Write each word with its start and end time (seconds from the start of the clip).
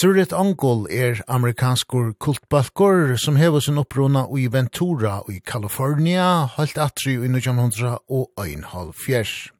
Surit 0.00 0.32
Angol 0.32 0.86
er 0.88 1.18
amerikanskur 1.28 2.14
kultbalkor 2.24 3.18
som 3.20 3.36
hever 3.36 3.60
sin 3.60 3.76
opprona 3.76 4.22
i 4.32 4.46
Ventura 4.48 5.18
i 5.28 5.42
California, 5.44 6.46
holdt 6.54 6.78
atri 6.80 7.18
i 7.18 7.28
1900 7.28 7.98
og 8.08 8.30
ein 8.40 8.62
halv 8.70 8.94
fjers. 8.96 9.50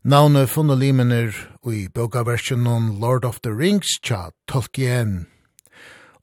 Navnet 0.00 0.48
funne 0.48 0.78
limener 0.80 1.36
i 1.68 1.90
bokaversjonen 1.92 2.94
Lord 3.02 3.28
of 3.28 3.42
the 3.44 3.52
Rings 3.52 3.98
tja 4.00 4.30
Tolkien. 4.48 5.26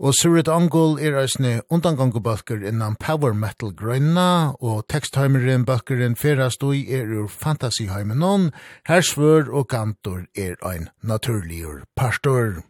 Og 0.01 0.17
Surit 0.17 0.49
Angol 0.49 0.97
er 0.97 1.21
eisne 1.21 1.59
undangangubalker 1.69 2.65
innan 2.65 2.97
power 2.97 3.37
metal 3.37 3.69
grønna, 3.77 4.57
og 4.65 4.87
tekstheimeren 4.89 5.69
balkeren 5.69 6.17
ferast 6.17 6.65
ui 6.65 6.87
er 6.89 7.05
ur 7.05 7.29
fantasyheimenon, 7.29 8.49
hersvør 8.89 9.53
og 9.53 9.69
gantor 9.69 10.23
er 10.33 10.57
ein 10.65 10.89
naturligur 11.03 11.83
pastor. 11.93 12.63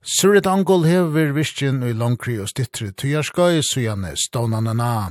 Surit 0.00 0.46
Angol 0.46 0.86
hever 0.88 1.34
virkjen 1.36 1.82
i 1.84 1.90
langkri 1.92 2.38
og 2.40 2.48
stittri 2.48 2.86
tyjarskøy, 2.96 3.58
sujane 3.60 4.14
stånanana, 4.16 5.10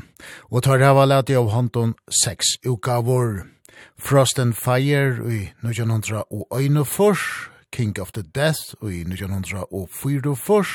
og 0.50 0.64
tar 0.66 0.82
hava 0.82 1.04
leti 1.06 1.36
av 1.38 1.52
håndon 1.54 1.94
seks 2.10 2.56
ukavor. 2.66 3.44
Frost 4.02 4.42
and 4.42 4.58
Fire 4.58 5.22
i 5.30 5.52
1900 5.62 6.24
og 6.34 6.48
Øynefors, 6.58 7.22
King 7.72 8.00
of 8.02 8.12
the 8.18 8.24
Death 8.24 8.74
i 8.82 9.06
1900 9.06 9.70
og 9.70 9.90
Fyrofors, 9.94 10.74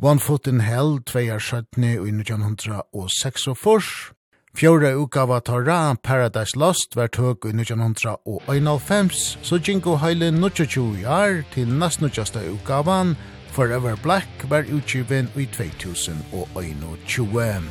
One 0.00 0.18
Foot 0.18 0.48
in 0.48 0.64
Hell, 0.64 1.02
tveier 1.04 1.38
sjøttni 1.38 1.92
i 1.92 2.16
1906 2.16 2.80
og 2.96 3.12
Seksofors, 3.20 4.12
Fjóra 4.52 4.92
utgava 4.92 5.40
Torra 5.40 5.96
Paradise 6.02 6.58
Lost 6.60 6.96
var 6.96 7.08
tøk 7.08 7.46
i 7.48 7.52
1991, 7.56 9.38
så 9.42 9.56
Jinko 9.56 9.96
heile 9.96 10.30
22 10.30 11.06
år 11.08 11.42
til 11.54 11.68
nastnudjasta 11.80 12.40
utgavan 12.52 13.16
Forever 13.56 13.96
Black 14.02 14.28
var 14.50 14.64
utgiven 14.68 15.30
i 15.36 15.46
2021. 15.46 17.62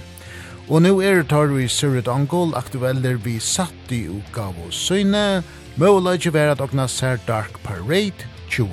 Og 0.69 0.81
nu 0.81 1.01
er 1.01 1.23
tar 1.23 1.45
vi 1.53 1.67
Surit 1.67 2.07
Angol 2.07 2.55
aktueller 2.57 3.15
vi 3.21 3.39
satt 3.39 3.91
i 3.93 4.07
utgavo 4.09 4.71
søgne, 4.71 5.43
måla 5.77 6.13
ikke 6.17 6.33
være 6.33 6.51
at 6.57 6.61
okna 6.65 6.87
ser 6.87 7.17
Dark 7.27 7.63
Parade 7.63 8.25
20. 8.49 8.67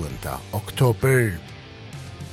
oktober. 0.52 1.47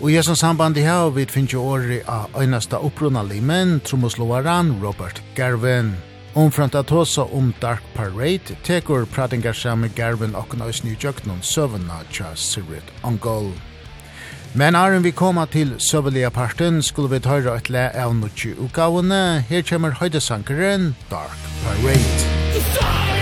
Og 0.02 0.12
i 0.12 0.16
hesson 0.18 0.36
samband 0.36 0.78
i 0.78 0.84
her, 0.84 1.10
vi 1.16 1.24
finner 1.26 1.54
jo 1.56 1.62
åri 1.72 2.02
av 2.12 2.34
øynasta 2.36 2.82
opprunnalig 2.84 3.40
menn, 3.44 3.80
tromoslovaren 3.80 4.74
Robert 4.84 5.22
Garvin. 5.38 5.94
Omframt 6.36 6.76
at 6.76 6.92
hosa 6.92 7.24
om 7.32 7.54
Dark 7.62 7.84
Parade, 7.96 8.58
tekur 8.68 9.06
pratingar 9.06 9.56
samme 9.56 9.88
Garvin 9.96 10.36
og 10.36 10.58
nøys 10.60 10.84
nyjøknon 10.84 11.40
søvna 11.42 12.02
tja 12.12 12.34
Sirit 12.36 12.92
Angol. 13.08 13.54
Men 14.56 14.76
arren 14.76 15.04
vi 15.04 15.16
koma 15.16 15.46
til 15.46 15.74
søvelige 15.80 16.32
parten, 16.32 16.84
skulle 16.84 17.16
vi 17.16 17.24
tøyra 17.24 17.56
et 17.56 17.72
le 17.72 17.88
av 17.96 18.16
nukki 18.16 18.52
utgavene. 18.60 19.46
Her 19.48 19.64
kommer 19.64 19.96
høydesankeren 19.96 20.96
Dark 21.12 21.52
Parade. 21.64 22.00
Dark 22.52 22.82
Parade! 22.82 23.15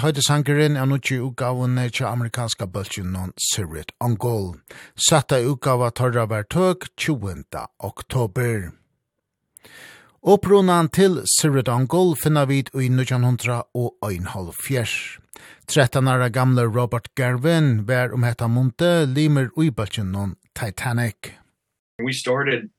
høyde 0.00 0.22
sangeren 0.24 0.76
er 0.80 0.86
nokje 0.88 1.18
utgaven 1.20 1.76
til 1.92 2.06
amerikanska 2.08 2.66
bølgen 2.66 3.12
non 3.12 3.32
Sirit 3.36 3.92
Angol. 4.00 4.54
Satta 4.96 5.40
utgava 5.44 5.90
torra 5.90 6.26
var 6.26 6.42
tøk 6.42 6.88
20. 6.96 7.44
oktober. 7.78 8.70
Opprunan 10.22 10.88
til 10.88 11.22
Sirit 11.24 11.68
Angol 11.68 11.88
Goal 11.88 12.16
finna 12.22 12.44
vid 12.44 12.70
i 12.74 12.88
1900 12.88 13.62
og 13.74 13.96
1,5 14.02 15.18
13 15.66 16.08
år 16.08 16.28
gamle 16.28 16.64
Robert 16.66 17.14
Garvin 17.14 17.88
var 17.88 18.12
om 18.12 18.22
hetta 18.22 18.46
munte 18.48 19.06
limer 19.06 19.48
ui 19.56 19.70
bølgen 19.70 20.12
non 20.12 20.36
Titanic. 20.54 21.34
We 21.98 22.12
started 22.12 22.70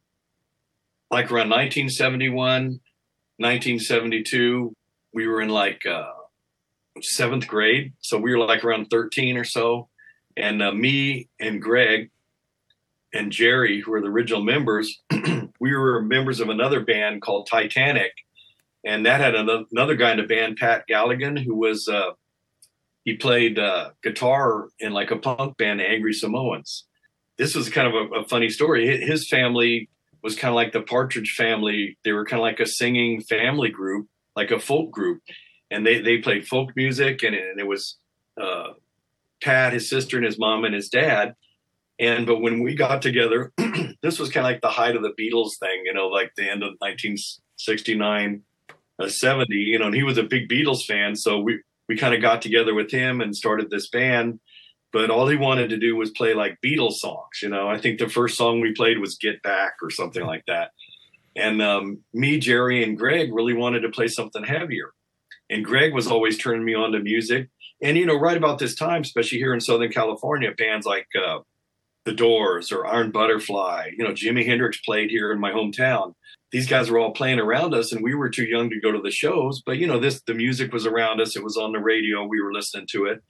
like 1.11 1.31
around 1.31 1.51
1971, 1.51 2.79
1972. 3.37 4.73
We 5.13 5.27
were 5.27 5.41
in 5.41 5.49
like 5.49 5.85
uh, 5.85 6.20
seventh 7.01 7.47
grade 7.47 7.93
so 8.01 8.17
we 8.17 8.35
were 8.35 8.45
like 8.45 8.63
around 8.63 8.85
13 8.89 9.37
or 9.37 9.43
so 9.43 9.87
and 10.37 10.61
uh, 10.61 10.71
me 10.71 11.29
and 11.39 11.61
Greg 11.61 12.09
and 13.13 13.31
Jerry 13.31 13.81
who 13.81 13.91
were 13.91 14.01
the 14.01 14.07
original 14.07 14.43
members 14.43 15.01
we 15.59 15.75
were 15.75 16.01
members 16.01 16.39
of 16.39 16.49
another 16.49 16.81
band 16.81 17.21
called 17.21 17.47
Titanic 17.49 18.11
and 18.85 19.05
that 19.05 19.21
had 19.21 19.35
another, 19.35 19.65
another 19.71 19.95
guy 19.95 20.11
in 20.11 20.17
the 20.17 20.23
band 20.23 20.57
Pat 20.57 20.83
Galligan 20.89 21.43
who 21.43 21.55
was 21.55 21.87
uh 21.87 22.11
he 23.03 23.15
played 23.15 23.57
uh 23.57 23.91
guitar 24.03 24.67
in 24.79 24.91
like 24.91 25.11
a 25.11 25.17
punk 25.17 25.57
band 25.57 25.81
Angry 25.81 26.13
Samoans. 26.13 26.85
This 27.37 27.55
was 27.55 27.69
kind 27.69 27.87
of 27.87 27.93
a, 27.93 28.19
a 28.19 28.27
funny 28.27 28.49
story. 28.49 29.03
His 29.03 29.27
family 29.27 29.89
was 30.21 30.35
kind 30.35 30.49
of 30.49 30.55
like 30.55 30.73
the 30.73 30.81
Partridge 30.81 31.33
family. 31.35 31.97
They 32.03 32.11
were 32.11 32.25
kind 32.25 32.39
of 32.39 32.43
like 32.43 32.59
a 32.59 32.67
singing 32.67 33.21
family 33.21 33.69
group 33.69 34.07
like 34.35 34.51
a 34.51 34.59
folk 34.59 34.91
group 34.91 35.21
and 35.71 35.85
they 35.85 36.01
they 36.01 36.17
played 36.17 36.47
folk 36.47 36.75
music 36.75 37.23
and 37.23 37.33
and 37.33 37.59
it 37.59 37.65
was 37.65 37.97
uh 38.39 38.73
Tad 39.41 39.73
his 39.73 39.89
sister 39.89 40.17
and 40.17 40.25
his 40.25 40.37
mom 40.37 40.65
and 40.65 40.75
his 40.75 40.89
dad. 40.89 41.33
And 41.99 42.27
but 42.27 42.41
when 42.41 42.61
we 42.61 42.75
got 42.75 43.01
together 43.01 43.51
this 44.03 44.19
was 44.19 44.29
kind 44.29 44.45
of 44.45 44.51
like 44.51 44.61
the 44.61 44.69
height 44.69 44.95
of 44.95 45.01
the 45.01 45.13
Beatles 45.19 45.57
thing 45.59 45.83
you 45.85 45.93
know 45.93 46.07
like 46.07 46.33
the 46.35 46.49
end 46.49 46.61
of 46.63 46.73
1969 46.79 48.43
uh, 48.99 49.07
70 49.07 49.55
you 49.55 49.79
know 49.79 49.87
and 49.87 49.95
he 49.95 50.03
was 50.03 50.17
a 50.17 50.23
big 50.23 50.49
Beatles 50.49 50.85
fan. 50.85 51.15
So 51.15 51.39
we 51.39 51.61
we 51.87 51.97
kind 51.97 52.13
of 52.13 52.21
got 52.21 52.41
together 52.41 52.73
with 52.73 52.91
him 52.91 53.21
and 53.21 53.35
started 53.35 53.69
this 53.69 53.89
band. 53.89 54.39
But 54.93 55.09
all 55.09 55.27
he 55.27 55.37
wanted 55.37 55.69
to 55.69 55.77
do 55.77 55.95
was 55.95 56.09
play 56.11 56.33
like 56.33 56.59
Beatles 56.63 56.95
songs 56.95 57.41
you 57.41 57.49
know. 57.49 57.69
I 57.69 57.79
think 57.79 57.97
the 57.97 58.09
first 58.09 58.37
song 58.37 58.59
we 58.59 58.73
played 58.73 58.99
was 58.99 59.15
Get 59.15 59.41
Back 59.41 59.75
or 59.81 59.89
something 59.89 60.25
like 60.25 60.43
that. 60.47 60.71
And 61.35 61.61
um 61.61 61.99
me 62.13 62.39
Jerry 62.39 62.83
and 62.83 62.97
Greg 62.97 63.33
really 63.33 63.53
wanted 63.53 63.81
to 63.81 63.89
play 63.89 64.07
something 64.07 64.43
heavier 64.43 64.91
and 65.51 65.65
Greg 65.65 65.93
was 65.93 66.07
always 66.07 66.37
turning 66.37 66.65
me 66.65 66.73
on 66.73 66.93
to 66.93 66.99
music. 66.99 67.49
And 67.83 67.97
you 67.97 68.05
know, 68.05 68.17
right 68.17 68.37
about 68.37 68.57
this 68.57 68.73
time, 68.73 69.01
especially 69.01 69.37
here 69.37 69.53
in 69.53 69.59
Southern 69.59 69.91
California, 69.91 70.51
bands 70.57 70.85
like 70.87 71.07
uh 71.15 71.39
The 72.05 72.13
Doors 72.13 72.71
or 72.71 72.87
Iron 72.87 73.11
Butterfly, 73.11 73.91
you 73.97 74.03
know, 74.03 74.13
Jimi 74.13 74.45
Hendrix 74.45 74.79
played 74.79 75.11
here 75.11 75.31
in 75.31 75.39
my 75.39 75.51
hometown. 75.51 76.13
These 76.51 76.67
guys 76.67 76.89
were 76.89 76.99
all 76.99 77.11
playing 77.11 77.39
around 77.39 77.73
us 77.73 77.91
and 77.91 78.03
we 78.03 78.15
were 78.15 78.29
too 78.29 78.45
young 78.45 78.69
to 78.69 78.79
go 78.79 78.91
to 78.91 79.01
the 79.01 79.11
shows, 79.11 79.61
but 79.65 79.77
you 79.77 79.87
know, 79.87 79.99
this 79.99 80.21
the 80.21 80.33
music 80.33 80.73
was 80.73 80.85
around 80.85 81.21
us, 81.21 81.35
it 81.35 81.43
was 81.43 81.57
on 81.57 81.73
the 81.73 81.79
radio, 81.79 82.25
we 82.25 82.41
were 82.41 82.53
listening 82.53 82.87
to 82.91 83.05
it. 83.05 83.21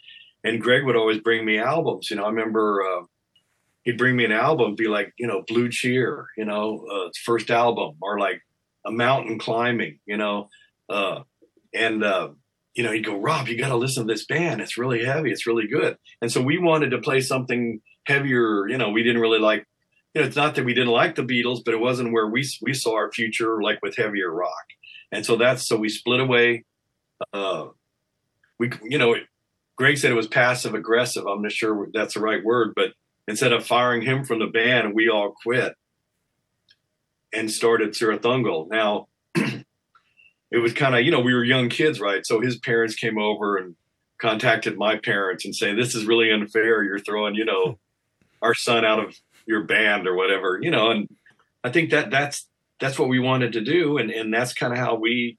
And 0.44 0.62
Greg 0.62 0.86
would 0.86 0.96
always 0.96 1.20
bring 1.20 1.44
me 1.46 1.58
albums, 1.60 2.10
you 2.10 2.18
know, 2.18 2.24
I 2.24 2.30
remember 2.30 2.84
uh 2.84 3.06
he'd 3.84 3.98
bring 3.98 4.16
me 4.16 4.26
an 4.26 4.32
album 4.32 4.76
be 4.76 4.88
like, 4.88 5.12
you 5.18 5.28
know, 5.28 5.44
Blue 5.48 5.70
Cheer, 5.70 6.28
you 6.38 6.46
know, 6.46 6.86
uh 6.94 7.10
first 7.26 7.50
album 7.50 7.96
or 8.02 8.20
like 8.20 8.42
A 8.86 8.92
Mountain 8.92 9.40
Climbing, 9.40 10.00
you 10.06 10.18
know, 10.18 10.50
uh 10.90 11.22
and 11.74 12.04
uh 12.04 12.30
you 12.74 12.84
know 12.84 12.92
he'd 12.92 13.06
go 13.06 13.20
rob 13.20 13.48
you 13.48 13.58
got 13.58 13.70
to 13.70 13.76
listen 13.76 14.08
to 14.08 14.14
this 14.14 14.26
band. 14.26 14.62
It's 14.62 14.78
really 14.78 15.04
heavy. 15.06 15.32
It's 15.32 15.48
really 15.48 15.68
good. 15.68 15.98
And 16.22 16.32
so 16.32 16.42
we 16.42 16.58
wanted 16.58 16.92
to 16.92 17.00
play 17.00 17.22
something 17.22 17.82
heavier. 18.06 18.68
You 18.68 18.78
know 18.78 18.90
we 18.90 19.04
didn't 19.04 19.22
really 19.22 19.40
like 19.40 19.66
you 20.14 20.22
know 20.22 20.28
it's 20.28 20.36
not 20.36 20.56
that 20.56 20.66
we 20.66 20.74
didn't 20.74 20.94
like 20.94 21.16
the 21.16 21.24
beatles 21.24 21.62
but 21.64 21.74
it 21.74 21.80
wasn't 21.80 22.14
where 22.14 22.28
we 22.28 22.48
we 22.62 22.74
saw 22.74 22.96
our 22.96 23.12
future 23.12 23.62
like 23.62 23.80
with 23.82 23.98
heavier 23.98 24.32
rock. 24.32 24.66
And 25.12 25.26
so 25.26 25.36
that's 25.36 25.68
so 25.68 25.76
we 25.78 25.90
split 25.90 26.20
away 26.22 26.64
uh 27.34 27.68
we 28.60 28.72
you 28.84 28.98
know 28.98 29.16
greg 29.76 29.98
said 29.98 30.12
it 30.12 30.16
was 30.16 30.28
passive 30.28 30.74
aggressive 30.74 31.26
i'm 31.26 31.42
not 31.42 31.52
sure 31.52 31.88
that's 31.94 32.14
the 32.16 32.20
right 32.20 32.44
word 32.44 32.74
but 32.76 32.94
instead 33.28 33.54
of 33.54 33.66
firing 33.66 34.02
him 34.02 34.24
from 34.24 34.40
the 34.40 34.48
band 34.48 34.94
we 34.94 35.10
all 35.10 35.34
quit 35.44 35.76
and 37.34 37.52
started 37.52 37.92
sirathungal 37.92 38.68
now 38.70 39.08
it 40.52 40.58
was 40.58 40.74
kind 40.74 40.96
of 40.96 41.02
you 41.02 41.12
know 41.12 41.22
we 41.22 41.34
were 41.34 41.44
young 41.44 41.70
kids 41.70 42.00
right 42.00 42.26
so 42.26 42.42
his 42.42 42.58
parents 42.58 42.96
came 42.96 43.18
over 43.18 43.58
and 43.58 43.76
contacted 44.20 44.78
my 44.78 44.98
parents 44.98 45.46
and 45.46 45.56
say 45.56 45.74
this 45.74 45.96
is 45.96 46.06
really 46.06 46.32
unfair 46.32 46.84
you're 46.84 47.00
throwing 47.00 47.36
you 47.36 47.46
know 47.46 47.80
our 48.42 48.54
son 48.54 48.86
out 48.86 49.00
of 49.00 49.16
your 49.46 49.64
band 49.64 50.08
or 50.08 50.16
whatever 50.16 50.60
you 50.62 50.72
know 50.72 50.92
and 50.92 51.08
i 51.64 51.70
think 51.70 51.90
that 51.90 52.12
that's 52.12 52.48
that's 52.80 53.00
what 53.00 53.10
we 53.10 53.20
wanted 53.20 53.54
to 53.54 53.62
do 53.62 53.98
and 53.98 54.12
and 54.12 54.34
that's 54.34 54.54
kind 54.54 54.74
of 54.74 54.80
how 54.80 54.96
we 54.96 55.38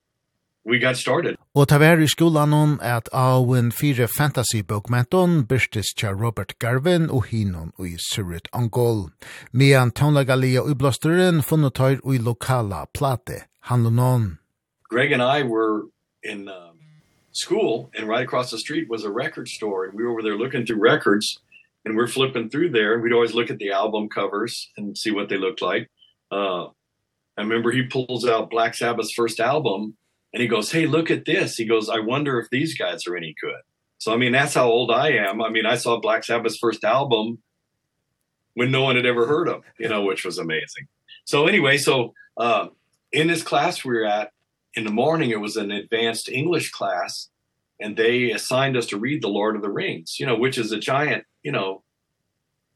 we 0.65 0.79
got 0.79 0.97
started 0.97 1.37
Og 1.55 1.69
ta 1.69 1.77
vær 1.77 2.01
i 2.01 2.07
skolan 2.09 2.53
hon 2.57 2.79
at 2.81 3.11
Awen 3.13 3.73
fire 3.77 4.07
fantasy 4.09 4.63
bokmenton 4.63 5.43
byrstis 5.45 5.93
tja 5.93 6.15
Robert 6.17 6.55
Garvin 6.59 7.11
og 7.11 7.27
hinon 7.29 7.75
og 7.77 7.91
i 7.91 7.99
Surit 8.01 8.49
Angol. 8.57 9.11
Mian 9.53 9.91
taunlagalia 9.91 10.63
og 10.63 10.79
blåsteren 10.81 11.43
funnet 11.45 11.77
tøyr 11.77 12.01
og 12.01 12.15
i 12.15 12.23
lokala 12.25 12.87
plate 12.95 13.43
handlun 13.69 13.99
hon. 13.99 14.25
Greg 14.93 15.11
and 15.11 15.23
I 15.23 15.43
were 15.43 15.87
in 16.23 16.51
um, 16.51 16.79
school 17.33 17.91
and 17.95 18.07
right 18.07 18.23
across 18.23 18.51
the 18.51 18.59
street 18.59 18.91
was 18.91 19.05
a 19.05 19.11
record 19.11 19.49
store 19.49 19.87
and 19.87 19.95
we 19.95 20.05
were 20.05 20.11
over 20.11 20.23
there 20.23 20.37
looking 20.37 20.67
through 20.67 20.81
records 20.81 21.41
and 21.87 21.97
we're 21.97 22.07
flipping 22.07 22.51
through 22.51 22.73
there 22.73 22.93
and 22.93 23.03
we'd 23.03 23.15
always 23.15 23.33
look 23.33 23.49
at 23.49 23.57
the 23.57 23.73
album 23.73 24.11
covers 24.11 24.71
and 24.77 24.99
see 24.99 25.11
what 25.11 25.31
they 25.31 25.39
looked 25.39 25.63
like. 25.63 25.91
Uh 26.31 26.67
I 27.39 27.41
remember 27.41 27.73
he 27.73 27.85
pulls 27.85 28.27
out 28.27 28.51
Black 28.51 28.75
Sabbath's 28.75 29.15
first 29.15 29.41
album 29.41 29.97
and 30.35 30.43
he 30.43 30.47
goes, 30.47 30.71
"Hey, 30.71 30.85
look 30.85 31.11
at 31.11 31.25
this." 31.25 31.57
He 31.57 31.65
goes, 31.65 31.89
"I 31.89 32.01
wonder 32.01 32.39
if 32.39 32.51
these 32.51 32.77
guys 32.77 33.07
are 33.07 33.17
any 33.17 33.35
good." 33.41 33.63
So 33.97 34.13
I 34.13 34.19
mean, 34.19 34.33
that's 34.33 34.53
how 34.53 34.69
old 34.69 34.91
I 34.91 35.13
am. 35.13 35.41
I 35.41 35.49
mean, 35.49 35.65
I 35.65 35.77
saw 35.77 35.99
Black 36.01 36.23
Sabbath's 36.23 36.59
first 36.59 36.85
album 36.85 37.39
when 38.53 38.71
no 38.71 38.83
one 38.83 38.97
had 38.97 39.07
ever 39.07 39.27
heard 39.27 39.49
of, 39.49 39.63
you 39.79 39.89
know, 39.89 40.03
which 40.03 40.27
was 40.27 40.37
amazing. 40.37 40.89
So 41.25 41.47
anyway, 41.47 41.79
so 41.79 42.13
uh, 42.37 42.67
in 43.11 43.29
this 43.29 43.43
class 43.43 43.87
we 43.87 43.95
were 43.95 44.05
at 44.05 44.33
in 44.75 44.85
the 44.85 44.91
morning 44.91 45.31
it 45.31 45.41
was 45.41 45.57
an 45.57 45.71
advanced 45.71 46.29
English 46.29 46.71
class 46.71 47.29
and 47.81 47.97
they 47.97 48.31
assigned 48.31 48.77
us 48.77 48.87
to 48.87 48.99
read 48.99 49.23
The 49.23 49.29
Lord 49.29 49.57
of 49.57 49.63
the 49.63 49.71
Rings, 49.71 50.19
you 50.21 50.27
know, 50.27 50.37
which 50.37 50.57
is 50.57 50.73
a 50.73 50.79
giant, 50.79 51.25
you 51.43 51.51
know, 51.51 51.83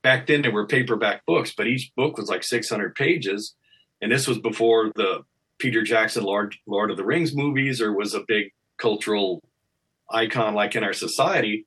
back 0.03 0.27
then 0.27 0.43
there 0.43 0.51
were 0.51 0.67
paperback 0.67 1.25
books, 1.27 1.53
but 1.57 1.67
each 1.67 1.93
book 1.97 2.17
was 2.17 2.29
like 2.29 2.43
600 2.43 2.95
pages 2.95 3.55
and 4.01 4.13
this 4.13 4.27
was 4.27 4.39
before 4.39 4.93
the 4.95 5.25
Peter 5.59 5.83
Jackson 5.83 6.25
Lord 6.25 6.55
Lord 6.67 6.91
of 6.91 6.97
the 6.97 7.05
Rings 7.05 7.35
movies 7.35 7.81
or 7.81 7.93
was 7.93 8.15
a 8.15 8.25
big 8.27 8.53
cultural 8.79 9.43
icon 10.11 10.55
like 10.55 10.77
in 10.77 10.85
our 10.85 10.93
society. 10.93 11.67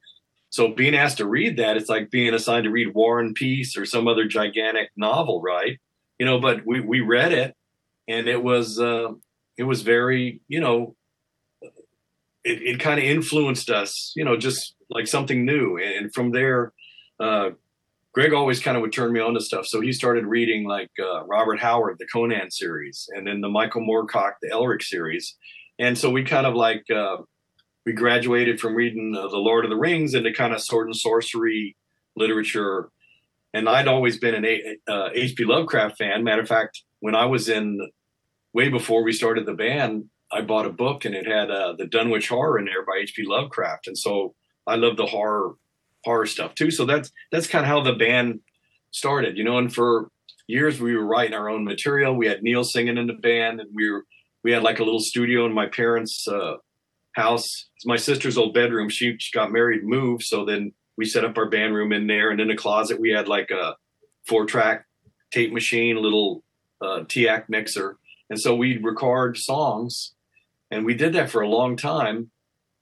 So 0.51 0.69
being 0.69 0.95
asked 0.95 1.17
to 1.17 1.27
read 1.27 1.57
that 1.57 1.77
it's 1.77 1.89
like 1.89 2.12
being 2.12 2.33
assigned 2.33 2.65
to 2.65 2.71
read 2.71 2.93
War 2.93 3.19
and 3.19 3.36
Peace 3.36 3.77
or 3.77 3.86
some 3.86 4.07
other 4.07 4.25
gigantic 4.25 4.89
novel, 4.95 5.41
right? 5.41 5.79
You 6.17 6.25
know, 6.25 6.39
but 6.39 6.62
we 6.65 6.81
we 6.81 7.01
read 7.01 7.31
it 7.31 7.55
and 8.07 8.27
it 8.27 8.43
was 8.43 8.79
uh 8.79 9.09
it 9.60 9.63
was 9.63 9.82
very 9.82 10.39
you 10.48 10.60
know 10.60 10.96
it 12.44 12.62
it 12.63 12.80
kind 12.80 12.98
of 12.98 13.06
influenced 13.06 13.70
us 13.70 14.13
you 14.16 14.24
know 14.24 14.38
just 14.38 14.74
like 14.89 15.06
something 15.06 15.46
new 15.46 15.78
and, 15.78 15.94
and 15.94 16.13
from 16.13 16.32
there 16.32 16.74
uh 17.20 17.50
Greg 18.12 18.34
always 18.34 18.60
kind 18.60 18.75
of 18.75 18.82
would 18.82 18.94
turn 18.94 19.13
me 19.13 19.20
on 19.20 19.36
to 19.36 19.42
stuff 19.42 19.68
so 19.68 19.82
he 19.82 19.92
started 19.92 20.25
reading 20.25 20.66
like 20.66 20.89
uh 21.00 21.25
Robert 21.25 21.60
Howard 21.60 21.98
the 22.00 22.08
Conan 22.08 22.50
series 22.50 23.08
and 23.13 23.28
then 23.28 23.42
the 23.42 23.50
Michael 23.50 23.82
Moorcock 23.82 24.36
the 24.42 24.50
Elric 24.50 24.82
series 24.82 25.36
and 25.78 25.98
so 25.98 26.10
we 26.10 26.24
kind 26.24 26.48
of 26.48 26.56
like 26.56 26.86
uh 26.89 27.18
we 27.86 27.92
graduated 27.94 28.60
from 28.60 28.75
reading 28.75 29.16
uh, 29.16 29.28
the 29.28 29.38
Lord 29.38 29.66
of 29.66 29.72
the 29.72 29.78
Rings 29.78 30.13
into 30.13 30.32
kind 30.34 30.54
of 30.54 30.62
sword 30.62 30.88
and 30.88 30.96
sorcery 30.96 31.75
literature 32.16 32.89
and 33.54 33.68
I'd 33.68 33.88
always 33.88 34.20
been 34.20 34.36
an 34.36 34.46
H.P. 34.46 34.78
Uh, 34.88 35.10
H.P. 35.13 35.44
Lovecraft 35.44 35.98
fan 35.98 36.24
matter 36.24 36.44
of 36.44 36.48
fact 36.48 36.84
when 37.01 37.16
I 37.16 37.25
was 37.25 37.50
in 37.50 37.80
way 38.53 38.70
before 38.70 39.03
we 39.03 39.13
started 39.13 39.46
the 39.46 39.53
band, 39.53 40.06
I 40.32 40.41
bought 40.41 40.65
a 40.65 40.72
book 40.72 41.06
and 41.06 41.15
it 41.15 41.25
had 41.25 41.50
uh, 41.50 41.74
the 41.77 41.88
Dunwich 41.88 42.29
Horror 42.29 42.60
in 42.60 42.65
there 42.65 42.86
by 42.86 43.00
H.P. 43.01 43.24
Lovecraft, 43.25 43.88
and 43.88 43.98
so 43.98 44.36
I 44.68 44.75
love 44.75 44.98
the 44.98 45.06
horror 45.06 45.56
horror 46.06 46.25
stuff 46.25 46.56
too. 46.56 46.72
So 46.72 46.86
that's 46.86 47.12
that's 47.32 47.48
kind 47.48 47.65
of 47.65 47.70
how 47.70 47.82
the 47.82 47.94
band 47.94 48.39
started, 48.91 49.38
you 49.38 49.44
know. 49.44 49.58
And 49.58 49.74
for 49.74 50.10
years 50.48 50.79
we 50.79 50.96
were 50.96 51.06
writing 51.06 51.34
our 51.34 51.50
own 51.50 51.63
material. 51.63 52.15
We 52.15 52.27
had 52.27 52.44
Neil 52.44 52.63
singing 52.63 52.98
in 52.98 53.08
the 53.08 53.13
band, 53.13 53.60
and 53.60 53.70
we 53.74 53.89
were 53.89 54.06
we 54.44 54.51
had 54.51 54.63
like 54.63 54.79
a 54.79 54.84
little 54.84 55.00
studio 55.00 55.46
in 55.46 55.53
my 55.53 55.68
parents' 55.68 56.27
uh, 56.27 56.56
house. 57.13 57.70
It's 57.75 57.86
my 57.86 57.98
sister's 57.98 58.38
old 58.38 58.53
bedroom. 58.53 58.89
She 58.89 59.18
got 59.34 59.51
married, 59.51 59.84
moved, 59.84 60.24
so 60.24 60.46
then 60.46 60.74
we 60.98 61.06
set 61.06 61.25
up 61.25 61.38
our 61.38 61.50
band 61.50 61.74
room 61.74 61.91
in 61.91 62.08
there. 62.08 62.29
And 62.29 62.39
in 62.39 62.50
the 62.50 62.56
closet, 62.56 63.00
we 63.00 63.10
had 63.10 63.27
like 63.27 63.51
a 63.51 63.75
four 64.27 64.46
track 64.46 64.86
tape 65.32 65.53
machine, 65.53 65.98
a 65.98 66.01
little 66.01 66.44
uh, 66.82 67.03
TAC 67.08 67.50
mixer 67.50 67.98
And 68.29 68.39
so 68.39 68.55
we'd 68.55 68.83
record 68.83 69.38
songs 69.38 70.13
and 70.71 70.86
we 70.86 70.93
did 70.93 71.13
that 71.13 71.29
for 71.29 71.41
a 71.41 71.50
long 71.50 71.75
time. 71.75 72.31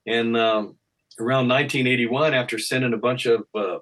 And 0.06 0.38
um, 0.38 0.78
around 1.20 1.48
1981, 1.48 2.34
after 2.34 2.58
sending 2.58 2.94
a 2.94 2.98
bunch 2.98 3.26
of 3.26 3.46
uh, 3.56 3.80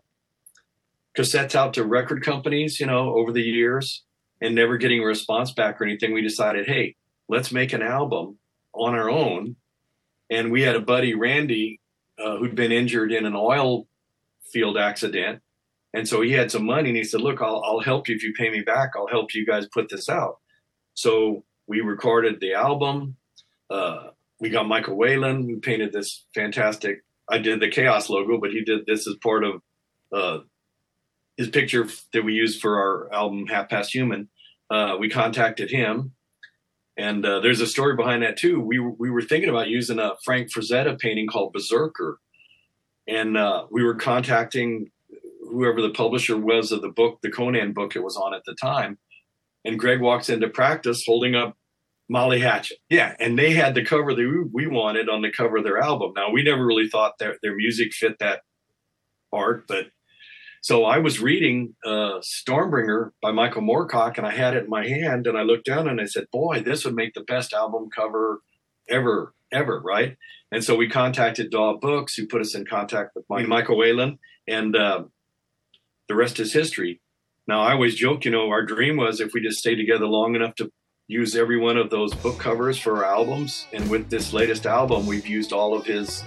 cassettes 1.17 1.55
out 1.55 1.73
to 1.75 1.83
record 1.83 2.23
companies, 2.23 2.79
you 2.79 2.85
know, 2.85 3.15
over 3.15 3.31
the 3.31 3.41
years 3.41 4.03
and 4.41 4.53
never 4.53 4.77
getting 4.77 5.01
a 5.01 5.05
response 5.05 5.51
back 5.51 5.79
or 5.79 5.85
anything, 5.85 6.13
we 6.13 6.21
decided, 6.21 6.67
hey, 6.67 6.95
let's 7.27 7.51
make 7.51 7.73
an 7.73 7.81
album 7.81 8.37
on 8.73 8.93
our 8.95 9.09
own. 9.09 9.55
And 10.29 10.51
we 10.51 10.63
had 10.63 10.75
a 10.75 10.81
buddy, 10.81 11.13
Randy, 11.13 11.79
uh, 12.23 12.37
who'd 12.37 12.55
been 12.55 12.71
injured 12.71 13.11
in 13.11 13.25
an 13.25 13.35
oil 13.35 13.87
field 14.51 14.77
accident. 14.77 15.41
And 15.93 16.07
so 16.07 16.21
he 16.21 16.31
had 16.31 16.51
some 16.51 16.65
money 16.65 16.89
and 16.89 16.97
he 16.97 17.05
said, 17.05 17.21
"Look, 17.21 17.41
I'll 17.41 17.61
I'll 17.63 17.79
help 17.79 18.09
you 18.09 18.15
if 18.15 18.23
you 18.23 18.33
pay 18.33 18.49
me 18.49 18.61
back. 18.61 18.91
I'll 18.97 19.07
help 19.07 19.33
you 19.33 19.45
guys 19.45 19.65
put 19.71 19.87
this 19.87 20.09
out." 20.09 20.39
So 20.93 21.45
we 21.67 21.81
recorded 21.81 22.39
the 22.39 22.53
album 22.53 23.15
uh 23.69 24.07
we 24.39 24.49
got 24.49 24.67
Michael 24.67 24.97
Whalen 24.97 25.47
who 25.47 25.59
painted 25.59 25.93
this 25.93 26.25
fantastic 26.33 27.03
I 27.29 27.39
did 27.39 27.59
the 27.59 27.69
Chaos 27.69 28.09
logo 28.09 28.39
but 28.39 28.51
he 28.51 28.63
did 28.63 28.85
this 28.85 29.07
as 29.07 29.15
part 29.21 29.43
of 29.43 29.61
uh 30.13 30.39
his 31.37 31.49
picture 31.49 31.87
that 32.13 32.23
we 32.23 32.33
used 32.33 32.61
for 32.61 32.79
our 32.79 33.13
album 33.13 33.47
Half 33.47 33.69
Past 33.69 33.93
Human. 33.93 34.29
Uh 34.69 34.97
we 34.99 35.09
contacted 35.09 35.71
him 35.71 36.13
and 36.97 37.25
uh, 37.25 37.41
there's 37.41 37.59
a 37.59 37.67
story 37.67 37.93
behind 37.97 38.23
that 38.23 38.37
too. 38.37 38.61
We 38.61 38.79
we 38.79 39.09
were 39.09 39.21
thinking 39.21 39.49
about 39.49 39.67
using 39.67 39.99
a 39.99 40.13
Frank 40.23 40.49
Frazetta 40.51 40.97
painting 40.99 41.27
called 41.27 41.53
Berserker 41.53 42.19
and 43.07 43.37
uh 43.37 43.65
we 43.71 43.83
were 43.83 43.95
contacting 43.95 44.91
whoever 45.41 45.81
the 45.81 45.91
publisher 45.91 46.37
was 46.37 46.71
of 46.71 46.81
the 46.81 46.89
book 46.89 47.19
the 47.21 47.31
Conan 47.31 47.73
book 47.73 47.95
it 47.95 48.03
was 48.03 48.17
on 48.17 48.33
at 48.33 48.43
the 48.45 48.55
time 48.55 48.97
and 49.65 49.79
Greg 49.79 49.99
walks 49.99 50.29
into 50.29 50.47
practice 50.47 51.03
holding 51.05 51.35
up 51.35 51.57
Molly 52.07 52.39
Hatchet. 52.39 52.77
Yeah, 52.89 53.15
and 53.19 53.37
they 53.37 53.53
had 53.53 53.73
the 53.73 53.83
cover 53.83 54.13
that 54.13 54.49
we 54.53 54.67
wanted 54.67 55.09
on 55.09 55.21
the 55.21 55.31
cover 55.31 55.57
of 55.57 55.63
their 55.63 55.79
album. 55.79 56.13
Now 56.15 56.31
we 56.31 56.43
never 56.43 56.65
really 56.65 56.87
thought 56.87 57.17
their 57.19 57.37
their 57.41 57.55
music 57.55 57.93
fit 57.93 58.19
that 58.19 58.41
art, 59.33 59.65
but 59.67 59.87
so 60.61 60.85
I 60.85 60.99
was 60.99 61.19
reading 61.19 61.75
uh 61.83 62.19
Stormbringer 62.21 63.11
by 63.21 63.31
Michael 63.31 63.63
Moorcock 63.63 64.17
and 64.17 64.25
I 64.25 64.31
had 64.31 64.55
it 64.55 64.65
in 64.65 64.69
my 64.69 64.87
hand 64.87 65.27
and 65.27 65.37
I 65.37 65.41
looked 65.41 65.65
down 65.65 65.87
and 65.87 65.99
I 65.99 66.05
said, 66.05 66.25
"Boy, 66.31 66.61
this 66.61 66.85
would 66.85 66.95
make 66.95 67.13
the 67.13 67.23
best 67.23 67.53
album 67.53 67.89
cover 67.95 68.41
ever 68.87 69.33
ever, 69.51 69.81
right?" 69.81 70.15
And 70.51 70.63
so 70.63 70.75
we 70.75 70.87
contacted 70.87 71.49
Daw 71.49 71.77
Books 71.77 72.15
who 72.15 72.27
put 72.27 72.41
us 72.41 72.55
in 72.55 72.65
contact 72.65 73.15
with 73.15 73.25
Michael 73.29 73.77
Whalen 73.77 74.19
and 74.47 74.75
uh 74.75 75.03
the 76.07 76.15
rest 76.15 76.39
is 76.39 76.53
history. 76.53 77.01
Now 77.47 77.61
I 77.61 77.73
always 77.73 77.95
joke, 77.95 78.25
you 78.25 78.31
know, 78.31 78.49
our 78.49 78.63
dream 78.63 78.97
was 78.97 79.19
if 79.21 79.33
we 79.33 79.41
just 79.41 79.59
stay 79.59 79.75
together 79.75 80.07
long 80.07 80.35
enough 80.35 80.55
to 80.55 80.71
use 81.07 81.35
every 81.35 81.57
one 81.57 81.77
of 81.77 81.89
those 81.89 82.13
book 82.15 82.39
covers 82.39 82.79
for 82.79 83.05
our 83.05 83.05
albums 83.05 83.67
and 83.73 83.87
with 83.89 84.09
this 84.09 84.33
latest 84.33 84.65
album 84.65 85.05
we've 85.05 85.27
used 85.27 85.53
all 85.53 85.77
of 85.77 85.85
his 85.85 86.23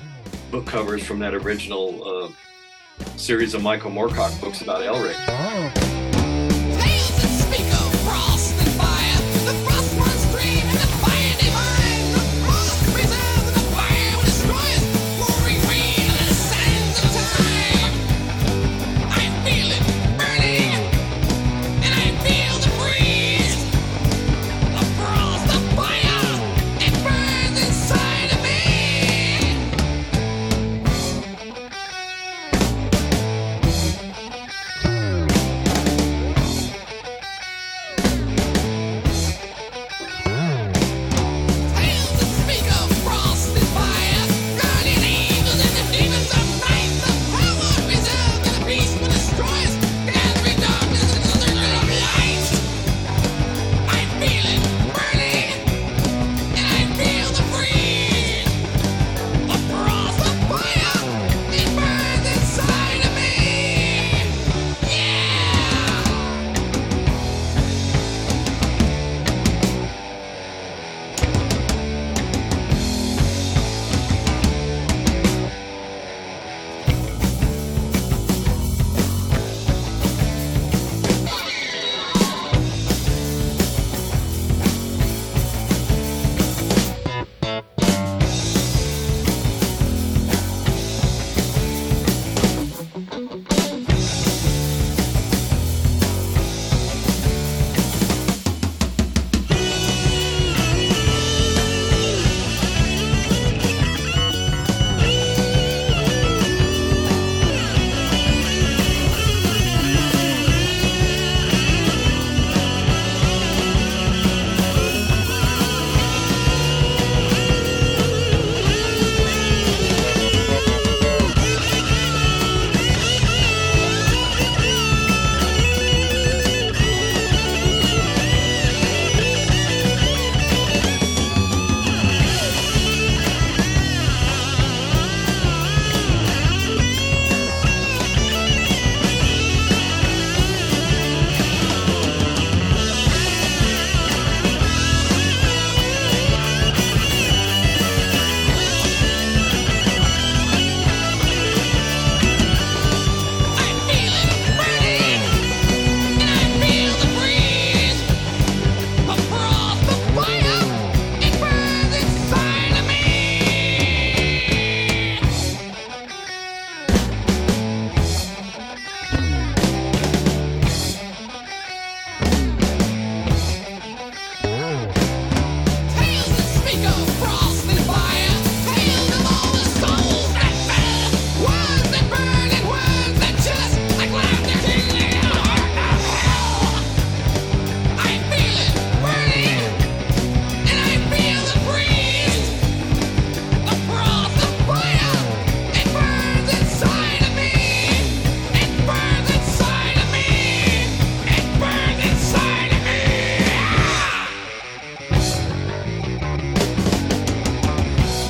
book 0.53 0.67
covers 0.67 1.05
from 1.05 1.19
that 1.19 1.35
original 1.35 2.07
uh 2.07 2.29
series 3.17 3.55
of 3.55 3.63
Michael 3.63 3.91
Moorcock 3.91 4.41
books 4.41 4.61
about 4.61 4.83
Elric. 4.83 5.17
Oh. 5.27 5.98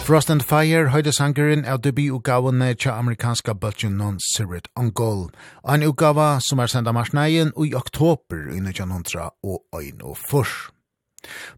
Frost 0.09 0.31
and 0.33 0.41
Fire 0.41 0.87
høyde 0.89 1.13
sangeren 1.13 1.67
av 1.69 1.83
debutgavene 1.85 2.71
til 2.81 2.95
amerikanska 2.95 3.53
bøltjunnen 3.61 4.15
Sirit 4.25 4.71
Angol. 4.73 5.27
En 5.69 5.85
utgave 5.85 6.31
som 6.47 6.63
er 6.65 6.73
sendt 6.73 6.89
av 6.89 6.97
marsneien 6.97 7.51
i 7.53 7.75
oktober 7.77 8.47
i 8.55 8.57
1900 8.57 9.29
og 9.45 9.61
øyn 9.77 10.01
og 10.01 10.17
furs. 10.17 10.55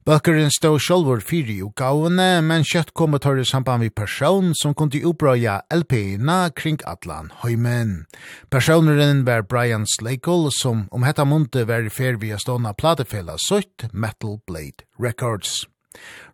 Bøkeren 0.02 0.50
stod 0.50 0.82
sjolvor 0.82 1.22
fyri 1.22 1.60
i 1.60 1.62
utgavene, 1.62 2.42
men 2.42 2.66
kjøtt 2.66 2.90
kom 2.90 3.14
og 3.14 3.22
tørre 3.22 3.46
samband 3.46 3.84
med 3.86 3.94
person 3.94 4.50
som 4.58 4.74
kunne 4.74 4.98
utbrøya 4.98 5.60
LP-na 5.70 6.42
kring 6.50 6.82
Atlan 6.82 7.30
Høymen. 7.44 8.08
Personeren 8.50 9.22
var 9.30 9.46
Brian 9.46 9.86
Slakel, 9.86 10.50
som 10.58 10.88
om 10.90 11.06
hetta 11.06 11.22
munte 11.22 11.68
var 11.70 11.86
i 11.86 11.98
fer 12.02 12.18
via 12.18 12.42
stående 12.42 12.74
platefella 12.74 13.38
sutt 13.38 13.92
Metal 13.92 14.40
Blade 14.42 14.90
Records. 14.98 15.69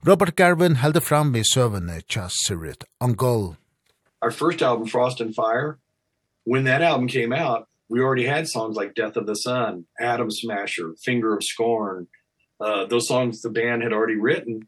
Robert 0.05 0.37
Garvin 0.37 0.77
held 0.77 1.03
fram 1.03 1.33
við 1.35 1.47
søvnene 1.51 2.03
tja 2.07 2.29
Sirit 2.31 2.85
Angol. 3.01 3.57
Our 4.23 4.31
first 4.31 4.63
album, 4.63 4.87
Frost 4.87 5.21
and 5.21 5.35
Fire, 5.35 5.79
when 6.45 6.65
that 6.65 6.83
album 6.83 7.09
came 7.09 7.33
out, 7.33 7.69
we 7.89 8.01
already 8.01 8.27
had 8.27 8.49
songs 8.49 8.77
like 8.77 8.95
Death 8.95 9.17
of 9.17 9.27
the 9.27 9.35
Sun, 9.35 9.87
Atom 10.01 10.31
Smasher, 10.31 10.95
Finger 11.05 11.35
of 11.35 11.43
Scorn. 11.45 12.09
Uh, 12.61 12.87
those 12.87 13.07
songs 13.07 13.43
the 13.43 13.51
band 13.51 13.83
had 13.83 13.93
already 13.93 14.17
written. 14.17 14.67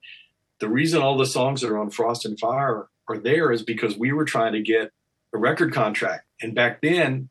The 0.61 0.69
reason 0.69 1.03
all 1.03 1.17
the 1.17 1.27
songs 1.27 1.61
that 1.61 1.71
are 1.71 1.79
on 1.79 1.91
Frost 1.91 2.25
and 2.25 2.39
Fire 2.39 2.89
are 3.09 3.19
there 3.19 3.53
is 3.53 3.63
because 3.63 3.97
we 3.97 4.13
were 4.13 4.25
trying 4.25 4.53
to 4.53 4.63
get 4.63 4.93
a 5.35 5.39
record 5.39 5.73
contract. 5.73 6.25
And 6.41 6.55
back 6.55 6.81
then, 6.83 7.31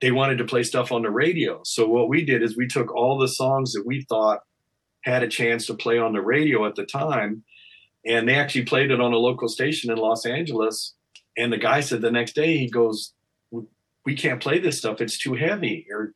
they 0.00 0.10
wanted 0.10 0.38
to 0.38 0.44
play 0.44 0.62
stuff 0.62 0.92
on 0.92 1.02
the 1.02 1.10
radio. 1.10 1.60
So 1.64 1.86
what 1.86 2.08
we 2.08 2.24
did 2.24 2.42
is 2.42 2.56
we 2.56 2.66
took 2.66 2.94
all 2.94 3.18
the 3.18 3.28
songs 3.28 3.72
that 3.72 3.84
we 3.86 4.04
thought 4.08 4.40
had 5.06 5.22
a 5.22 5.28
chance 5.28 5.66
to 5.66 5.74
play 5.74 5.98
on 5.98 6.12
the 6.12 6.20
radio 6.20 6.66
at 6.66 6.74
the 6.74 6.84
time 6.84 7.44
and 8.04 8.28
they 8.28 8.34
actually 8.34 8.64
played 8.64 8.90
it 8.90 9.00
on 9.00 9.12
a 9.12 9.16
local 9.16 9.48
station 9.48 9.90
in 9.90 9.98
Los 9.98 10.26
Angeles 10.26 10.94
and 11.38 11.52
the 11.52 11.58
guy 11.58 11.80
said 11.80 12.00
the 12.00 12.10
next 12.10 12.34
day 12.34 12.58
he 12.58 12.68
goes 12.68 13.14
we 14.04 14.14
can't 14.14 14.40
play 14.40 14.60
this 14.60 14.78
stuff. 14.78 15.00
It's 15.00 15.18
too 15.18 15.34
heavy. 15.34 15.84
Or 15.90 16.12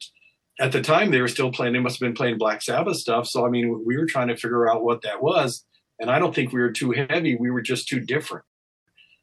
at 0.60 0.70
the 0.70 0.80
time 0.80 1.10
they 1.10 1.20
were 1.20 1.28
still 1.28 1.52
playing 1.52 1.72
they 1.72 1.78
must 1.78 2.00
have 2.00 2.06
been 2.06 2.16
playing 2.16 2.38
Black 2.38 2.62
Sabbath 2.62 2.96
stuff. 2.96 3.28
So 3.28 3.46
I 3.46 3.50
mean 3.50 3.84
we 3.86 3.96
were 3.96 4.06
trying 4.06 4.28
to 4.28 4.36
figure 4.36 4.68
out 4.68 4.82
what 4.82 5.02
that 5.02 5.22
was 5.22 5.64
and 6.00 6.10
I 6.10 6.18
don't 6.18 6.34
think 6.34 6.52
we 6.52 6.60
were 6.60 6.72
too 6.72 6.90
heavy. 6.90 7.36
We 7.36 7.50
were 7.50 7.62
just 7.62 7.88
too 7.88 8.00
different. 8.00 8.44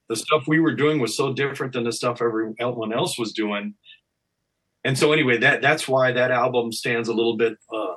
The 0.07 0.15
stuff 0.15 0.47
we 0.47 0.61
were 0.61 0.75
doing 0.75 0.99
was 0.99 1.17
so 1.17 1.33
different 1.33 1.73
than 1.73 1.83
the 1.83 1.91
stuff 1.91 2.21
everyone 2.21 2.93
else 2.93 3.19
was 3.19 3.33
doing. 3.33 3.73
And 4.85 4.97
so 4.97 5.11
anyway 5.11 5.37
that 5.39 5.61
that's 5.61 5.89
why 5.89 6.13
that 6.13 6.31
album 6.31 6.71
stands 6.71 7.09
a 7.09 7.13
little 7.13 7.35
bit 7.35 7.57
uh 7.73 7.95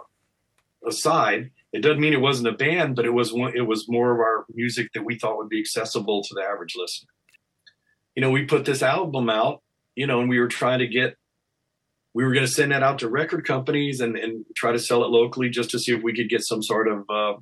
aside 0.87 1.51
it 1.73 1.83
doesn't 1.83 2.01
mean 2.01 2.13
it 2.13 2.21
wasn't 2.21 2.49
a 2.49 2.53
band 2.53 2.97
but 2.97 3.05
it 3.05 3.13
was 3.13 3.33
one 3.33 3.53
it 3.55 3.67
was 3.67 3.89
more 3.89 4.13
of 4.13 4.19
our 4.19 4.45
music 4.55 4.89
that 4.95 5.05
we 5.05 5.19
thought 5.19 5.37
would 5.37 5.49
be 5.49 5.61
accessible 5.61 6.23
to 6.23 6.35
the 6.35 6.43
average 6.43 6.75
listener. 6.77 7.11
You 8.15 8.23
know 8.23 8.31
we 8.31 8.45
put 8.45 8.65
this 8.65 8.83
album 8.83 9.31
out 9.31 9.63
you 9.95 10.07
know 10.07 10.21
and 10.21 10.29
we 10.29 10.39
were 10.39 10.49
trying 10.49 10.81
to 10.81 10.87
get 10.87 11.17
we 12.13 12.25
were 12.25 12.33
going 12.33 12.47
to 12.47 12.53
send 12.53 12.73
that 12.73 12.83
out 12.83 12.99
to 13.01 13.09
record 13.09 13.47
companies 13.47 14.01
and 14.01 14.17
and 14.17 14.45
try 14.57 14.73
to 14.73 14.79
sell 14.79 15.05
it 15.05 15.11
locally 15.11 15.49
just 15.49 15.71
to 15.71 15.79
see 15.79 15.93
if 15.93 16.03
we 16.03 16.15
could 16.15 16.29
get 16.29 16.43
some 16.43 16.63
sort 16.63 16.89
of 16.89 17.05
uh 17.11 17.35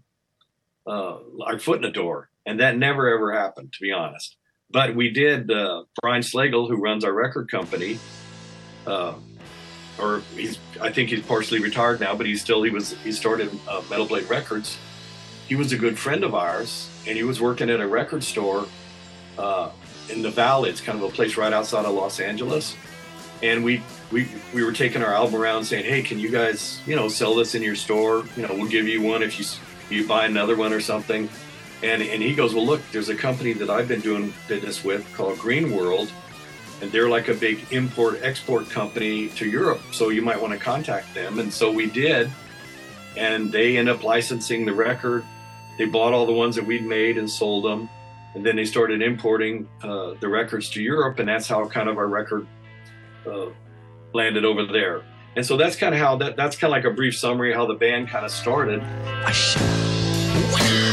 uh 0.91 1.19
our 1.45 1.59
foot 1.59 1.77
in 1.77 1.83
the 1.83 1.91
door. 1.91 2.31
And 2.47 2.61
that 2.61 2.79
never 2.79 3.13
ever 3.13 3.33
happened 3.33 3.73
to 3.73 3.79
be 3.81 3.93
honest. 3.93 4.37
But 4.71 4.95
we 4.95 5.11
did 5.11 5.51
uh 5.51 5.85
Brian 6.01 6.23
Slagle 6.23 6.69
who 6.69 6.77
runs 6.77 7.05
our 7.05 7.13
record 7.13 7.51
company 7.51 7.99
uh, 8.89 9.15
or 9.99 10.23
he's 10.35 10.59
I 10.81 10.91
think 10.93 11.11
he's 11.11 11.23
partially 11.23 11.61
retired 11.61 12.01
now, 12.01 12.15
but 12.15 12.27
he 12.27 12.37
still 12.37 12.63
he 12.63 12.71
was 12.71 12.93
he 13.05 13.13
started 13.13 13.51
uh, 13.69 13.83
Metal 13.91 14.07
Blade 14.07 14.29
Records. 14.29 14.79
He 15.49 15.55
was 15.55 15.73
a 15.73 15.79
good 15.79 15.99
friend 15.99 16.25
of 16.25 16.35
ours 16.35 16.91
and 17.07 17.17
he 17.17 17.25
was 17.25 17.41
working 17.41 17.71
at 17.71 17.81
a 17.81 17.87
record 17.87 18.23
store 18.23 18.67
uh 19.39 19.71
in 20.11 20.23
the 20.23 20.31
valley. 20.31 20.71
It's 20.71 20.81
kind 20.81 20.99
of 20.99 21.05
a 21.05 21.15
place 21.15 21.37
right 21.37 21.53
outside 21.53 21.85
of 21.85 21.95
Los 21.95 22.21
Angeles. 22.21 22.77
And 23.43 23.63
we 23.63 23.83
we 24.11 24.29
we 24.53 24.65
were 24.65 24.73
taking 24.73 25.03
our 25.03 25.15
album 25.15 25.41
around 25.41 25.65
saying, 25.65 25.85
"Hey, 25.85 26.03
can 26.03 26.19
you 26.19 26.31
guys, 26.31 26.81
you 26.87 26.97
know, 26.97 27.09
sell 27.09 27.35
this 27.35 27.55
in 27.55 27.63
your 27.63 27.77
store? 27.77 28.25
You 28.37 28.47
know, 28.47 28.55
we'll 28.55 28.69
give 28.69 28.89
you 28.89 29.03
one 29.03 29.23
if 29.23 29.39
you 29.39 29.45
you 29.91 30.07
buy 30.07 30.27
another 30.27 30.57
one 30.57 30.73
or 30.73 30.81
something." 30.81 31.29
And 31.83 32.03
and 32.03 32.23
he 32.23 32.35
goes, 32.35 32.53
"Well, 32.55 32.67
look, 32.67 32.81
there's 32.91 33.09
a 33.11 33.15
company 33.15 33.53
that 33.55 33.71
I've 33.71 33.87
been 33.87 34.01
doing 34.01 34.33
business 34.49 34.83
with 34.83 35.07
called 35.15 35.39
Green 35.39 35.75
World." 35.77 36.11
and 36.81 36.93
they're 36.93 37.09
like 37.09 37.29
a 37.29 37.35
big 37.35 37.65
import 37.73 38.21
export 38.23 38.69
company 38.71 39.29
to 39.31 39.49
Europe 39.49 39.81
so 39.93 40.09
you 40.11 40.23
might 40.23 40.41
want 40.41 40.53
to 40.53 40.59
contact 40.59 41.13
them. 41.15 41.39
And 41.39 41.53
so 41.53 41.71
we 41.71 41.87
did 41.87 42.31
and 43.17 43.51
they 43.51 43.77
end 43.77 43.89
up 43.89 44.05
licensing 44.05 44.65
the 44.65 44.73
record. 44.73 45.25
They 45.77 45.87
bought 45.87 46.13
all 46.13 46.27
the 46.27 46.33
ones 46.33 46.57
that 46.57 46.67
we'd 46.67 46.85
made 46.85 47.19
and 47.19 47.29
sold 47.29 47.65
them 47.65 47.89
and 48.35 48.45
then 48.45 48.57
they 48.57 48.65
started 48.65 49.03
importing 49.03 49.69
uh 49.83 50.15
the 50.21 50.29
records 50.29 50.71
to 50.71 50.83
Europe 50.83 51.19
and 51.19 51.29
that's 51.29 51.49
how 51.49 51.67
kind 51.67 51.89
of 51.89 51.99
our 51.99 52.09
record 52.09 52.47
uh 53.27 53.47
landed 54.13 54.45
over 54.45 54.67
there. 54.67 55.03
And 55.37 55.45
so 55.45 55.57
that's 55.57 55.77
kind 55.77 55.95
of 55.95 56.01
how 56.01 56.17
that 56.17 56.37
that's 56.37 56.57
kind 56.57 56.73
of 56.73 56.77
like 56.77 56.85
a 56.85 56.95
brief 56.95 57.17
summary 57.17 57.53
of 57.53 57.59
how 57.59 57.67
the 57.67 57.75
band 57.75 58.09
kind 58.09 58.25
of 58.25 58.31
started. 58.31 58.83
I 58.83 59.33
should. 59.33 60.88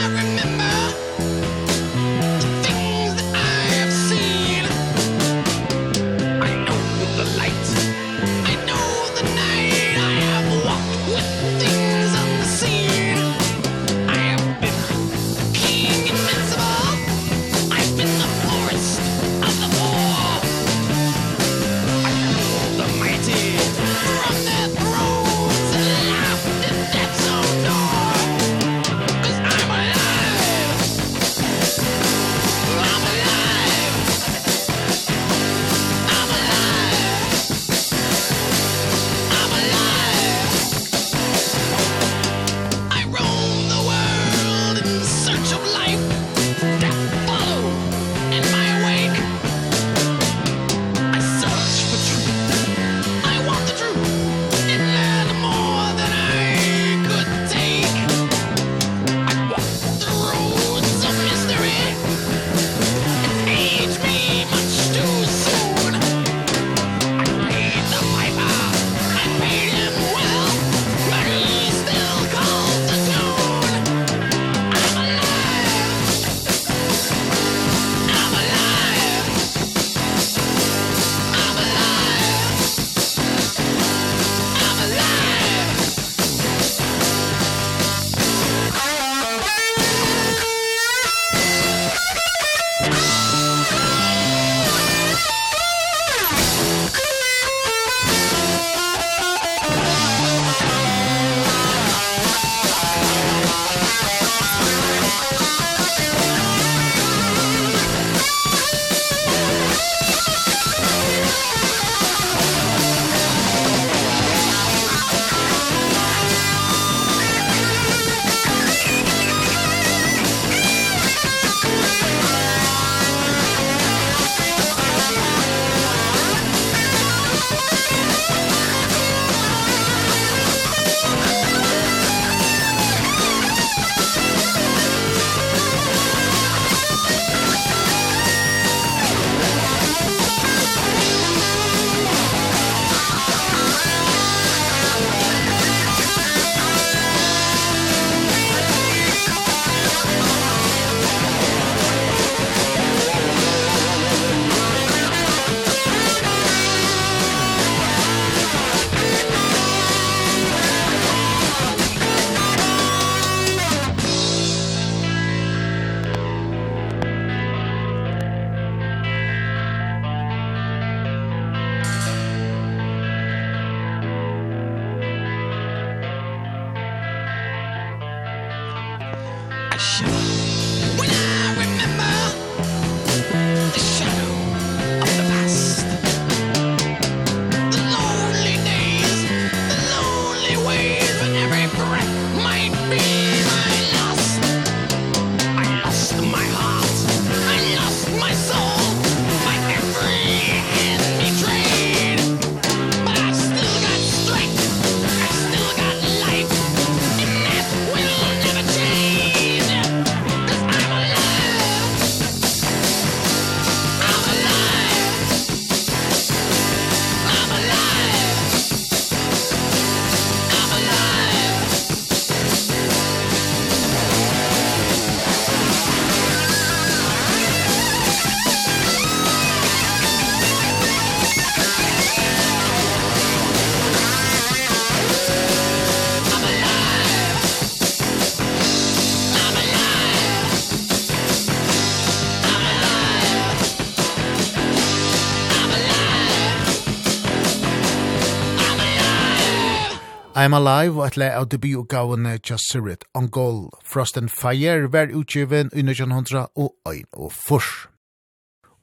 I'm 250.45 250.53
Alive 250.53 250.99
og 250.99 251.07
et 251.07 251.15
le 251.17 251.27
av 251.33 251.47
debutgavene 251.49 252.35
Just 252.37 252.69
Sirit, 252.69 253.05
on 253.17 253.29
goal, 253.33 253.71
Frost 253.83 254.17
and 254.17 254.29
Fire, 254.29 254.91
var 254.93 255.09
utgiven 255.09 255.71
i 255.73 255.81
1901 255.81 256.51
og 256.55 256.75
ein 256.85 257.07
og 257.13 257.31
furs. 257.33 257.87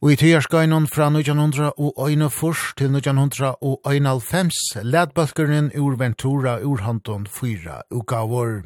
Og 0.02 0.10
i 0.12 0.16
tiderskøynen 0.16 0.88
fra 0.90 1.06
1901 1.06 1.70
og 1.78 2.02
ein 2.08 2.26
og 2.26 2.32
furs 2.32 2.74
til 2.76 2.90
1901 2.90 3.62
og 3.62 3.78
ein 3.86 4.10
alfems, 4.10 4.58
led 4.82 5.14
balkeren 5.14 5.70
ur 5.78 5.94
Ventura 6.02 6.58
ur 6.64 6.82
hanton 6.82 7.30
fyra 7.30 7.82
utgavor. 7.94 8.64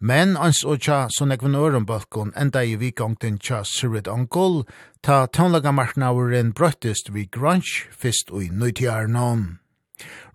Men 0.00 0.36
ans 0.36 0.64
og 0.64 0.82
tja 0.82 1.06
som 1.14 1.30
ekven 1.30 1.54
øren 1.54 1.86
balkon 1.86 2.34
enda 2.34 2.64
i 2.66 2.74
vikongten 2.74 3.38
tja 3.38 3.62
Sirit 3.62 4.08
on 4.08 4.26
goal, 4.26 4.64
ta 5.02 5.26
tånlaga 5.26 5.70
marknaveren 5.70 6.50
brøttest 6.52 7.14
vi 7.14 7.28
grunge, 7.30 7.86
fyrst 7.94 8.34
og 8.34 8.42
i 8.42 8.48
nøytidarnån. 8.50 9.63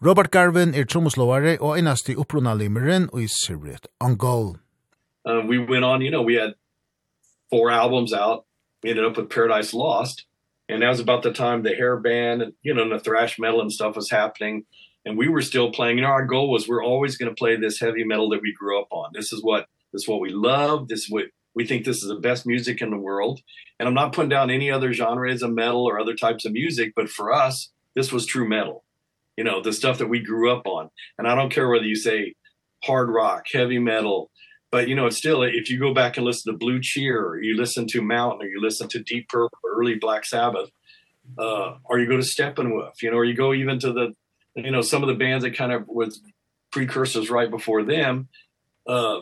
Robert 0.01 0.31
Garvin 0.31 0.73
er 0.73 0.85
trommeslåare 0.85 1.57
og 1.59 1.79
eneste 1.79 2.15
opprona 2.17 2.53
limeren 2.55 3.09
i 3.19 3.27
Sirret 3.27 3.87
on 3.99 4.15
Goal. 4.17 4.55
Um, 5.25 5.47
we 5.47 5.59
went 5.59 5.83
on, 5.83 6.01
you 6.01 6.11
know, 6.11 6.21
we 6.21 6.35
had 6.35 6.55
four 7.49 7.69
albums 7.69 8.13
out. 8.13 8.45
We 8.83 8.91
ended 8.91 9.05
up 9.05 9.17
with 9.17 9.29
Paradise 9.29 9.73
Lost. 9.73 10.25
And 10.69 10.81
that 10.81 10.89
was 10.89 10.99
about 10.99 11.23
the 11.23 11.33
time 11.33 11.63
the 11.63 11.75
hair 11.75 11.97
band 11.97 12.41
and, 12.41 12.53
you 12.61 12.73
know, 12.73 12.83
and 12.83 12.91
the 12.91 12.99
thrash 12.99 13.39
metal 13.39 13.59
and 13.59 13.71
stuff 13.71 13.95
was 13.95 14.11
happening. 14.11 14.65
And 15.05 15.17
we 15.17 15.27
were 15.27 15.41
still 15.41 15.71
playing. 15.71 15.97
You 15.97 16.03
know, 16.03 16.09
our 16.09 16.25
goal 16.25 16.51
was 16.51 16.67
we're 16.67 16.83
always 16.83 17.17
going 17.17 17.29
to 17.29 17.35
play 17.35 17.57
this 17.57 17.79
heavy 17.79 18.03
metal 18.03 18.29
that 18.29 18.41
we 18.41 18.53
grew 18.53 18.79
up 18.79 18.87
on. 18.91 19.09
This 19.13 19.33
is 19.33 19.43
what, 19.43 19.67
this 19.91 20.03
is 20.03 20.07
what 20.07 20.21
we 20.21 20.29
love. 20.29 20.87
This 20.87 21.05
is 21.05 21.09
what 21.09 21.25
we 21.55 21.65
think 21.65 21.85
this 21.85 22.03
is 22.03 22.07
the 22.07 22.19
best 22.19 22.45
music 22.45 22.81
in 22.81 22.91
the 22.91 22.97
world. 22.97 23.41
And 23.79 23.87
I'm 23.87 23.95
not 23.95 24.13
putting 24.13 24.29
down 24.29 24.51
any 24.51 24.69
other 24.71 24.93
genres 24.93 25.41
of 25.41 25.51
metal 25.51 25.83
or 25.83 25.99
other 25.99 26.15
types 26.15 26.45
of 26.45 26.53
music. 26.53 26.93
But 26.95 27.09
for 27.09 27.33
us, 27.33 27.71
this 27.95 28.11
was 28.11 28.25
true 28.25 28.47
metal 28.47 28.85
you 29.39 29.45
know 29.45 29.62
the 29.62 29.71
stuff 29.71 29.99
that 29.99 30.10
we 30.10 30.19
grew 30.19 30.52
up 30.52 30.67
on. 30.67 30.89
And 31.17 31.25
i 31.25 31.34
don't 31.34 31.52
care 31.52 31.69
whether 31.69 31.86
you 31.86 31.95
say 31.95 32.36
hard 32.84 33.10
rock 33.10 33.45
heavy 33.52 33.80
metal 33.80 34.30
but 34.69 34.89
you 34.89 34.95
know 34.95 35.08
it's 35.08 35.17
still 35.17 35.43
if 35.43 35.69
you 35.69 35.80
go 35.80 35.93
back 35.93 36.17
and 36.17 36.25
listen 36.25 36.52
to 36.52 36.58
blue 36.58 36.80
cheer 36.82 37.25
or 37.25 37.41
you 37.41 37.56
listen 37.56 37.88
to 37.88 38.02
mountain 38.02 38.45
or 38.45 38.49
you 38.49 38.62
listen 38.62 38.89
to 38.89 39.02
deep 39.02 39.30
purple 39.30 39.58
early 39.65 39.95
black 39.95 40.25
sabbath 40.25 40.69
uh 41.38 41.75
or 41.86 41.99
you 41.99 42.08
go 42.08 42.17
to 42.17 42.23
steppenwolf 42.23 43.02
you 43.02 43.10
know 43.10 43.17
or 43.17 43.23
you 43.23 43.34
go 43.34 43.54
even 43.54 43.80
to 43.80 43.93
the 43.93 44.13
you 44.56 44.71
know 44.71 44.82
some 44.82 45.04
of 45.04 45.08
the 45.08 45.15
bands 45.15 45.43
that 45.45 45.58
kind 45.58 45.71
of 45.71 45.88
was 45.88 46.21
precursors 46.71 47.30
right 47.30 47.49
before 47.49 47.84
them 47.84 48.28
uh 48.88 49.21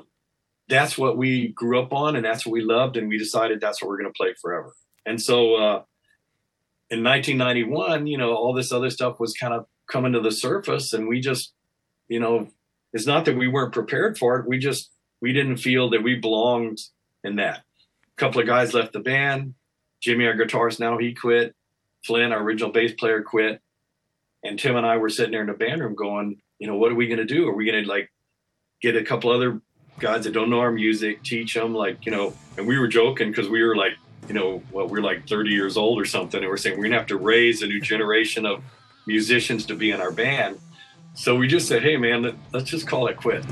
that's 0.68 0.98
what 0.98 1.16
we 1.16 1.50
grew 1.50 1.80
up 1.80 1.94
on 1.94 2.16
and 2.16 2.26
that's 2.26 2.46
what 2.46 2.54
we 2.54 2.62
loved 2.62 2.98
and 2.98 3.08
we 3.08 3.18
decided 3.18 3.62
that's 3.62 3.82
what 3.82 3.88
we're 3.88 4.02
going 4.02 4.12
to 4.12 4.18
play 4.18 4.34
forever. 4.42 4.74
And 5.06 5.22
so 5.22 5.56
uh 5.56 5.82
in 6.90 7.04
1991 7.04 8.08
you 8.08 8.18
know 8.18 8.34
all 8.36 8.54
this 8.54 8.72
other 8.72 8.90
stuff 8.90 9.20
was 9.20 9.34
kind 9.34 9.54
of 9.54 9.66
coming 9.88 10.14
to 10.14 10.20
the 10.20 10.32
surface 10.32 10.94
and 10.94 11.08
we 11.08 11.20
just 11.20 11.54
you 12.08 12.20
know 12.20 12.48
it's 12.94 13.08
not 13.08 13.26
that 13.26 13.38
we 13.38 13.48
weren't 13.48 13.74
prepared 13.74 14.18
for 14.18 14.40
it 14.40 14.48
we 14.48 14.58
just 14.58 14.92
we 15.22 15.34
didn't 15.34 15.58
feel 15.58 15.90
that 15.90 16.04
we 16.04 16.16
belonged 16.16 16.80
in 17.24 17.38
that. 17.38 17.58
A 17.58 18.16
couple 18.18 18.42
of 18.42 18.48
guys 18.48 18.74
left 18.74 18.94
the 18.94 19.00
band. 19.00 19.56
Jimmy 20.02 20.26
our 20.28 20.36
guitarist 20.36 20.80
now 20.80 20.98
he 20.98 21.14
quit. 21.14 21.56
Flynn 22.06 22.32
our 22.32 22.42
original 22.42 22.72
bass 22.72 22.94
player 22.94 23.22
quit. 23.22 23.62
And 24.44 24.60
Tim 24.60 24.76
and 24.76 24.86
I 24.86 24.98
were 24.98 25.10
sitting 25.10 25.32
there 25.32 25.42
in 25.42 25.48
the 25.48 25.54
band 25.54 25.82
room 25.82 25.96
going 25.96 26.42
you 26.60 26.68
know 26.68 26.76
what 26.76 26.92
are 26.92 26.96
we 26.96 27.08
going 27.08 27.20
to 27.20 27.26
do? 27.26 27.48
Are 27.48 27.56
we 27.56 27.70
going 27.70 27.84
to 27.84 27.90
like 27.90 28.12
get 28.82 28.96
a 28.96 29.04
couple 29.04 29.32
other 29.32 29.62
guys 30.00 30.24
that 30.24 30.34
don't 30.34 30.50
know 30.50 30.60
our 30.60 30.72
music 30.72 31.24
teach 31.24 31.56
them 31.56 31.74
like 31.74 32.06
you 32.06 32.12
know 32.12 32.34
and 32.58 32.68
we 32.68 32.78
were 32.78 32.88
joking 32.88 33.34
cuz 33.34 33.50
we 33.50 33.64
were 33.64 33.76
like 33.76 33.94
you 34.28 34.34
know 34.34 34.58
what 34.72 34.86
well, 34.86 34.88
we're 34.88 35.02
like 35.02 35.28
30 35.28 35.50
years 35.50 35.76
old 35.76 36.00
or 36.00 36.06
something 36.06 36.40
and 36.40 36.50
we're 36.50 36.58
saying 36.58 36.78
we're 36.78 36.84
going 36.84 36.92
to 36.92 36.98
have 37.00 37.08
to 37.08 37.18
raise 37.18 37.64
a 37.64 37.68
new 37.68 37.82
generation 37.82 38.46
of 38.46 38.64
musicians 39.08 39.66
to 39.66 39.76
be 39.76 39.92
in 39.92 40.02
our 40.02 40.12
band. 40.12 40.60
So 41.14 41.36
we 41.36 41.48
just 41.48 41.68
said 41.68 41.82
hey 41.82 41.98
man 41.98 42.38
let's 42.54 42.70
just 42.70 42.86
call 42.86 43.08
it 43.08 43.18
quit 43.18 43.44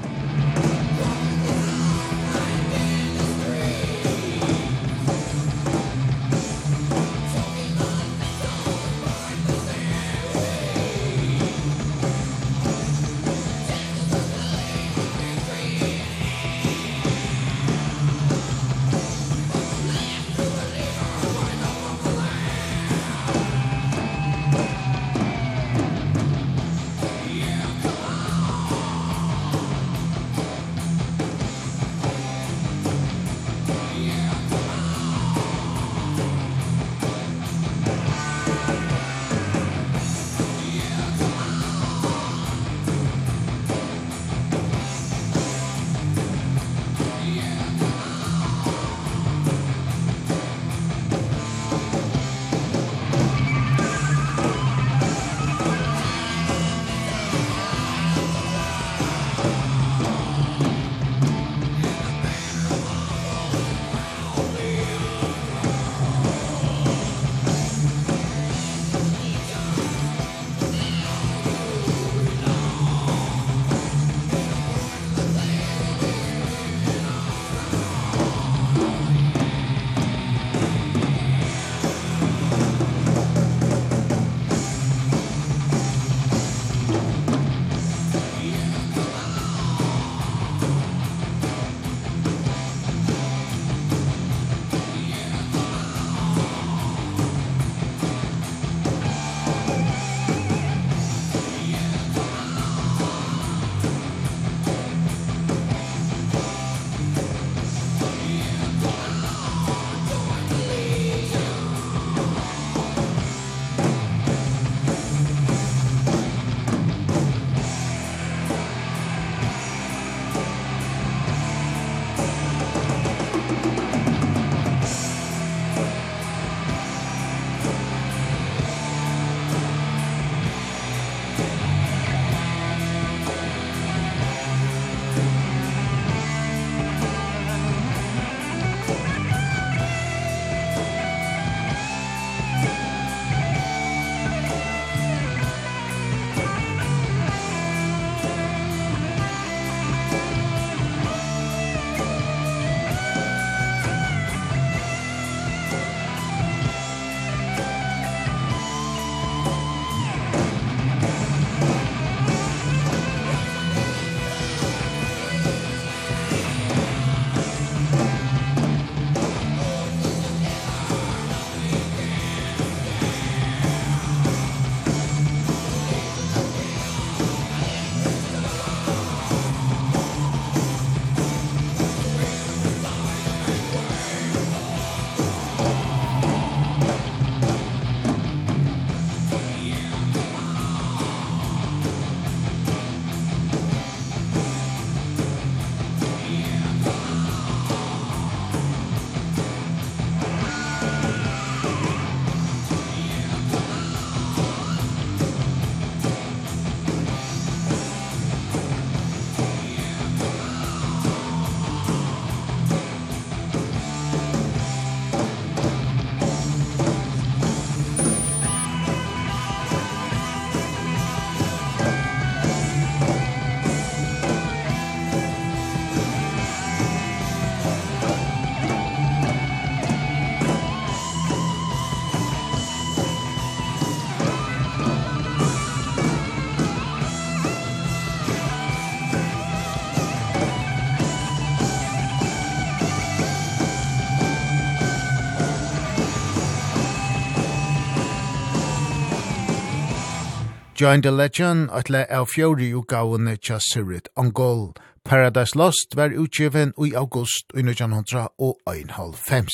Join 250.81 251.01
the 251.01 251.11
Legend 251.11 251.69
atle 251.71 252.01
av 252.11 252.25
fjori 252.27 252.73
utgavene 252.75 253.37
tja 253.39 253.61
Sirit 253.63 254.09
Angol. 254.19 254.73
Paradise 255.07 255.55
Lost 255.55 255.95
var 255.95 256.11
utgiven 256.11 256.73
i 256.75 256.91
august 256.99 257.55
i 257.55 257.63
1900 257.63 258.27
og 258.43 258.59
1,5. 258.67 259.47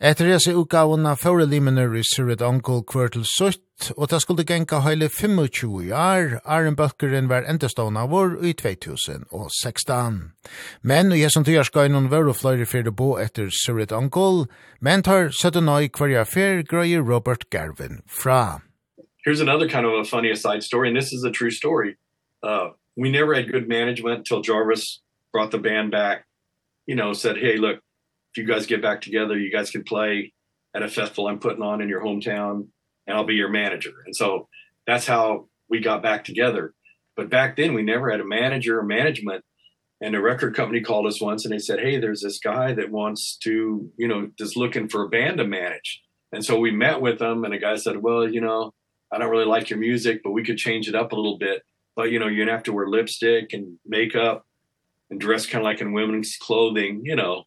Etter 0.00 0.32
hese 0.32 0.56
utgavene 0.56 1.12
fjore 1.20 1.44
limener 1.44 1.92
i 1.92 2.06
Sirit 2.08 2.40
Angol 2.40 2.80
kvartel 2.88 3.20
til 3.20 3.28
sutt, 3.34 3.92
og 3.98 4.08
det 4.08 4.22
skulle 4.24 4.48
genka 4.48 4.80
heile 4.80 5.10
25 5.12 5.92
år, 5.92 6.40
Arjen 6.48 6.80
Bøkkeren 6.80 7.28
var 7.28 7.44
endestående 7.44 8.08
vår 8.08 8.40
i 8.48 8.56
2016. 8.56 10.20
Men 10.80 11.12
i 11.12 11.20
hesen 11.20 11.44
tida 11.44 11.68
skal 11.68 11.92
noen 11.92 12.08
være 12.08 12.32
flere 12.32 12.64
fyrir 12.64 12.96
bo 12.96 13.18
etter 13.20 13.52
Sirit 13.52 13.92
Angol, 13.92 14.46
men 14.80 15.04
tar 15.04 15.28
17 15.28 15.68
år 15.68 15.90
hver 15.92 16.16
jeg 16.16 16.32
fyr 16.32 16.62
grøyer 16.64 17.04
Robert 17.04 17.50
Garvin 17.50 18.00
fra 18.08 18.62
here's 19.24 19.40
another 19.40 19.68
kind 19.68 19.86
of 19.86 19.92
a 19.92 20.04
funny 20.04 20.30
aside 20.30 20.62
story 20.62 20.88
and 20.88 20.96
this 20.96 21.12
is 21.12 21.24
a 21.24 21.30
true 21.30 21.50
story. 21.50 21.96
Uh 22.42 22.70
we 22.96 23.10
never 23.10 23.34
had 23.34 23.50
good 23.50 23.68
management 23.68 24.18
until 24.18 24.40
Jarvis 24.40 25.02
brought 25.32 25.50
the 25.50 25.58
band 25.58 25.90
back 25.90 26.26
you 26.86 26.94
know 26.94 27.12
said 27.12 27.36
hey 27.36 27.56
look 27.56 27.76
if 28.32 28.38
you 28.38 28.44
guys 28.44 28.66
get 28.66 28.82
back 28.82 29.00
together 29.00 29.38
you 29.38 29.50
guys 29.50 29.70
can 29.70 29.82
play 29.82 30.32
at 30.74 30.82
a 30.82 30.88
festival 30.88 31.28
I'm 31.28 31.38
putting 31.38 31.62
on 31.62 31.80
in 31.80 31.88
your 31.88 32.02
hometown 32.02 32.68
and 33.06 33.16
I'll 33.16 33.24
be 33.24 33.34
your 33.34 33.50
manager. 33.50 33.92
And 34.06 34.14
so 34.14 34.48
that's 34.86 35.06
how 35.06 35.48
we 35.68 35.80
got 35.80 36.02
back 36.02 36.24
together. 36.24 36.74
But 37.16 37.30
back 37.30 37.56
then 37.56 37.74
we 37.74 37.82
never 37.82 38.10
had 38.10 38.20
a 38.20 38.24
manager 38.24 38.80
or 38.80 38.82
management 38.82 39.44
and 40.00 40.14
a 40.14 40.20
record 40.20 40.54
company 40.56 40.80
called 40.80 41.06
us 41.06 41.20
once 41.20 41.44
and 41.44 41.54
they 41.54 41.58
said 41.58 41.78
hey 41.78 41.98
there's 41.98 42.20
this 42.20 42.38
guy 42.38 42.72
that 42.74 42.90
wants 42.90 43.36
to 43.44 43.90
you 43.96 44.08
know 44.08 44.30
just 44.38 44.56
looking 44.56 44.88
for 44.88 45.04
a 45.04 45.08
band 45.08 45.38
to 45.38 45.46
manage. 45.46 46.02
And 46.32 46.44
so 46.44 46.58
we 46.58 46.72
met 46.72 47.00
with 47.00 47.20
them 47.20 47.44
and 47.44 47.54
the 47.54 47.58
guy 47.58 47.76
said 47.76 47.98
well 47.98 48.28
you 48.28 48.40
know 48.40 48.72
I 49.14 49.18
don't 49.18 49.30
really 49.30 49.44
like 49.44 49.70
your 49.70 49.78
music, 49.78 50.22
but 50.24 50.32
we 50.32 50.44
could 50.44 50.58
change 50.58 50.88
it 50.88 50.94
up 50.94 51.12
a 51.12 51.16
little 51.16 51.38
bit. 51.38 51.62
But 51.96 52.10
you 52.10 52.18
know, 52.18 52.26
you're 52.26 52.44
going 52.44 52.48
to 52.48 52.54
have 52.54 52.64
to 52.64 52.72
wear 52.72 52.88
lipstick 52.88 53.52
and 53.52 53.78
makeup 53.86 54.46
and 55.10 55.20
dress 55.20 55.46
kind 55.46 55.62
of 55.62 55.64
like 55.64 55.80
in 55.80 55.92
women's 55.92 56.36
clothing, 56.36 57.02
you 57.04 57.16
know. 57.16 57.44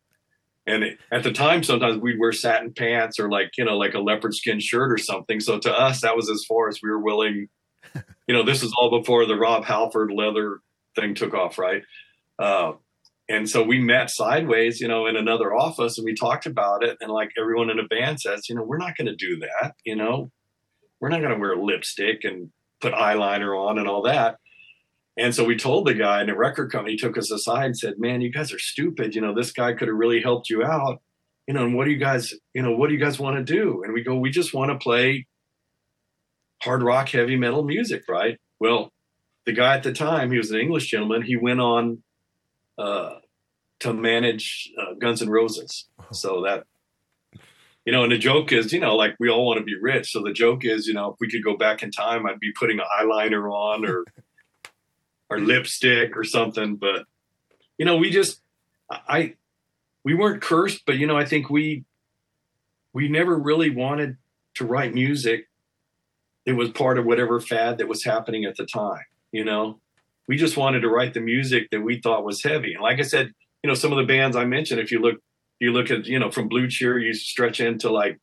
And 0.66 0.84
it, 0.84 1.00
at 1.12 1.24
the 1.24 1.32
time 1.32 1.64
sometimes 1.64 1.98
we'd 1.98 2.20
wear 2.20 2.32
satin 2.32 2.74
pants 2.74 3.20
or 3.20 3.30
like, 3.30 3.52
you 3.58 3.66
know, 3.66 3.78
like 3.78 3.94
a 3.94 4.00
leopard 4.00 4.34
skin 4.34 4.60
shirt 4.60 4.92
or 4.92 4.98
something. 4.98 5.40
So 5.40 5.60
to 5.60 5.72
us 5.72 6.02
that 6.02 6.16
was 6.16 6.30
as 6.30 6.46
far 6.46 6.68
as 6.70 6.80
we 6.82 6.90
were 6.90 7.00
willing. 7.00 7.50
You 8.30 8.36
know, 8.36 8.44
this 8.44 8.62
is 8.62 8.74
all 8.78 8.90
before 8.90 9.26
the 9.26 9.38
Rob 9.38 9.64
Halford 9.64 10.12
leather 10.12 10.60
thing 10.98 11.16
took 11.16 11.34
off, 11.34 11.58
right? 11.58 11.84
Uh 12.38 12.74
and 13.30 13.50
so 13.50 13.64
we 13.64 13.80
met 13.80 14.10
sideways 14.10 14.80
you 14.80 14.88
know 14.88 15.06
in 15.06 15.16
another 15.16 15.54
office 15.54 15.98
and 15.98 16.06
we 16.06 16.14
talked 16.14 16.46
about 16.46 16.84
it 16.84 16.98
and 17.02 17.12
like 17.12 17.32
everyone 17.40 17.70
in 17.70 17.80
a 17.80 17.88
band 17.88 18.20
says 18.20 18.48
you 18.50 18.56
know 18.56 18.64
we're 18.64 18.78
not 18.78 18.96
going 18.98 19.08
to 19.08 19.16
do 19.16 19.38
that 19.40 19.76
you 19.84 19.96
know 19.96 20.32
we're 21.00 21.10
not 21.10 21.22
going 21.22 21.34
to 21.34 21.40
wear 21.40 21.56
lipstick 21.56 22.24
and 22.24 22.52
put 22.82 22.94
eyeliner 22.94 23.58
on 23.58 23.78
and 23.78 23.88
all 23.88 24.04
that. 24.04 24.38
And 25.18 25.34
so 25.34 25.44
we 25.44 25.56
told 25.56 25.88
the 25.88 25.96
guy 25.96 26.20
and 26.20 26.30
the 26.30 26.36
record 26.36 26.72
company 26.72 26.96
took 26.96 27.18
us 27.18 27.32
aside 27.32 27.66
and 27.66 27.78
said, 27.78 27.96
"Man, 27.98 28.22
you 28.22 28.32
guys 28.32 28.54
are 28.54 28.60
stupid. 28.60 29.16
You 29.16 29.22
know, 29.22 29.34
this 29.34 29.52
guy 29.52 29.74
could 29.74 29.88
have 29.88 29.98
really 29.98 30.22
helped 30.22 30.50
you 30.50 30.64
out. 30.64 31.02
You 31.48 31.54
know, 31.54 31.66
and 31.66 31.76
what 31.76 31.86
do 31.86 31.92
you 31.92 31.98
guys, 31.98 32.34
you 32.54 32.62
know, 32.62 32.76
what 32.76 32.88
do 32.88 32.94
you 32.94 33.00
guys 33.00 33.18
want 33.18 33.38
to 33.38 33.44
do?" 33.44 33.84
And 33.84 33.94
we 33.94 34.04
go, 34.04 34.16
"We 34.16 34.30
just 34.30 34.54
want 34.54 34.72
to 34.72 34.78
play 34.78 35.26
hard 36.62 36.84
rock 36.84 37.10
heavy 37.10 37.36
metal 37.36 37.64
music, 37.64 38.04
right?" 38.08 38.38
Well, 38.60 38.92
the 39.46 39.54
guy 39.54 39.76
at 39.76 39.84
the 39.84 39.94
time, 39.94 40.32
he 40.32 40.38
was 40.38 40.52
an 40.52 40.60
English 40.60 40.88
gentleman. 40.92 41.24
He 41.24 41.36
went 41.36 41.62
on 41.62 42.04
uh 42.78 43.16
to 43.80 43.94
manage 43.94 44.72
uh, 44.80 44.94
Guns 45.00 45.22
N' 45.22 45.30
Roses. 45.30 45.88
So 46.12 46.44
that 46.44 46.66
you 47.88 47.94
know 47.94 48.04
and 48.04 48.12
the 48.12 48.18
joke 48.18 48.52
is 48.52 48.74
you 48.74 48.82
know 48.82 48.98
like 48.98 49.16
we 49.18 49.30
all 49.30 49.48
want 49.48 49.60
to 49.60 49.64
be 49.64 49.80
rich. 49.82 50.12
So 50.12 50.22
the 50.22 50.34
joke 50.34 50.66
is 50.66 50.88
you 50.88 50.94
know 50.94 51.12
if 51.12 51.16
we 51.22 51.30
could 51.30 51.44
go 51.44 51.56
back 51.56 51.82
in 51.82 51.90
time 51.90 52.28
I'd 52.28 52.40
be 52.40 52.52
putting 52.52 52.80
an 52.80 52.86
eyeliner 53.00 53.50
on 53.50 53.86
or 53.86 54.04
or 55.30 55.40
lipstick 55.40 56.18
or 56.18 56.26
something. 56.26 56.76
But 56.76 57.06
you 57.78 57.86
know 57.86 57.96
we 57.96 58.12
just 58.12 58.42
I 58.92 59.36
we 60.04 60.14
weren't 60.14 60.42
cursed 60.42 60.82
but 60.86 60.98
you 60.98 61.08
know 61.08 61.18
I 61.18 61.24
think 61.24 61.50
we 61.50 61.86
we 62.92 63.08
never 63.08 63.38
really 63.38 63.70
wanted 63.70 64.18
to 64.56 64.66
write 64.66 64.94
music 64.94 65.48
it 66.46 66.54
was 66.54 66.70
part 66.72 66.98
of 66.98 67.06
whatever 67.06 67.40
fad 67.40 67.78
that 67.78 67.88
was 67.88 68.04
happening 68.04 68.44
at 68.44 68.58
the 68.58 68.66
time 68.66 69.06
you 69.32 69.44
know? 69.44 69.80
We 70.28 70.36
just 70.36 70.58
wanted 70.58 70.82
to 70.82 70.90
write 70.90 71.14
the 71.14 71.22
music 71.22 71.70
that 71.72 71.82
we 71.82 72.02
thought 72.02 72.26
was 72.26 72.44
heavy. 72.44 72.74
And 72.74 72.82
like 72.82 73.00
I 73.00 73.04
said 73.04 73.32
you 73.64 73.68
know 73.68 73.76
some 73.76 73.92
of 73.92 73.98
the 73.98 74.04
bands 74.04 74.36
I 74.36 74.46
mentioned 74.46 74.82
if 74.82 74.92
you 74.92 75.00
look 75.00 75.22
you 75.60 75.72
look 75.72 75.92
at 75.92 76.06
you 76.06 76.20
know 76.20 76.32
from 76.32 76.48
blue 76.48 76.68
cheer 76.68 76.98
you 76.98 77.14
stretch 77.14 77.60
into 77.60 77.90
like 77.90 78.20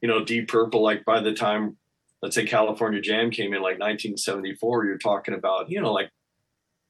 you 0.00 0.08
know 0.08 0.24
deep 0.24 0.48
purple 0.48 0.82
like 0.82 1.04
by 1.04 1.20
the 1.20 1.32
time 1.32 1.76
let's 2.22 2.34
say 2.34 2.44
California 2.44 3.00
Jam 3.00 3.30
came 3.30 3.52
in 3.52 3.60
like 3.60 3.78
1974 3.78 4.84
you're 4.84 4.98
talking 4.98 5.34
about 5.34 5.70
you 5.70 5.80
know 5.80 5.92
like 5.92 6.10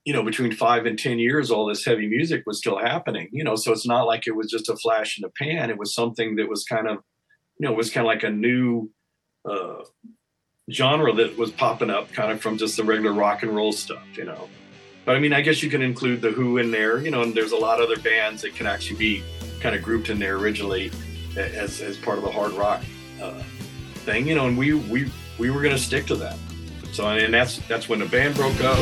you 0.04 0.12
know 0.12 0.22
between 0.22 0.52
5 0.52 0.86
and 0.86 0.98
10 0.98 1.18
years 1.18 1.50
all 1.50 1.66
this 1.66 1.84
heavy 1.84 2.08
music 2.08 2.42
was 2.46 2.58
still 2.58 2.78
happening 2.78 3.28
you 3.32 3.44
know? 3.44 3.56
So 3.56 3.72
it's 3.72 3.86
not 3.86 4.06
like 4.06 4.26
it 4.26 4.36
was 4.36 4.50
just 4.50 4.68
a 4.68 4.76
flash 4.76 5.18
in 5.18 5.22
the 5.22 5.30
pan. 5.30 5.70
It 5.70 5.78
was 5.78 5.94
something 5.94 6.36
that 6.36 6.48
was 6.48 6.64
kind 6.64 6.88
of 6.88 6.98
you 7.58 7.66
know 7.66 7.72
was 7.72 7.90
kind 7.90 8.06
of 8.06 8.08
like 8.08 8.22
a 8.22 8.30
new 8.30 8.90
uh 9.48 9.82
genre 10.70 11.12
that 11.12 11.36
was 11.36 11.50
popping 11.50 11.90
up 11.90 12.12
kind 12.12 12.30
of 12.30 12.40
from 12.40 12.56
just 12.56 12.76
the 12.76 12.84
regular 12.84 13.12
rock 13.12 13.42
and 13.42 13.54
roll 13.54 13.72
stuff 13.72 14.04
you 14.14 14.24
know? 14.24 14.48
But 15.04 15.16
i 15.16 15.18
mean 15.18 15.32
i 15.32 15.40
guess 15.40 15.62
you 15.62 15.70
can 15.70 15.82
include 15.82 16.20
the 16.20 16.30
who 16.30 16.58
in 16.58 16.70
there 16.70 16.98
you 16.98 17.10
know 17.10 17.22
and 17.22 17.34
there's 17.34 17.52
a 17.52 17.56
lot 17.56 17.80
of 17.80 17.90
other 17.90 18.00
bands 18.00 18.42
that 18.42 18.54
can 18.54 18.66
actually 18.66 18.98
be 18.98 19.24
kind 19.60 19.74
of 19.74 19.82
grouped 19.82 20.10
in 20.10 20.18
there 20.18 20.36
originally 20.36 20.90
as 21.36 21.80
as 21.80 21.96
part 21.96 22.18
of 22.18 22.24
the 22.24 22.30
hard 22.30 22.52
rock 22.52 22.82
uh 23.22 23.42
thing 24.04 24.26
you 24.26 24.34
know 24.34 24.48
and 24.48 24.56
we 24.56 24.74
we 24.74 25.10
we 25.40 25.48
were 25.48 25.62
going 25.62 25.74
to 25.74 25.82
stick 25.82 26.06
to 26.06 26.16
that. 26.16 26.36
So 26.92 27.08
and 27.08 27.32
that's 27.32 27.58
that's 27.66 27.88
when 27.88 27.98
the 27.98 28.06
band 28.06 28.36
broke 28.36 28.60
up. 28.62 28.78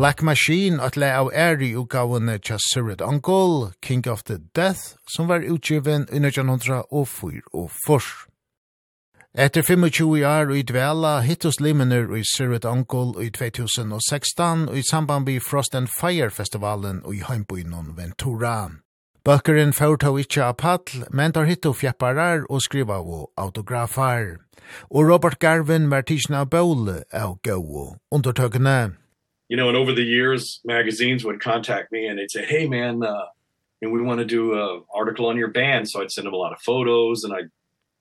Black 0.00 0.22
Machine 0.22 0.80
at 0.80 0.96
le 0.96 1.10
av 1.12 1.28
æri 1.36 1.74
utgavene 1.76 2.38
tja 2.40 2.56
Sirit 2.72 3.02
Uncle, 3.02 3.74
King 3.82 4.08
of 4.08 4.22
the 4.24 4.38
Death, 4.54 4.96
som 5.14 5.28
var 5.28 5.44
utgiven 5.44 6.06
i 6.08 6.16
1904 6.16 7.42
og 7.52 7.70
fors. 7.84 8.06
Etter 9.34 9.60
25 9.62 10.24
år 10.24 10.54
i 10.56 10.62
dvela 10.62 11.20
hittus 11.20 11.60
limener 11.60 12.08
i 12.16 12.22
Sirit 12.24 12.64
Uncle 12.64 13.12
i 13.20 13.28
2016 13.28 14.68
og 14.68 14.78
i 14.78 14.82
samband 14.90 15.26
med 15.26 15.40
Frost 15.40 15.74
and 15.74 15.88
Fire 16.00 16.30
festivalen 16.30 17.02
i 17.12 17.20
heimbynon 17.20 17.92
Ventura. 17.96 18.70
Bøkeren 19.24 19.76
fyrtå 19.76 20.14
ikkje 20.16 20.46
av 20.46 20.56
paddl, 20.56 21.04
men 21.10 21.36
tar 21.36 21.44
hittu 21.44 21.74
fjepparar 21.76 22.48
og 22.48 22.64
skriva 22.64 23.02
av 23.04 23.28
autografar. 23.36 24.40
Og 24.88 25.12
Robert 25.12 25.38
Garvin 25.44 25.90
var 25.90 26.08
tidsna 26.08 26.40
av 26.40 26.48
bøle 26.56 27.02
av 27.12 27.36
gau 27.44 27.98
undertøkene 28.08 28.99
you 29.50 29.56
know 29.58 29.68
and 29.68 29.76
over 29.76 29.92
the 29.92 30.02
years 30.02 30.60
magazines 30.64 31.24
would 31.24 31.40
contact 31.40 31.92
me 31.92 32.06
and 32.06 32.18
they'd 32.18 32.30
say 32.30 32.46
hey 32.46 32.66
man 32.66 33.02
uh 33.02 33.26
and 33.82 33.92
we 33.92 34.02
want 34.02 34.18
to 34.18 34.24
do 34.24 34.54
a 34.54 34.82
article 34.94 35.26
on 35.26 35.36
your 35.36 35.48
band. 35.48 35.88
So 35.88 36.02
I'd 36.02 36.10
send 36.10 36.26
them 36.26 36.34
a 36.34 36.38
lot 36.38 36.52
of 36.52 36.60
photos 36.60 37.24
and 37.24 37.32
I'd 37.32 37.50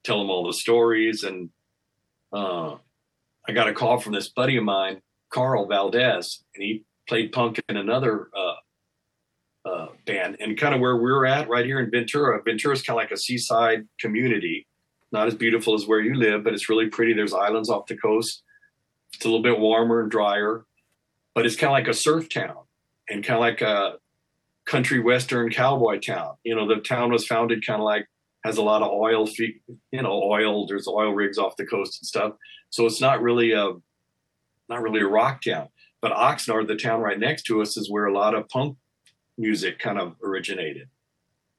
tell 0.04 0.20
them 0.20 0.30
all 0.30 0.46
the 0.46 0.54
stories 0.54 1.24
and 1.24 1.50
uh 2.32 2.76
I 3.48 3.54
got 3.54 3.68
a 3.68 3.74
call 3.74 4.00
from 4.00 4.14
this 4.14 4.30
buddy 4.30 4.58
of 4.58 4.64
mine 4.64 5.02
Carl 5.30 5.68
Valdez 5.68 6.44
and 6.56 6.64
he 6.64 6.84
played 7.08 7.32
punk 7.32 7.60
in 7.70 7.78
another 7.78 8.30
uh 8.36 9.70
uh 9.70 9.88
band. 10.06 10.38
And 10.40 10.58
kind 10.58 10.76
of 10.76 10.82
where 10.82 10.98
we're 10.98 11.26
at 11.26 11.50
right 11.50 11.66
here 11.66 11.80
in 11.80 11.90
Ventura 11.90 12.42
Ventura's 12.44 12.82
kind 12.82 12.98
of 12.98 13.04
like 13.04 13.12
a 13.12 13.18
seaside 13.18 13.88
community. 14.00 14.68
Not 15.12 15.28
as 15.28 15.36
beautiful 15.36 15.74
as 15.74 15.88
where 15.88 16.02
you 16.02 16.16
live 16.16 16.44
but 16.44 16.54
it's 16.54 16.70
really 16.70 16.88
pretty. 16.90 17.14
There's 17.14 17.34
islands 17.34 17.70
off 17.70 17.88
the 17.88 17.98
coast. 17.98 18.44
It's 19.14 19.26
a 19.26 19.28
little 19.28 19.44
bit 19.44 19.60
warmer 19.60 20.02
and 20.02 20.12
drier 20.12 20.66
but 21.36 21.46
it's 21.46 21.56
kind 21.56 21.70
of 21.70 21.74
like 21.74 21.88
a 21.88 21.94
surf 21.94 22.30
town 22.30 22.58
and 23.10 23.24
kind 23.24 23.38
of 23.38 23.42
like 23.42 23.62
a 23.62 23.98
country 24.66 25.00
western 25.00 25.50
cowboy 25.50 26.00
town. 26.00 26.36
You 26.44 26.56
know 26.56 26.68
the 26.68 26.82
town 26.82 27.12
was 27.12 27.26
founded 27.26 27.66
kind 27.66 27.82
of 27.82 27.86
like 27.86 28.08
has 28.46 28.58
a 28.58 28.62
lot 28.62 28.82
of 28.82 28.92
oil 28.92 29.28
you 29.38 30.02
know 30.02 30.24
oil 30.24 30.66
there's 30.66 30.88
oil 30.88 31.12
rigs 31.12 31.38
off 31.38 31.58
the 31.58 31.66
coast 31.66 32.00
and 32.02 32.08
stuff. 32.08 32.34
So 32.70 32.86
it's 32.86 33.02
not 33.02 33.22
really 33.22 33.52
a 33.52 33.72
not 34.70 34.82
really 34.82 35.02
a 35.02 35.08
rock 35.08 35.42
town. 35.42 35.70
But 36.02 36.14
Oxnard 36.14 36.68
the 36.68 36.76
town 36.76 37.02
right 37.02 37.20
next 37.20 37.44
to 37.44 37.62
us 37.62 37.76
is 37.76 37.90
where 37.90 38.06
a 38.06 38.14
lot 38.14 38.36
of 38.36 38.48
punk 38.48 38.78
music 39.38 39.80
kind 39.80 40.00
of 40.00 40.16
originated. 40.24 40.90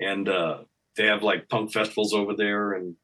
And 0.00 0.28
uh 0.28 0.58
they 0.96 1.06
have 1.06 1.22
like 1.22 1.48
punk 1.48 1.72
festivals 1.72 2.14
over 2.14 2.34
there. 2.34 2.72
And 2.72 2.96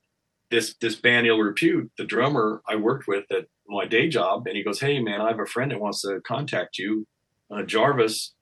this 0.51 0.75
this 0.81 0.95
band 0.95 1.27
ill 1.27 1.39
repute 1.39 1.91
the 1.99 2.05
drummer 2.05 2.63
I 2.69 2.77
worked 2.77 3.09
with 3.09 3.25
at 3.31 3.47
my 3.69 3.85
day 3.85 4.09
job 4.09 4.47
and 4.47 4.57
he 4.57 4.63
goes 4.63 4.81
hey 4.81 5.01
man 5.01 5.21
i 5.21 5.29
have 5.29 5.41
a 5.41 5.47
friend 5.47 5.71
that 5.71 5.81
wants 5.81 6.03
to 6.03 6.21
contact 6.27 6.79
you 6.79 7.07
uh, 7.51 7.63
jarvis 7.63 8.35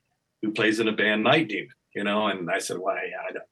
who 0.43 0.53
plays 0.53 0.81
in 0.81 0.89
a 0.89 0.93
band 0.93 1.23
night 1.23 1.49
demon 1.49 1.69
you 1.95 2.05
know? 2.05 2.27
And 2.27 2.51
i 2.51 2.59
said 2.59 2.79
why 2.79 2.95
well, 2.95 3.25
i 3.29 3.33
don't 3.33 3.45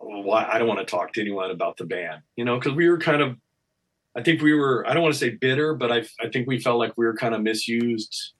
why 0.00 0.48
I 0.50 0.58
don't 0.58 0.68
want 0.68 0.80
to 0.80 0.86
talk 0.86 1.12
to 1.14 1.20
anyone 1.20 1.50
about 1.50 1.76
the 1.76 1.84
band 1.84 2.22
you 2.36 2.44
know? 2.44 2.58
Cuz 2.60 2.72
we 2.72 2.88
were 2.88 2.98
kind 2.98 3.22
of 3.22 3.36
I 4.16 4.22
think 4.22 4.42
we 4.42 4.54
were 4.54 4.86
I 4.88 4.94
don't 4.94 5.02
want 5.02 5.14
to 5.14 5.18
say 5.18 5.30
bitter 5.30 5.74
but 5.74 5.92
I 5.92 6.04
I 6.20 6.28
think 6.28 6.48
we 6.48 6.58
felt 6.58 6.78
like 6.78 6.92
we 6.96 7.06
were 7.06 7.16
kind 7.16 7.34
of 7.34 7.42
misused 7.42 8.32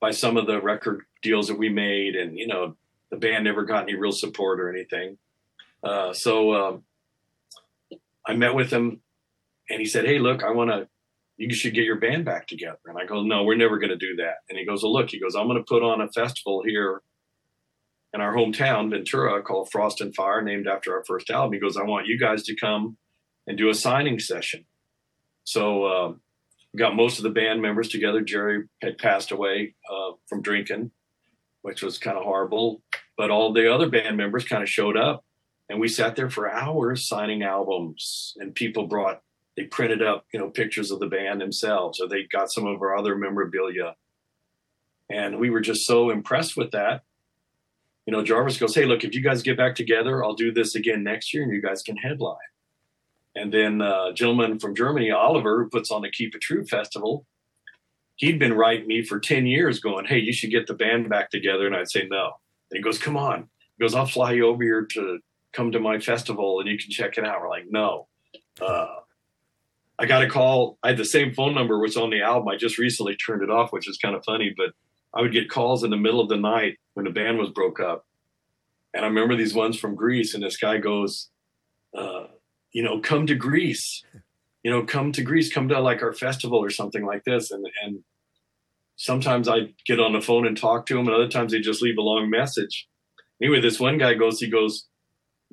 by 0.00 0.10
some 0.10 0.36
of 0.36 0.46
the 0.46 0.60
record 0.60 1.04
deals 1.22 1.48
that 1.48 1.58
we 1.58 1.68
made 1.68 2.14
and 2.16 2.38
you 2.38 2.46
know 2.46 2.76
the 3.10 3.16
band 3.16 3.44
never 3.44 3.64
got 3.64 3.84
any 3.84 3.94
real 3.94 4.12
support 4.12 4.60
or 4.60 4.70
anything. 4.70 5.18
Uh 5.82 6.12
so 6.12 6.54
um 6.54 6.84
I 8.26 8.34
met 8.34 8.54
with 8.54 8.70
him 8.70 9.00
and 9.70 9.80
he 9.80 9.86
said 9.86 10.04
hey 10.04 10.18
look 10.18 10.42
I 10.42 10.50
want 10.50 10.70
to 10.70 10.88
you 11.36 11.54
should 11.54 11.74
get 11.74 11.84
your 11.84 11.98
band 11.98 12.24
back 12.24 12.46
together. 12.46 12.78
And 12.86 12.98
I 12.98 13.06
go, 13.06 13.22
no, 13.22 13.44
we're 13.44 13.56
never 13.56 13.78
going 13.78 13.90
to 13.90 13.96
do 13.96 14.16
that. 14.16 14.36
And 14.48 14.58
he 14.58 14.64
goes, 14.64 14.82
well, 14.82 14.92
look, 14.92 15.10
he 15.10 15.20
goes, 15.20 15.34
I'm 15.34 15.46
going 15.46 15.58
to 15.58 15.64
put 15.64 15.82
on 15.82 16.00
a 16.00 16.08
festival 16.08 16.62
here 16.64 17.02
in 18.12 18.20
our 18.20 18.34
hometown, 18.34 18.90
Ventura, 18.90 19.42
called 19.42 19.70
Frost 19.70 20.00
and 20.00 20.14
Fire, 20.14 20.42
named 20.42 20.68
after 20.68 20.94
our 20.94 21.04
first 21.04 21.30
album. 21.30 21.52
He 21.52 21.58
goes, 21.58 21.76
I 21.76 21.82
want 21.82 22.06
you 22.06 22.18
guys 22.18 22.44
to 22.44 22.54
come 22.54 22.96
and 23.46 23.58
do 23.58 23.68
a 23.68 23.74
signing 23.74 24.20
session. 24.20 24.64
So, 25.42 25.86
um, 25.86 26.20
we 26.72 26.78
got 26.78 26.96
most 26.96 27.18
of 27.18 27.22
the 27.24 27.30
band 27.30 27.62
members 27.62 27.88
together. 27.88 28.20
Jerry 28.20 28.64
had 28.82 28.98
passed 28.98 29.30
away, 29.30 29.74
uh, 29.88 30.12
from 30.28 30.42
drinking, 30.42 30.90
which 31.62 31.82
was 31.82 31.98
kind 31.98 32.16
of 32.16 32.24
horrible, 32.24 32.82
but 33.16 33.30
all 33.30 33.52
the 33.52 33.72
other 33.72 33.88
band 33.88 34.16
members 34.16 34.44
kind 34.44 34.62
of 34.62 34.68
showed 34.68 34.96
up 34.96 35.24
and 35.68 35.80
we 35.80 35.88
sat 35.88 36.16
there 36.16 36.30
for 36.30 36.50
hours 36.50 37.08
signing 37.08 37.42
albums 37.42 38.34
and 38.38 38.54
people 38.54 38.86
brought 38.86 39.22
they 39.56 39.64
printed 39.64 40.02
up 40.02 40.26
you 40.32 40.38
know 40.38 40.50
pictures 40.50 40.90
of 40.90 41.00
the 41.00 41.06
band 41.06 41.40
themselves 41.40 42.00
or 42.00 42.08
they 42.08 42.24
got 42.24 42.50
some 42.50 42.66
of 42.66 42.80
our 42.82 42.96
other 42.96 43.16
memorabilia. 43.16 43.94
And 45.10 45.38
we 45.38 45.50
were 45.50 45.60
just 45.60 45.86
so 45.86 46.10
impressed 46.10 46.56
with 46.56 46.70
that. 46.72 47.02
You 48.06 48.12
know 48.12 48.22
Jarvis 48.22 48.58
goes 48.58 48.74
hey 48.74 48.84
look 48.84 49.04
if 49.04 49.14
you 49.14 49.22
guys 49.22 49.42
get 49.42 49.56
back 49.56 49.74
together 49.74 50.24
I'll 50.24 50.34
do 50.34 50.52
this 50.52 50.74
again 50.74 51.02
next 51.02 51.32
year 51.32 51.42
and 51.42 51.52
you 51.52 51.62
guys 51.62 51.82
can 51.82 51.96
headline. 51.96 52.36
And 53.34 53.52
then 53.52 53.80
uh 53.80 54.12
gentleman 54.12 54.58
from 54.58 54.74
Germany 54.74 55.10
Oliver 55.10 55.62
who 55.62 55.70
puts 55.70 55.90
on 55.90 56.02
the 56.02 56.10
Keep 56.10 56.34
It 56.34 56.40
True 56.40 56.66
festival 56.66 57.26
he'd 58.16 58.38
been 58.38 58.52
writing 58.52 58.86
me 58.86 59.02
for 59.02 59.18
10 59.18 59.46
years 59.46 59.80
going 59.80 60.04
hey 60.06 60.18
you 60.18 60.32
should 60.32 60.50
get 60.50 60.66
the 60.66 60.74
band 60.74 61.08
back 61.08 61.30
together. 61.30 61.66
And 61.66 61.76
I'd 61.76 61.90
say 61.90 62.06
no. 62.10 62.32
And 62.70 62.78
he 62.78 62.82
goes 62.82 62.98
come 62.98 63.16
on. 63.16 63.48
He 63.78 63.84
goes 63.84 63.94
I'll 63.94 64.06
fly 64.06 64.32
you 64.32 64.48
over 64.48 64.62
here 64.62 64.86
to 64.92 65.18
come 65.52 65.72
to 65.72 65.80
my 65.80 65.98
festival 66.00 66.60
and 66.60 66.68
you 66.68 66.76
can 66.76 66.90
check 66.90 67.16
it 67.16 67.24
out. 67.24 67.40
We're 67.40 67.48
like 67.48 67.66
no. 67.70 68.08
Uh 68.60 68.96
I 69.98 70.06
got 70.06 70.24
a 70.24 70.28
call. 70.28 70.78
I 70.82 70.88
had 70.88 70.96
the 70.96 71.04
same 71.04 71.34
phone 71.34 71.54
number 71.54 71.78
which 71.78 71.96
on 71.96 72.10
the 72.10 72.22
album. 72.22 72.48
I 72.48 72.56
just 72.56 72.78
recently 72.78 73.16
turned 73.16 73.42
it 73.42 73.50
off, 73.50 73.72
which 73.72 73.88
is 73.88 73.98
kind 73.98 74.16
of 74.16 74.24
funny, 74.24 74.52
but 74.56 74.70
I 75.14 75.22
would 75.22 75.32
get 75.32 75.48
calls 75.48 75.84
in 75.84 75.90
the 75.90 75.96
middle 75.96 76.20
of 76.20 76.28
the 76.28 76.36
night 76.36 76.78
when 76.94 77.04
the 77.04 77.12
band 77.12 77.38
was 77.38 77.50
broke 77.50 77.78
up. 77.80 78.04
And 78.92 79.04
I 79.04 79.08
remember 79.08 79.36
these 79.36 79.54
ones 79.54 79.78
from 79.78 79.94
Greece 79.94 80.34
and 80.34 80.42
this 80.42 80.56
guy 80.56 80.78
goes 80.78 81.30
uh 81.96 82.26
you 82.72 82.82
know, 82.82 83.00
come 83.00 83.24
to 83.28 83.36
Greece. 83.36 84.02
You 84.64 84.70
know, 84.72 84.82
come 84.82 85.12
to 85.12 85.22
Greece, 85.22 85.52
come 85.52 85.68
to 85.68 85.78
like 85.78 86.02
our 86.02 86.12
festival 86.12 86.58
or 86.58 86.70
something 86.70 87.04
like 87.04 87.22
this 87.24 87.50
and 87.50 87.64
and 87.84 88.00
sometimes 88.96 89.48
I 89.48 89.74
get 89.86 90.00
on 90.00 90.12
the 90.12 90.20
phone 90.20 90.46
and 90.46 90.56
talk 90.56 90.86
to 90.86 90.98
him 90.98 91.06
and 91.06 91.14
other 91.14 91.28
times 91.28 91.52
they 91.52 91.60
just 91.60 91.82
leave 91.82 91.98
a 91.98 92.02
long 92.02 92.30
message. 92.30 92.88
Anyway, 93.40 93.60
this 93.60 93.78
one 93.78 93.98
guy 93.98 94.14
goes 94.14 94.40
he 94.40 94.48
goes 94.48 94.86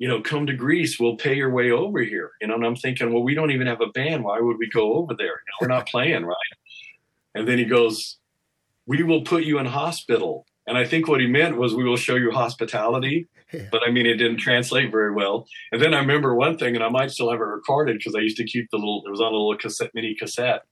you 0.02 0.08
know 0.08 0.20
come 0.20 0.46
to 0.46 0.52
Greece 0.52 0.98
we'll 0.98 1.16
pay 1.16 1.34
your 1.34 1.50
way 1.50 1.70
over 1.70 2.00
here. 2.00 2.32
You 2.40 2.48
know 2.48 2.56
and 2.56 2.66
I'm 2.66 2.74
thinking 2.74 3.12
well 3.12 3.22
we 3.22 3.36
don't 3.36 3.52
even 3.52 3.68
have 3.68 3.80
a 3.80 3.86
band. 3.86 4.24
Why 4.24 4.40
would 4.40 4.58
we 4.58 4.68
go 4.68 4.94
over 4.94 5.14
there? 5.14 5.26
You 5.26 5.30
know, 5.30 5.58
we're 5.60 5.68
not 5.68 5.86
playing 5.86 6.24
right? 6.26 6.36
And 7.36 7.46
then 7.46 7.56
he 7.58 7.64
goes 7.64 8.18
we 8.84 9.04
will 9.04 9.22
put 9.22 9.44
you 9.44 9.60
in 9.60 9.66
hospital. 9.66 10.44
And 10.66 10.76
I 10.76 10.84
think 10.84 11.06
what 11.06 11.20
he 11.20 11.28
meant 11.28 11.56
was 11.56 11.72
we 11.72 11.84
will 11.84 11.96
show 11.96 12.16
you 12.16 12.32
hospitality 12.32 13.28
yeah. 13.52 13.68
but 13.70 13.86
I 13.86 13.92
mean 13.92 14.06
it 14.06 14.14
didn't 14.14 14.38
translate 14.38 14.90
very 14.90 15.12
well. 15.12 15.46
And 15.70 15.80
then 15.80 15.94
I 15.94 16.00
remember 16.00 16.34
one 16.34 16.58
thing 16.58 16.74
and 16.74 16.82
I 16.82 16.88
might 16.88 17.12
still 17.12 17.30
have 17.30 17.38
it 17.38 17.44
recorded 17.44 17.96
because 17.98 18.16
I 18.16 18.22
used 18.22 18.38
to 18.38 18.44
keep 18.44 18.70
the 18.72 18.78
little 18.78 19.04
it 19.06 19.10
was 19.10 19.20
on 19.20 19.28
a 19.28 19.36
little 19.36 19.56
cassette 19.56 19.92
mini 19.94 20.16
cassette. 20.16 20.62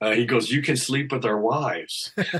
Uh, 0.00 0.10
he 0.10 0.26
goes 0.26 0.50
you 0.50 0.60
can 0.60 0.76
sleep 0.76 1.12
with 1.12 1.24
our 1.24 1.38
wives. 1.38 2.10
Take 2.16 2.32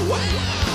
away 0.00 0.65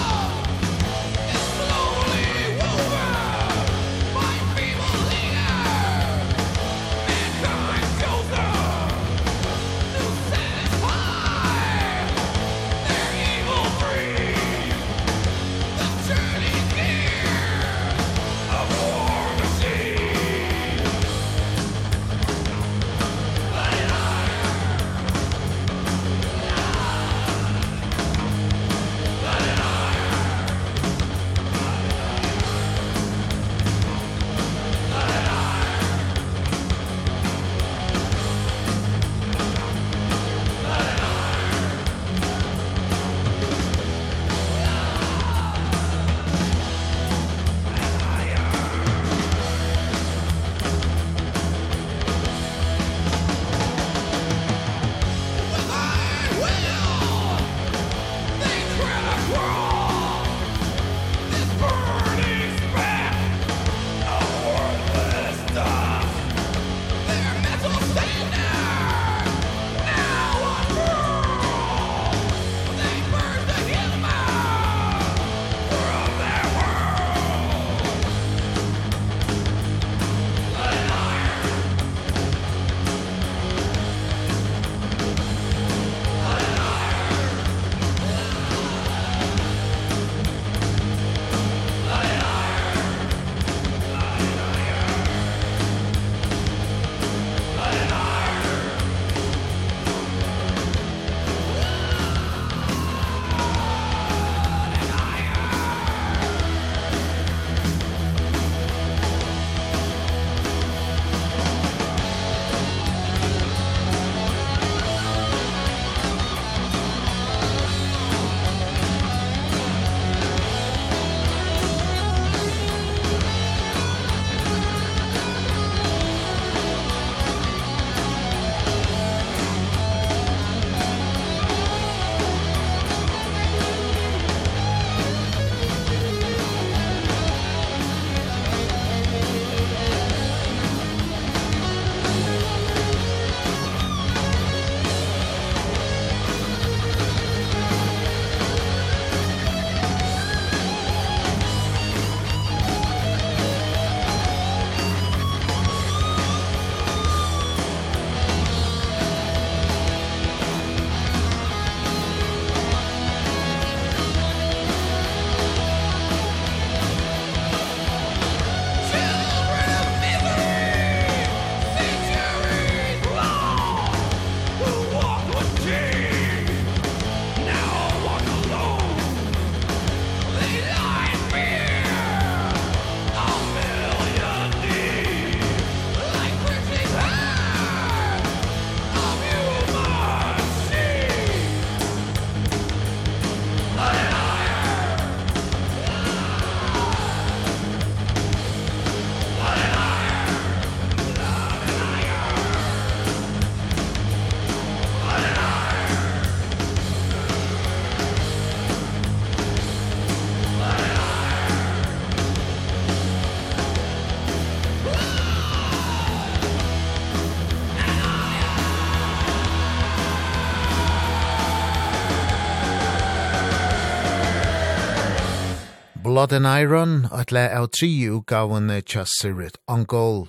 Blood 226.12 226.34
and 226.34 226.46
Iron, 226.46 227.08
at 227.14 227.32
le 227.32 227.46
av 227.56 227.70
tri 227.72 227.88
utgaven 228.04 228.68
tja 228.84 229.06
Sirit 229.08 229.56
Angol. 229.66 230.28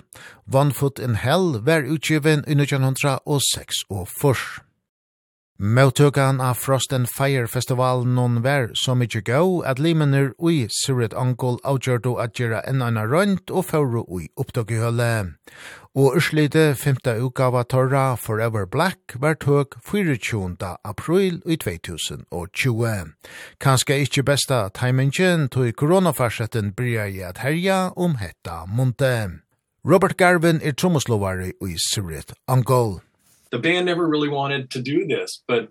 One 0.49 0.71
Foot 0.71 0.97
in 0.97 1.15
Hell 1.15 1.59
var 1.59 1.83
utgiven 1.83 2.45
i 2.47 2.55
1906 2.55 3.81
og 3.89 4.07
furs. 4.07 4.61
Møtøkan 5.59 6.39
av 6.39 6.55
Frost 6.55 6.95
and 6.95 7.11
Fire 7.11 7.49
Festival 7.51 8.07
non 8.07 8.39
var 8.45 8.71
så 8.79 8.95
mykje 8.95 9.25
gau 9.27 9.59
at 9.67 9.83
limener 9.83 10.31
ui 10.39 10.69
Sirit 10.71 11.11
Angol 11.13 11.59
avgjørdo 11.67 12.15
at 12.15 12.39
gjerra 12.39 12.63
enn 12.63 12.79
anna 12.81 13.03
rønt 13.03 13.51
og 13.51 13.67
fyrru 13.73 14.05
ui 14.07 14.29
opptøkihølle 14.39 15.35
og 15.95 16.15
urslite 16.17 16.73
5. 16.75 16.95
utgava 17.21 17.63
Torra 17.63 18.15
Forever 18.15 18.65
Black 18.65 19.13
var 19.21 19.33
tøk 19.33 19.75
24. 19.85 20.77
april 20.83 21.41
i 21.45 21.55
2020. 21.55 23.13
Kanskje 23.61 23.99
ikkje 24.01 24.23
besta 24.23 24.69
timingen 24.73 25.49
tog 25.49 25.69
koronafarsetten 25.77 26.73
bryr 26.73 27.05
i 27.05 27.21
at 27.21 27.37
herja 27.45 27.91
om 27.95 28.15
hetta 28.15 28.65
munte. 28.65 29.29
Robert 29.85 30.17
Garvin 30.17 30.61
er 30.63 30.71
trommeslåare 30.71 31.51
i 31.61 31.77
Sirit 31.77 32.33
Angol. 32.47 33.01
The 33.51 33.59
band 33.59 33.85
never 33.85 34.07
really 34.07 34.29
wanted 34.29 34.71
to 34.71 34.81
do 34.81 35.05
this, 35.05 35.43
but 35.47 35.69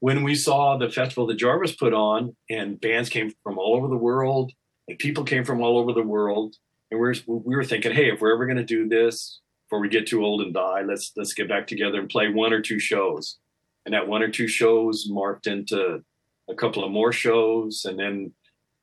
when 0.00 0.22
we 0.22 0.36
saw 0.36 0.78
the 0.78 0.90
festival 0.90 1.26
that 1.26 1.38
Jarvis 1.38 1.74
put 1.74 1.92
on 1.92 2.36
and 2.48 2.80
bands 2.80 3.08
came 3.08 3.32
from 3.42 3.58
all 3.58 3.74
over 3.74 3.88
the 3.88 4.04
world 4.08 4.52
and 4.86 4.98
people 4.98 5.24
came 5.24 5.44
from 5.44 5.60
all 5.60 5.78
over 5.78 5.92
the 5.92 6.06
world 6.06 6.54
and 6.90 7.00
we 7.00 7.08
were 7.08 7.16
we 7.26 7.56
were 7.56 7.64
thinking 7.64 7.92
hey 7.92 8.08
if 8.12 8.20
we're 8.20 8.32
ever 8.32 8.46
going 8.46 8.64
to 8.66 8.74
do 8.76 8.88
this 8.88 9.40
before 9.68 9.80
we 9.80 9.88
get 9.88 10.06
too 10.06 10.24
old 10.24 10.40
and 10.40 10.54
die 10.54 10.82
let's 10.82 11.12
let's 11.16 11.34
get 11.34 11.48
back 11.48 11.66
together 11.66 12.00
and 12.00 12.08
play 12.08 12.28
one 12.28 12.52
or 12.52 12.60
two 12.60 12.78
shows. 12.78 13.38
And 13.84 13.94
that 13.94 14.08
one 14.08 14.22
or 14.22 14.28
two 14.28 14.48
shows 14.48 15.06
marked 15.08 15.46
into 15.46 16.02
a 16.48 16.54
couple 16.54 16.84
of 16.84 16.90
more 16.90 17.12
shows 17.12 17.84
and 17.84 17.98
then 17.98 18.32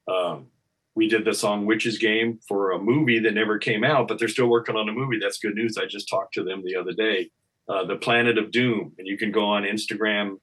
um 0.07 0.47
we 0.95 1.07
did 1.09 1.25
the 1.25 1.33
song 1.33 1.65
witch's 1.65 1.97
Game 1.97 2.39
for 2.47 2.71
a 2.71 2.79
movie 2.79 3.19
that 3.19 3.33
never 3.33 3.57
came 3.57 3.83
out 3.83 4.07
but 4.07 4.19
they're 4.19 4.27
still 4.27 4.47
working 4.47 4.75
on 4.75 4.87
a 4.87 4.93
movie. 4.93 5.19
That's 5.19 5.39
good 5.39 5.55
news. 5.55 5.77
I 5.77 5.85
just 5.87 6.07
talked 6.07 6.35
to 6.35 6.43
them 6.43 6.63
the 6.63 6.75
other 6.75 6.93
day. 6.93 7.31
Uh 7.67 7.85
The 7.85 7.95
Planet 7.95 8.37
of 8.37 8.51
Doom. 8.51 8.93
And 8.99 9.07
you 9.07 9.17
can 9.17 9.31
go 9.31 9.45
on 9.45 9.63
Instagram. 9.63 10.37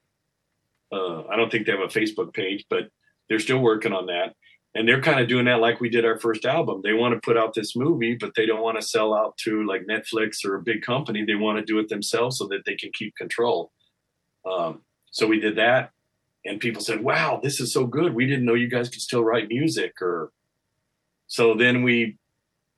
Uh 0.92 1.22
I 1.28 1.36
don't 1.36 1.50
think 1.52 1.66
they 1.66 1.72
have 1.72 1.80
a 1.80 1.98
Facebook 2.00 2.34
page 2.34 2.64
but 2.68 2.88
they're 3.28 3.38
still 3.38 3.60
working 3.60 3.92
on 3.92 4.06
that 4.06 4.34
and 4.74 4.88
they're 4.88 5.02
kind 5.02 5.20
of 5.20 5.28
doing 5.28 5.44
that 5.44 5.60
like 5.60 5.80
we 5.80 5.90
did 5.90 6.04
our 6.04 6.18
first 6.18 6.44
album. 6.44 6.80
They 6.82 6.94
want 6.94 7.14
to 7.14 7.20
put 7.20 7.36
out 7.36 7.54
this 7.54 7.76
movie 7.76 8.16
but 8.18 8.34
they 8.34 8.46
don't 8.46 8.62
want 8.62 8.80
to 8.80 8.86
sell 8.86 9.14
out 9.14 9.36
to 9.38 9.66
like 9.66 9.86
Netflix 9.86 10.44
or 10.44 10.54
a 10.54 10.62
big 10.62 10.82
company. 10.82 11.24
They 11.24 11.34
want 11.34 11.58
to 11.58 11.64
do 11.64 11.78
it 11.78 11.88
themselves 11.88 12.38
so 12.38 12.46
that 12.48 12.64
they 12.64 12.74
can 12.74 12.90
keep 12.92 13.16
control. 13.16 13.72
Um 14.50 14.82
so 15.10 15.26
we 15.26 15.40
did 15.40 15.56
that 15.56 15.90
and 16.44 16.58
people 16.58 16.82
said 16.82 17.02
wow 17.02 17.40
this 17.42 17.60
is 17.60 17.72
so 17.72 17.86
good. 17.86 18.14
We 18.14 18.26
didn't 18.26 18.44
know 18.44 18.54
you 18.54 18.68
guys 18.68 18.88
could 18.88 19.02
still 19.02 19.24
write 19.24 19.48
music 19.48 20.00
or 20.00 20.32
so 21.26 21.54
then 21.54 21.82
we 21.82 22.18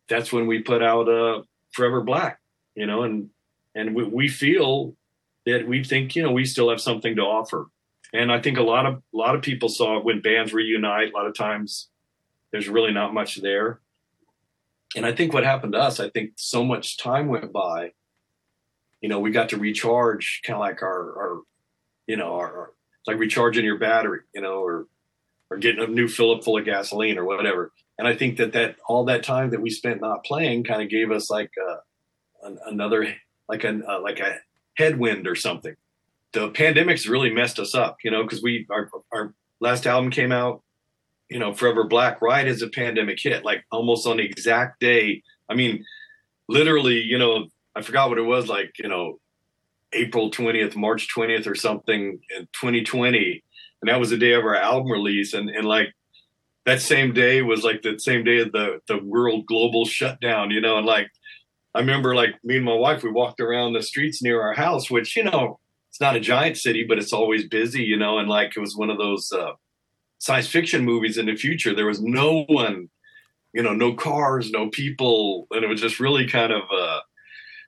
that's 0.08 0.32
when 0.32 0.46
we 0.46 0.62
put 0.62 0.82
out 0.82 1.08
uh 1.08 1.42
Forever 1.72 2.02
Black 2.02 2.40
you 2.74 2.86
know 2.86 3.02
and 3.02 3.30
and 3.74 3.94
we 3.94 4.04
we 4.04 4.28
feel 4.28 4.94
that 5.46 5.66
we 5.66 5.84
think 5.84 6.16
you 6.16 6.22
know 6.22 6.32
we 6.32 6.44
still 6.44 6.70
have 6.70 6.80
something 6.80 7.16
to 7.16 7.22
offer 7.22 7.66
and 8.14 8.30
I 8.30 8.40
think 8.40 8.56
a 8.56 8.62
lot 8.62 8.86
of 8.86 8.94
a 8.94 9.16
lot 9.16 9.34
of 9.34 9.42
people 9.42 9.68
saw 9.68 10.00
when 10.00 10.20
bands 10.20 10.54
reunite 10.54 11.12
a 11.12 11.16
lot 11.16 11.26
of 11.26 11.34
times 11.34 11.88
there's 12.52 12.68
really 12.68 12.92
not 12.92 13.12
much 13.12 13.42
there. 13.42 13.80
And 14.96 15.04
I 15.04 15.12
think 15.12 15.32
what 15.32 15.44
happened 15.44 15.72
to 15.72 15.80
us 15.80 15.98
I 16.00 16.08
think 16.08 16.32
so 16.36 16.64
much 16.64 16.96
time 16.96 17.26
went 17.26 17.52
by 17.52 17.92
you 19.02 19.08
know 19.08 19.18
we 19.18 19.32
got 19.32 19.50
to 19.50 19.58
recharge 19.58 20.40
kind 20.46 20.54
of 20.54 20.60
like 20.60 20.80
our 20.82 21.02
our 21.18 21.40
you 22.06 22.16
know 22.16 22.34
our, 22.36 22.46
our 22.46 22.72
it's 23.00 23.08
like 23.08 23.18
recharging 23.18 23.64
your 23.64 23.78
battery 23.78 24.20
you 24.34 24.40
know 24.40 24.60
or 24.60 24.86
or 25.50 25.58
getting 25.58 25.82
a 25.82 25.86
new 25.88 26.08
fill 26.08 26.34
up 26.34 26.44
full 26.44 26.56
of 26.56 26.64
gasoline 26.64 27.18
or 27.18 27.24
whatever. 27.24 27.72
And 27.98 28.08
I 28.08 28.16
think 28.16 28.38
that 28.38 28.52
that 28.52 28.76
all 28.88 29.04
that 29.06 29.24
time 29.24 29.50
that 29.50 29.60
we 29.60 29.70
spent 29.70 30.00
not 30.00 30.24
playing 30.24 30.64
kind 30.64 30.82
of 30.82 30.88
gave 30.88 31.10
us 31.10 31.30
like 31.30 31.50
a 31.58 32.46
an, 32.46 32.58
another 32.66 33.14
like 33.48 33.64
an 33.64 33.82
uh, 33.88 34.00
like 34.00 34.20
a 34.20 34.36
headwind 34.76 35.26
or 35.26 35.34
something 35.34 35.74
the 36.34 36.50
pandemic's 36.50 37.08
really 37.08 37.32
messed 37.32 37.58
us 37.58 37.74
up, 37.74 37.96
you 38.04 38.10
know, 38.10 38.22
because 38.22 38.42
we 38.42 38.66
our 38.70 38.90
our 39.12 39.32
last 39.60 39.86
album 39.86 40.10
came 40.10 40.32
out, 40.32 40.62
you 41.30 41.38
know, 41.38 41.54
Forever 41.54 41.84
Black 41.84 42.20
right 42.20 42.46
as 42.46 42.60
a 42.60 42.68
pandemic 42.68 43.18
hit, 43.20 43.44
like 43.44 43.64
almost 43.72 44.06
on 44.06 44.18
the 44.18 44.24
exact 44.24 44.80
day. 44.80 45.22
I 45.48 45.54
mean, 45.54 45.84
literally, 46.48 47.00
you 47.00 47.16
know, 47.16 47.46
I 47.74 47.82
forgot 47.82 48.08
what 48.08 48.18
it 48.18 48.22
was 48.22 48.48
like, 48.48 48.72
you 48.78 48.88
know, 48.88 49.20
April 49.92 50.30
20th, 50.30 50.76
March 50.76 51.08
20th 51.16 51.46
or 51.46 51.54
something 51.54 52.18
in 52.36 52.42
2020. 52.52 53.42
And 53.80 53.88
that 53.88 54.00
was 54.00 54.10
the 54.10 54.18
day 54.18 54.32
of 54.32 54.44
our 54.44 54.56
album 54.56 54.90
release 54.90 55.32
and 55.34 55.48
and 55.48 55.64
like 55.64 55.88
that 56.66 56.80
same 56.80 57.12
day 57.12 57.42
was 57.42 57.62
like 57.62 57.82
the 57.82 57.98
same 57.98 58.24
day 58.24 58.40
of 58.40 58.50
the 58.52 58.80
the 58.88 58.98
world 58.98 59.46
global 59.46 59.84
shutdown, 59.84 60.50
you 60.50 60.60
know, 60.60 60.78
and 60.78 60.86
like 60.86 61.08
I 61.76 61.80
remember 61.80 62.14
like 62.14 62.34
me 62.42 62.56
and 62.56 62.64
my 62.64 62.74
wife 62.74 63.04
we 63.04 63.10
walked 63.12 63.40
around 63.40 63.74
the 63.74 63.82
streets 63.82 64.20
near 64.22 64.42
our 64.42 64.54
house 64.54 64.90
which 64.90 65.16
you 65.16 65.24
know 65.24 65.58
it's 65.94 66.00
not 66.00 66.16
a 66.16 66.20
giant 66.20 66.56
city 66.56 66.84
but 66.86 66.98
it's 66.98 67.12
always 67.12 67.46
busy 67.46 67.82
you 67.82 67.96
know 67.96 68.18
and 68.18 68.28
like 68.28 68.56
it 68.56 68.60
was 68.60 68.76
one 68.76 68.90
of 68.90 68.98
those 68.98 69.32
uh 69.32 69.52
science 70.18 70.46
fiction 70.46 70.84
movies 70.84 71.18
in 71.18 71.26
the 71.26 71.36
future. 71.36 71.74
There 71.74 71.86
was 71.86 72.00
no 72.00 72.44
one 72.48 72.88
you 73.52 73.62
know 73.62 73.74
no 73.74 73.94
cars 73.94 74.50
no 74.50 74.68
people 74.70 75.46
and 75.52 75.62
it 75.62 75.68
was 75.68 75.80
just 75.80 76.00
really 76.00 76.26
kind 76.26 76.52
of 76.52 76.62
uh 76.74 77.00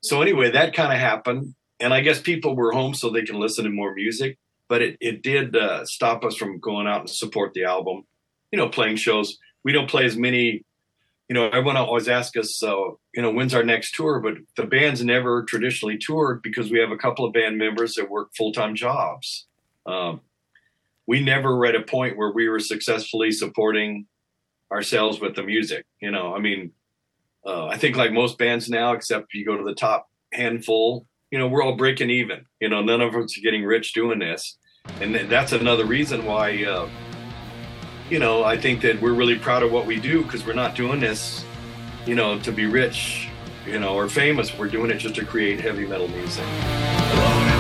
so 0.03 0.21
anyway 0.21 0.51
that 0.51 0.75
kind 0.75 0.93
of 0.93 0.99
happened 0.99 1.55
and 1.79 1.95
i 1.95 2.01
guess 2.01 2.21
people 2.21 2.57
were 2.57 2.73
home 2.73 2.93
so 2.93 3.09
they 3.09 3.23
can 3.23 3.39
listen 3.39 3.65
to 3.65 3.71
more 3.71 3.95
music 3.95 4.37
but 4.69 4.83
it 4.83 4.97
it 5.01 5.23
did 5.23 5.57
uh, 5.57 5.85
stop 5.85 6.25
us 6.25 6.37
from 6.37 6.61
going 6.61 6.87
out 6.87 7.01
and 7.01 7.11
support 7.11 7.53
the 7.55 7.65
album. 7.65 8.03
You 8.53 8.59
know 8.59 8.69
playing 8.69 8.97
shows. 8.97 9.39
We 9.65 9.73
don't 9.73 9.91
play 9.91 10.05
as 10.05 10.17
many 10.17 10.65
you 11.29 11.35
know 11.35 11.49
everyone 11.49 11.77
always 11.77 12.09
asks 12.09 12.37
us 12.37 12.57
so 12.57 12.85
uh, 12.85 12.95
you 13.15 13.23
know 13.23 13.31
when's 13.31 13.55
our 13.55 13.65
next 13.65 13.95
tour 13.95 14.21
but 14.21 14.35
the 14.57 14.67
band's 14.67 15.05
never 15.05 15.43
traditionally 15.45 15.99
toured 15.99 16.43
because 16.43 16.71
we 16.71 16.79
have 16.79 16.91
a 16.91 16.97
couple 16.97 17.25
of 17.25 17.33
band 17.33 17.59
members 17.59 17.95
that 17.95 18.11
work 18.11 18.29
full-time 18.37 18.75
jobs. 18.75 19.47
Um 19.87 20.21
we 21.09 21.23
never 21.23 21.57
read 21.57 21.77
a 21.77 21.83
point 21.83 22.17
where 22.17 22.33
we 22.33 22.49
were 22.49 22.59
successfully 22.59 23.31
supporting 23.31 24.07
ourselves 24.73 25.21
with 25.21 25.37
the 25.37 25.43
music 25.43 25.87
you 26.01 26.11
know 26.11 26.35
i 26.35 26.41
mean 26.41 26.73
uh 27.47 27.67
i 27.67 27.77
think 27.77 27.97
like 27.97 28.13
most 28.13 28.37
bands 28.39 28.69
now 28.69 28.93
except 28.93 29.33
you 29.33 29.45
go 29.45 29.57
to 29.57 29.63
the 29.63 29.75
top 29.75 30.09
handful 30.33 31.07
you 31.31 31.39
know 31.39 31.49
we're 31.49 31.63
all 31.63 31.77
breaking 31.77 32.11
even 32.11 32.45
you 32.61 32.69
know 32.69 32.83
none 32.83 33.01
of 33.01 33.15
us 33.15 33.37
are 33.37 33.43
getting 33.43 33.65
rich 33.65 33.93
doing 33.93 34.19
this. 34.19 34.59
And 35.01 35.15
that's 35.29 35.53
another 35.53 35.85
reason 35.85 36.25
why 36.25 36.65
uh 36.65 36.89
you 38.11 38.19
know, 38.19 38.45
I 38.45 38.57
think 38.57 38.83
that 38.83 39.01
we're 39.01 39.15
really 39.15 39.39
proud 39.39 39.63
of 39.63 39.73
what 39.73 39.87
we 39.87 39.99
do 39.99 40.23
because 40.23 40.47
we're 40.47 40.55
not 40.55 40.75
doing 40.75 41.01
this, 41.01 41.45
you 42.07 42.15
know, 42.15 42.39
to 42.41 42.53
be 42.53 42.67
rich, 42.67 43.29
you 43.67 43.81
know, 43.81 43.95
or 43.95 44.09
famous. 44.09 44.57
We're 44.57 44.69
doing 44.69 44.91
it 44.91 44.99
just 44.99 45.17
to 45.17 45.25
create 45.25 45.61
heavy 45.61 45.87
metal 45.87 46.09
music. 46.09 46.45
Hello. 46.47 47.56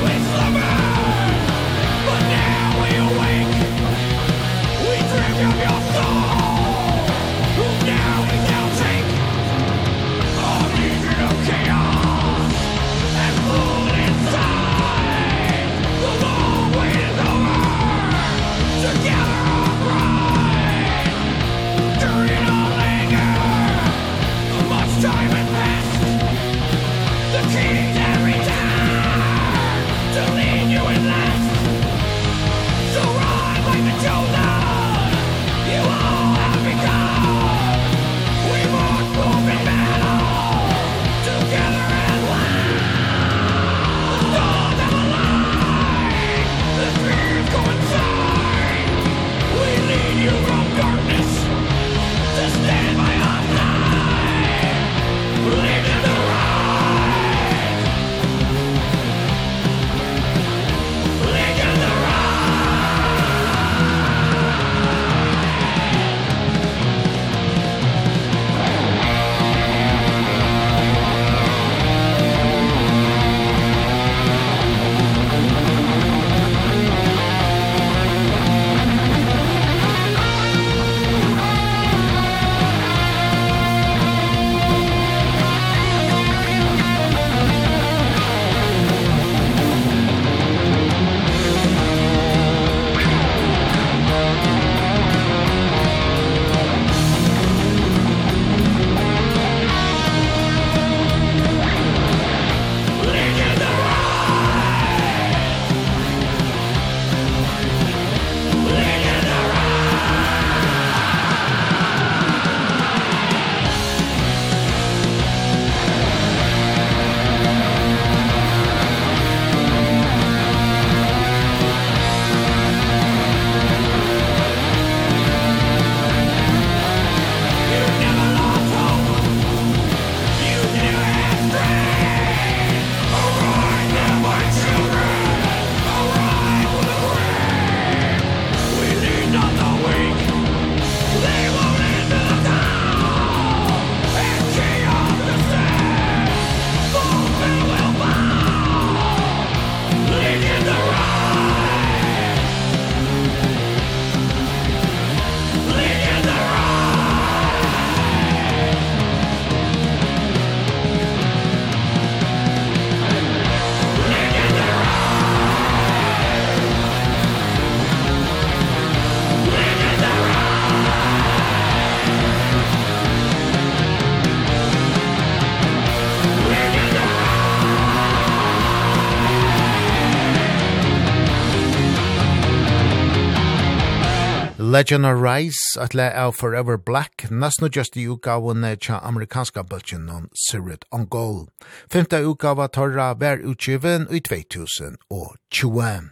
Legend 184.76 185.06
rise 185.22 185.78
at 185.80 185.94
le 185.94 186.10
av 186.12 186.32
Forever 186.32 186.76
Black, 186.76 187.30
næst 187.30 187.62
just 187.76 187.96
i 187.96 188.02
utgavene 188.12 188.76
tja 188.76 188.98
amerikanska 189.00 189.62
bølgen 189.62 190.10
om 190.10 190.28
Sirit 190.36 190.84
on 190.92 191.06
Goal. 191.06 191.48
Femta 191.88 192.20
utgava 192.20 192.66
torra 192.68 193.14
vær 193.14 193.40
utgiven 193.40 194.04
i 194.12 194.20
2020. 194.20 196.10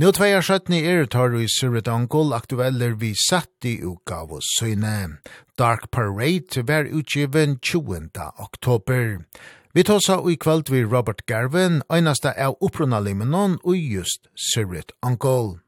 Nå 0.00 0.12
tvei 0.16 0.30
er 0.32 0.40
skjøttene 0.40 0.80
er 0.80 1.04
tar 1.04 1.36
i 1.36 1.44
Sirit 1.58 1.92
on 1.92 2.08
Goal 2.08 2.32
aktueller 2.32 2.96
vi 2.96 3.12
satt 3.28 3.68
i 3.68 3.76
utgave 3.84 4.40
søgne. 4.56 5.20
Dark 5.58 5.90
Parade 5.90 6.64
hver 6.64 6.88
utgiven 6.88 7.58
20. 7.60 8.16
oktober. 8.38 9.26
Vi 9.74 9.82
tar 9.82 10.00
seg 10.00 10.24
i 10.24 10.40
kveld 10.40 10.72
vi 10.72 10.86
Robert 10.88 11.26
Garvin, 11.26 11.82
einasta 11.90 12.32
av 12.32 12.56
opprunna 12.62 13.00
limenon 13.04 13.60
og 13.60 13.76
just 13.76 14.32
Sirit 14.52 14.96
on 15.02 15.20
Goal. 15.20 15.58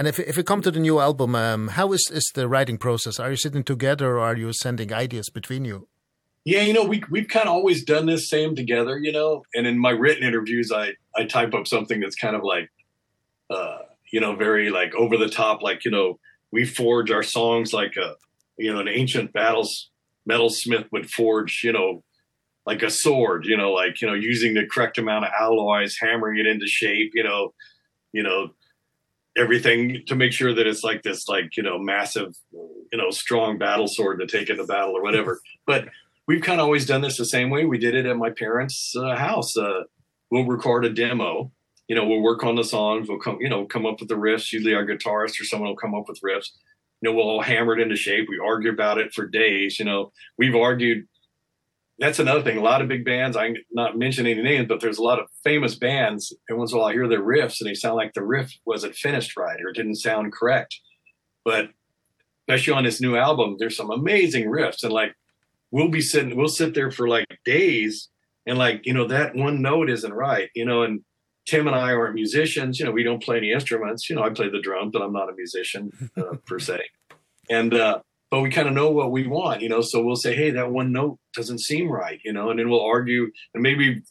And 0.00 0.08
if 0.08 0.18
if 0.18 0.38
we 0.38 0.42
come 0.42 0.62
to 0.62 0.70
the 0.70 0.80
new 0.80 0.98
album, 0.98 1.34
um, 1.34 1.68
how 1.68 1.92
is 1.92 2.10
is 2.10 2.32
the 2.34 2.48
writing 2.48 2.78
process? 2.78 3.20
Are 3.20 3.28
you 3.28 3.36
sitting 3.36 3.62
together 3.62 4.16
or 4.16 4.20
are 4.20 4.34
you 4.34 4.50
sending 4.54 4.94
ideas 4.94 5.28
between 5.28 5.66
you? 5.66 5.88
Yeah, 6.42 6.62
you 6.62 6.72
know, 6.72 6.84
we 6.84 7.02
we've 7.10 7.28
kind 7.28 7.46
of 7.46 7.52
always 7.52 7.84
done 7.84 8.06
this 8.06 8.30
same 8.30 8.56
together, 8.56 8.96
you 8.96 9.12
know. 9.12 9.42
And 9.54 9.66
in 9.66 9.78
my 9.78 9.90
written 9.90 10.24
interviews, 10.26 10.72
I 10.72 10.92
I 11.14 11.26
type 11.26 11.52
up 11.52 11.66
something 11.66 12.00
that's 12.00 12.16
kind 12.16 12.34
of 12.34 12.42
like 12.42 12.70
uh, 13.50 13.80
you 14.10 14.20
know, 14.20 14.34
very 14.36 14.70
like 14.70 14.94
over 14.94 15.18
the 15.18 15.28
top 15.28 15.60
like, 15.60 15.84
you 15.84 15.90
know, 15.90 16.18
we 16.50 16.64
forge 16.64 17.10
our 17.10 17.22
songs 17.22 17.74
like 17.74 17.98
a 17.98 18.14
you 18.56 18.72
know, 18.72 18.80
an 18.80 18.88
ancient 18.88 19.34
battles 19.34 19.90
metalsmith 20.26 20.86
would 20.92 21.10
forge, 21.10 21.60
you 21.62 21.74
know, 21.74 22.02
like 22.64 22.82
a 22.82 22.88
sword, 22.88 23.44
you 23.44 23.58
know, 23.58 23.72
like, 23.72 24.00
you 24.00 24.08
know, 24.08 24.14
using 24.14 24.54
the 24.54 24.64
correct 24.64 24.96
amount 24.96 25.26
of 25.26 25.32
alloys, 25.38 25.94
hammering 26.00 26.38
it 26.38 26.46
into 26.46 26.66
shape, 26.66 27.10
you 27.12 27.22
know, 27.22 27.52
you 28.14 28.22
know, 28.22 28.54
everything 29.36 30.02
to 30.06 30.14
make 30.14 30.32
sure 30.32 30.54
that 30.54 30.66
it's 30.66 30.82
like 30.82 31.02
this 31.02 31.28
like 31.28 31.56
you 31.56 31.62
know 31.62 31.78
massive 31.78 32.34
you 32.52 32.98
know 32.98 33.10
strong 33.10 33.58
battle 33.58 33.86
sword 33.86 34.20
to 34.20 34.26
take 34.26 34.50
into 34.50 34.64
battle 34.64 34.96
or 34.96 35.02
whatever. 35.02 35.40
But 35.66 35.88
we've 36.26 36.42
kind 36.42 36.60
of 36.60 36.64
always 36.64 36.84
done 36.84 37.00
this 37.00 37.16
the 37.16 37.24
same 37.24 37.48
way. 37.48 37.64
We 37.64 37.78
did 37.78 37.94
it 37.94 38.06
at 38.06 38.16
my 38.16 38.30
parents 38.30 38.92
uh, 38.96 39.14
house. 39.14 39.56
Uh, 39.56 39.82
we'll 40.30 40.46
record 40.46 40.84
a 40.84 40.90
demo. 40.90 41.52
You 41.86 41.94
know 41.94 42.06
we'll 42.06 42.22
work 42.22 42.42
on 42.44 42.56
the 42.56 42.64
songs. 42.64 43.08
We'll 43.08 43.20
come 43.20 43.38
you 43.40 43.48
know 43.48 43.66
come 43.66 43.86
up 43.86 44.00
with 44.00 44.08
the 44.08 44.16
riffs. 44.16 44.52
Usually 44.52 44.74
our 44.74 44.86
guitarist 44.86 45.40
or 45.40 45.44
someone 45.44 45.68
will 45.68 45.76
come 45.76 45.94
up 45.94 46.08
with 46.08 46.20
riffs. 46.24 46.50
You 47.00 47.10
know 47.10 47.16
we'll 47.16 47.28
all 47.28 47.42
hammer 47.42 47.78
it 47.78 47.82
into 47.82 47.96
shape. 47.96 48.26
We 48.28 48.40
argue 48.44 48.72
about 48.72 48.98
it 48.98 49.12
for 49.14 49.26
days. 49.26 49.78
You 49.78 49.84
know 49.84 50.12
we've 50.38 50.56
argued 50.56 51.06
that's 52.00 52.18
another 52.18 52.42
thing. 52.42 52.56
A 52.56 52.62
lot 52.62 52.80
of 52.80 52.88
big 52.88 53.04
bands, 53.04 53.36
I'm 53.36 53.56
not 53.70 53.98
mentioning 53.98 54.32
any 54.32 54.42
names, 54.42 54.66
but 54.68 54.80
there's 54.80 54.96
a 54.96 55.02
lot 55.02 55.20
of 55.20 55.28
famous 55.44 55.74
bands. 55.74 56.34
And 56.48 56.58
once 56.58 56.72
in 56.72 56.78
a 56.78 56.80
while 56.80 56.88
I 56.88 56.94
hear 56.94 57.06
their 57.06 57.22
riffs 57.22 57.60
and 57.60 57.68
they 57.68 57.74
sound 57.74 57.96
like 57.96 58.14
the 58.14 58.24
riff 58.24 58.52
wasn't 58.64 58.94
finished 58.94 59.36
right 59.36 59.60
or 59.60 59.68
it 59.68 59.76
didn't 59.76 59.96
sound 59.96 60.32
correct. 60.32 60.80
But 61.44 61.68
especially 62.48 62.72
on 62.72 62.84
this 62.84 63.02
new 63.02 63.16
album, 63.16 63.56
there's 63.58 63.76
some 63.76 63.90
amazing 63.90 64.46
riffs. 64.46 64.82
And 64.82 64.92
like, 64.92 65.14
we'll 65.70 65.90
be 65.90 66.00
sitting, 66.00 66.36
we'll 66.36 66.48
sit 66.48 66.74
there 66.74 66.90
for 66.90 67.06
like 67.06 67.26
days 67.44 68.08
and 68.46 68.56
like, 68.56 68.80
you 68.84 68.94
know, 68.94 69.06
that 69.06 69.36
one 69.36 69.60
note 69.60 69.90
isn't 69.90 70.12
right, 70.12 70.48
you 70.54 70.64
know, 70.64 70.82
and 70.82 71.02
Tim 71.46 71.66
and 71.66 71.76
I 71.76 71.92
aren't 71.92 72.14
musicians, 72.14 72.80
you 72.80 72.86
know, 72.86 72.92
we 72.92 73.02
don't 73.02 73.22
play 73.22 73.36
any 73.36 73.52
instruments. 73.52 74.08
You 74.08 74.16
know, 74.16 74.22
I 74.22 74.30
play 74.30 74.48
the 74.48 74.60
drums, 74.60 74.92
but 74.92 75.02
I'm 75.02 75.12
not 75.12 75.28
a 75.28 75.34
musician 75.34 76.10
uh, 76.16 76.36
per 76.46 76.58
se. 76.58 76.80
And, 77.50 77.74
uh, 77.74 78.00
but 78.30 78.40
we 78.40 78.50
kind 78.50 78.68
of 78.68 78.74
know 78.74 78.90
what 78.90 79.10
we 79.10 79.26
want 79.26 79.60
you 79.60 79.68
know 79.68 79.80
so 79.80 80.02
we'll 80.02 80.16
say 80.16 80.34
hey 80.34 80.50
that 80.50 80.70
one 80.70 80.92
note 80.92 81.18
doesn't 81.34 81.60
seem 81.60 81.90
right 81.90 82.20
you 82.24 82.32
know 82.32 82.50
and 82.50 82.58
then 82.58 82.70
we'll 82.70 82.84
argue 82.84 83.30
and 83.54 83.62
maybe 83.62 84.02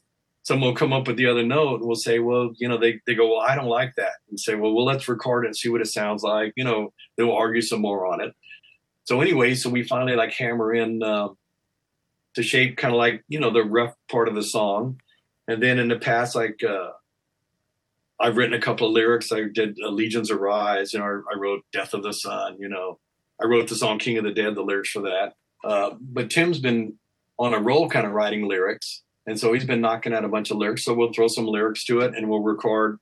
someone 0.43 0.69
will 0.69 0.75
come 0.75 0.93
up 0.93 1.07
with 1.07 1.15
the 1.15 1.27
other 1.27 1.43
note 1.43 1.79
and 1.79 1.85
we'll 1.85 1.95
say 1.95 2.17
well 2.17 2.51
you 2.57 2.67
know 2.67 2.77
they 2.77 2.99
they 3.05 3.13
go 3.13 3.27
well 3.27 3.41
I 3.41 3.55
don't 3.55 3.67
like 3.67 3.93
that 3.97 4.13
and 4.29 4.39
say 4.39 4.55
well 4.55 4.73
well 4.73 4.85
let's 4.85 5.07
record 5.07 5.45
it 5.45 5.49
and 5.49 5.55
see 5.55 5.69
what 5.69 5.81
it 5.81 5.87
sounds 5.87 6.23
like 6.23 6.53
you 6.55 6.63
know 6.63 6.91
they 7.17 7.23
will 7.23 7.37
argue 7.37 7.61
some 7.61 7.81
more 7.81 8.07
on 8.07 8.21
it. 8.21 8.33
So 9.03 9.21
anyway 9.21 9.53
so 9.55 9.69
we 9.69 9.83
finally 9.83 10.15
like 10.15 10.33
hammer 10.33 10.73
in 10.73 11.03
uh, 11.03 11.29
to 12.35 12.43
shape 12.43 12.77
kind 12.77 12.93
of 12.93 12.97
like 12.97 13.23
you 13.27 13.39
know 13.39 13.51
the 13.51 13.63
rough 13.63 13.93
part 14.09 14.27
of 14.27 14.35
the 14.35 14.43
song. 14.43 14.99
And 15.47 15.61
then 15.61 15.77
in 15.77 15.87
the 15.87 15.99
past 15.99 16.35
like 16.35 16.63
uh 16.63 16.91
I've 18.19 18.35
written 18.35 18.53
a 18.53 18.59
couple 18.61 18.85
of 18.87 18.93
lyrics. 18.93 19.31
I 19.31 19.43
did 19.53 19.77
legions 19.77 20.31
Arise 20.31 20.93
you 20.93 20.99
know 20.99 21.05
I 21.05 21.37
wrote 21.37 21.63
Death 21.71 21.93
of 21.93 22.01
the 22.01 22.13
Sun 22.13 22.57
you 22.59 22.69
know 22.69 22.99
I 23.41 23.45
wrote 23.45 23.67
the 23.67 23.75
song 23.75 23.99
King 23.99 24.17
of 24.17 24.23
the 24.23 24.31
Dead, 24.31 24.55
the 24.55 24.61
lyrics 24.61 24.91
for 24.91 25.01
that. 25.01 25.33
Uh, 25.63 25.91
but 25.99 26.29
Tim's 26.29 26.59
been 26.59 26.97
on 27.37 27.53
a 27.53 27.59
roll 27.59 27.89
kind 27.89 28.05
of 28.05 28.13
writing 28.13 28.47
lyrics. 28.47 29.03
And 29.25 29.39
so 29.39 29.53
he's 29.53 29.65
been 29.65 29.81
knocking 29.81 30.13
out 30.13 30.25
a 30.25 30.29
bunch 30.29 30.51
of 30.51 30.57
lyrics. 30.57 30.83
So 30.83 30.93
we'll 30.93 31.13
throw 31.13 31.27
some 31.27 31.45
lyrics 31.45 31.85
to 31.85 32.01
it 32.01 32.15
and 32.15 32.29
we'll 32.29 32.41
record 32.41 32.99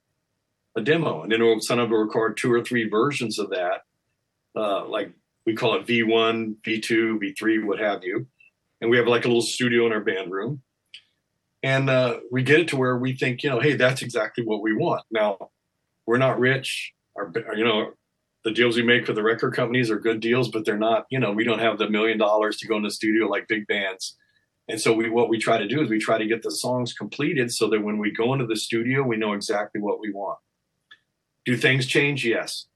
a 0.75 0.81
demo. 0.81 1.23
And 1.23 1.31
then 1.31 1.43
we'll 1.43 1.59
send 1.59 1.79
up 1.79 1.89
to 1.89 1.95
record 1.95 2.37
two 2.37 2.53
or 2.53 2.63
three 2.63 2.87
versions 2.87 3.39
of 3.39 3.49
that. 3.49 3.81
Uh, 4.55 4.85
like 4.87 5.11
we 5.45 5.55
call 5.55 5.75
it 5.75 5.87
V1, 5.87 6.57
V2, 6.61 7.19
V3, 7.19 7.65
what 7.65 7.79
have 7.79 8.03
you. 8.03 8.27
And 8.81 8.91
we 8.91 8.97
have 8.97 9.07
like 9.07 9.25
a 9.25 9.27
little 9.27 9.41
studio 9.41 9.85
in 9.87 9.93
our 9.93 10.01
band 10.01 10.31
room. 10.31 10.61
And 11.63 11.89
uh, 11.89 12.19
we 12.31 12.43
get 12.43 12.59
it 12.59 12.67
to 12.69 12.77
where 12.77 12.97
we 12.97 13.15
think, 13.15 13.43
you 13.43 13.49
know, 13.49 13.59
hey, 13.59 13.73
that's 13.73 14.01
exactly 14.01 14.43
what 14.43 14.61
we 14.61 14.73
want. 14.75 15.03
Now, 15.09 15.49
we're 16.05 16.17
not 16.17 16.39
rich. 16.39 16.93
Our, 17.15 17.31
you 17.55 17.63
know, 17.63 17.93
the 18.47 18.53
deals 18.53 18.77
we 18.77 18.81
make 18.83 19.05
for 19.05 19.11
the 19.11 19.21
record 19.21 19.53
companies 19.53 19.91
are 19.91 19.99
good 19.99 20.21
deals 20.21 20.47
but 20.47 20.63
they're 20.63 20.77
not 20.77 21.05
you 21.09 21.19
know 21.19 21.33
we 21.33 21.43
don't 21.43 21.59
have 21.59 21.77
the 21.77 21.89
million 21.89 22.17
dollars 22.17 22.55
to 22.55 22.65
go 22.65 22.77
in 22.77 22.83
the 22.83 22.89
studio 22.89 23.27
like 23.27 23.45
big 23.49 23.67
bands. 23.67 24.15
And 24.69 24.79
so 24.79 24.93
we 24.93 25.09
what 25.09 25.27
we 25.27 25.37
try 25.37 25.57
to 25.57 25.67
do 25.67 25.81
is 25.81 25.89
we 25.89 25.99
try 25.99 26.17
to 26.17 26.25
get 26.25 26.43
the 26.43 26.51
songs 26.51 26.93
completed 26.93 27.51
so 27.51 27.69
that 27.69 27.83
when 27.83 27.97
we 27.97 28.09
go 28.09 28.31
into 28.31 28.45
the 28.45 28.55
studio 28.55 29.03
we 29.03 29.17
know 29.17 29.33
exactly 29.33 29.81
what 29.81 29.99
we 29.99 30.13
want. 30.13 30.39
Do 31.43 31.57
things 31.57 31.87
change? 31.87 32.25
Yes. 32.25 32.67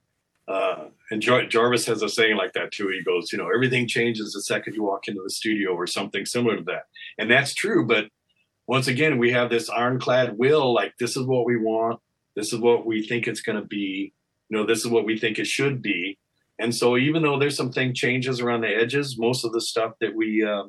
Uh 0.45 0.87
and 1.09 1.21
Jar 1.21 1.45
Jarvis 1.45 1.85
has 1.85 2.01
a 2.01 2.09
saying 2.09 2.35
like 2.35 2.51
that 2.51 2.73
too. 2.73 2.89
He 2.89 3.01
goes 3.01 3.31
you 3.31 3.37
know 3.37 3.47
everything 3.47 3.87
changes 3.87 4.33
the 4.33 4.41
second 4.41 4.73
you 4.73 4.83
walk 4.83 5.07
into 5.07 5.21
the 5.23 5.29
studio 5.29 5.69
or 5.71 5.87
something 5.87 6.25
similar 6.25 6.57
to 6.57 6.63
that. 6.63 6.83
And 7.17 7.31
that's 7.31 7.53
true 7.53 7.87
but 7.87 8.09
once 8.67 8.87
again 8.87 9.17
we 9.17 9.31
have 9.31 9.49
this 9.49 9.69
ironclad 9.69 10.37
will 10.37 10.73
like 10.73 10.93
this 10.99 11.15
is 11.15 11.25
what 11.25 11.45
we 11.45 11.55
want 11.55 12.01
this 12.35 12.51
is 12.51 12.59
what 12.59 12.85
we 12.85 13.07
think 13.07 13.25
it's 13.25 13.41
going 13.41 13.59
to 13.59 13.65
be 13.65 14.13
you 14.51 14.57
know 14.57 14.65
this 14.65 14.79
is 14.79 14.87
what 14.87 15.05
we 15.05 15.17
think 15.17 15.39
it 15.39 15.47
should 15.47 15.81
be. 15.81 16.19
And 16.59 16.75
so 16.75 16.97
even 16.97 17.23
though 17.23 17.39
there's 17.39 17.55
some 17.55 17.71
thing 17.71 17.93
changes 17.93 18.41
around 18.41 18.61
the 18.61 18.67
edges 18.67 19.17
most 19.17 19.45
of 19.45 19.53
the 19.53 19.61
stuff 19.61 19.93
that 20.01 20.13
we 20.13 20.43
uh 20.43 20.65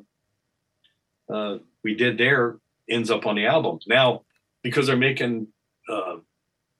uh 1.31 1.57
we 1.83 1.93
did 1.93 2.17
there 2.17 2.57
ends 2.89 3.11
up 3.11 3.25
on 3.25 3.35
the 3.35 3.45
album. 3.45 3.79
Now 3.85 4.21
because 4.63 4.87
they're 4.87 4.95
making 4.95 5.47
uh 5.89 6.15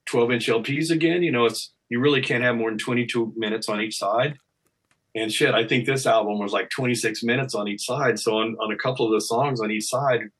12 0.06 0.32
inch 0.32 0.48
LPs 0.48 0.90
again 0.90 1.22
you 1.22 1.30
know 1.30 1.44
it's 1.44 1.72
you 1.90 2.00
really 2.00 2.22
can't 2.22 2.42
have 2.42 2.56
more 2.56 2.70
than 2.70 2.78
22 2.78 3.34
minutes 3.36 3.68
on 3.68 3.80
each 3.82 3.98
side. 3.98 4.38
And 5.14 5.30
shit 5.30 5.54
I 5.54 5.68
think 5.68 5.84
this 5.84 6.06
album 6.06 6.38
was 6.38 6.52
like 6.52 6.70
26 6.70 7.22
minutes 7.22 7.54
on 7.54 7.68
each 7.68 7.84
side. 7.84 8.18
So 8.18 8.38
on 8.38 8.56
on 8.60 8.72
a 8.72 8.78
couple 8.78 9.06
of 9.06 9.12
the 9.12 9.20
songs 9.20 9.60
on 9.60 9.70
each 9.70 9.84
side 9.84 10.30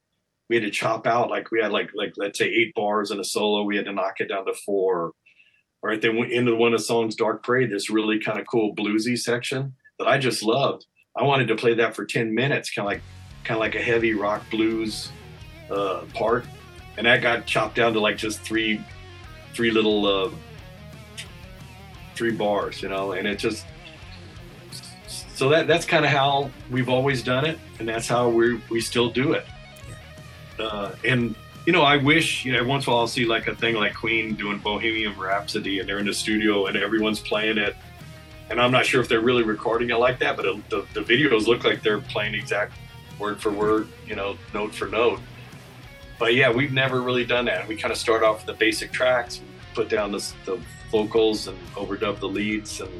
we 0.49 0.57
had 0.57 0.65
to 0.65 0.71
chop 0.71 1.07
out 1.07 1.31
like 1.31 1.51
we 1.51 1.61
had 1.61 1.73
like 1.73 1.91
like 1.95 2.15
let's 2.17 2.39
say 2.39 2.47
eight 2.47 2.75
bars 2.75 3.11
in 3.11 3.21
a 3.21 3.25
solo. 3.25 3.65
We 3.65 3.77
had 3.77 3.85
to 3.87 3.93
knock 3.93 4.21
it 4.21 4.29
down 4.29 4.47
to 4.47 4.55
four 4.55 5.13
right 5.85 6.01
then 6.01 6.17
we 6.17 6.35
into 6.35 6.55
one 6.55 6.73
of 6.73 6.79
the 6.81 6.85
songs 6.85 7.15
dark 7.15 7.45
parade 7.45 7.71
this 7.71 7.91
really 7.91 8.19
kind 8.19 8.39
of 8.39 8.47
cool 8.47 8.75
bluesy 8.75 9.19
section 9.19 9.75
that 9.99 10.09
i 10.09 10.19
just 10.19 10.43
loved. 10.43 10.87
I 11.17 11.23
wanted 11.23 11.49
to 11.49 11.55
play 11.55 11.75
that 11.75 11.95
for 11.95 12.05
10 12.05 12.35
minutes 12.35 12.71
kind 12.71 12.87
of 12.87 12.93
like 12.93 13.03
kind 13.45 13.57
of 13.57 13.61
like 13.61 13.75
a 13.75 13.83
heavy 13.83 14.15
rock 14.15 14.43
blues 14.51 15.11
uh 15.71 16.03
part. 16.15 16.45
And 16.97 17.07
that 17.07 17.23
got 17.23 17.47
chopped 17.47 17.77
down 17.77 17.93
to 17.93 18.01
like 18.01 18.17
just 18.17 18.41
three 18.41 18.85
three 19.53 19.71
little 19.71 20.07
uh 20.07 20.31
three 22.15 22.33
bars 22.33 22.81
you 22.83 22.89
know 22.89 23.13
and 23.13 23.27
it 23.27 23.39
just 23.39 23.67
so 25.35 25.49
that 25.49 25.67
that's 25.67 25.85
kind 25.85 26.05
of 26.05 26.11
how 26.13 26.51
we've 26.71 26.89
always 26.89 27.23
done 27.23 27.45
it 27.45 27.59
and 27.79 27.89
that's 27.89 28.09
how 28.09 28.29
we 28.29 28.61
we 28.71 28.81
still 28.81 29.11
do 29.11 29.33
it. 29.33 29.47
Uh 30.59 30.95
and 31.05 31.35
you 31.67 31.73
know, 31.73 31.83
I 31.83 31.97
wish, 31.97 32.45
you 32.45 32.53
know, 32.53 32.63
once 32.65 32.87
in 32.87 32.91
a 32.91 32.93
while 32.93 33.03
I'll 33.03 33.09
see 33.09 33.25
like 33.25 33.47
a 33.47 33.55
thing 33.55 33.75
like 33.75 33.95
Queen 33.95 34.35
doing 34.35 34.59
Bohemian 34.59 35.19
Rhapsody 35.19 35.81
and 35.81 35.89
they're 35.89 35.99
in 35.99 36.07
the 36.07 36.15
studio 36.15 36.67
and 36.67 36.77
everyone's 36.77 37.21
playing 37.21 37.59
it. 37.59 37.75
And 38.51 38.61
I'm 38.61 38.71
not 38.71 38.85
sure 38.85 39.01
if 39.01 39.09
they're 39.09 39.23
really 39.23 39.43
recording 39.43 39.89
it 39.91 39.97
like 39.97 40.19
that, 40.19 40.37
but 40.37 40.45
it, 40.45 40.69
the 40.69 40.87
the 40.93 41.01
videos 41.01 41.47
look 41.47 41.65
like 41.65 41.83
they're 41.83 42.01
playing 42.01 42.35
exact 42.35 42.75
word 43.19 43.41
for 43.41 43.51
word, 43.51 43.89
you 44.07 44.15
know, 44.15 44.37
note 44.53 44.75
for 44.75 44.87
note. 44.87 45.21
But 46.19 46.35
yeah, 46.35 46.53
we've 46.53 46.73
never 46.73 47.01
really 47.01 47.25
done 47.25 47.47
that. 47.47 47.67
We 47.67 47.77
kind 47.77 47.91
of 47.91 47.99
start 47.99 48.23
off 48.23 48.39
with 48.39 48.47
the 48.47 48.53
basic 48.53 48.93
tracks, 48.93 49.41
put 49.75 49.89
down 49.89 50.13
the 50.13 50.33
the 50.45 50.61
vocals 50.91 51.49
and 51.49 51.59
overdub 51.75 52.21
the 52.21 52.29
leads 52.29 52.81
and 52.81 52.91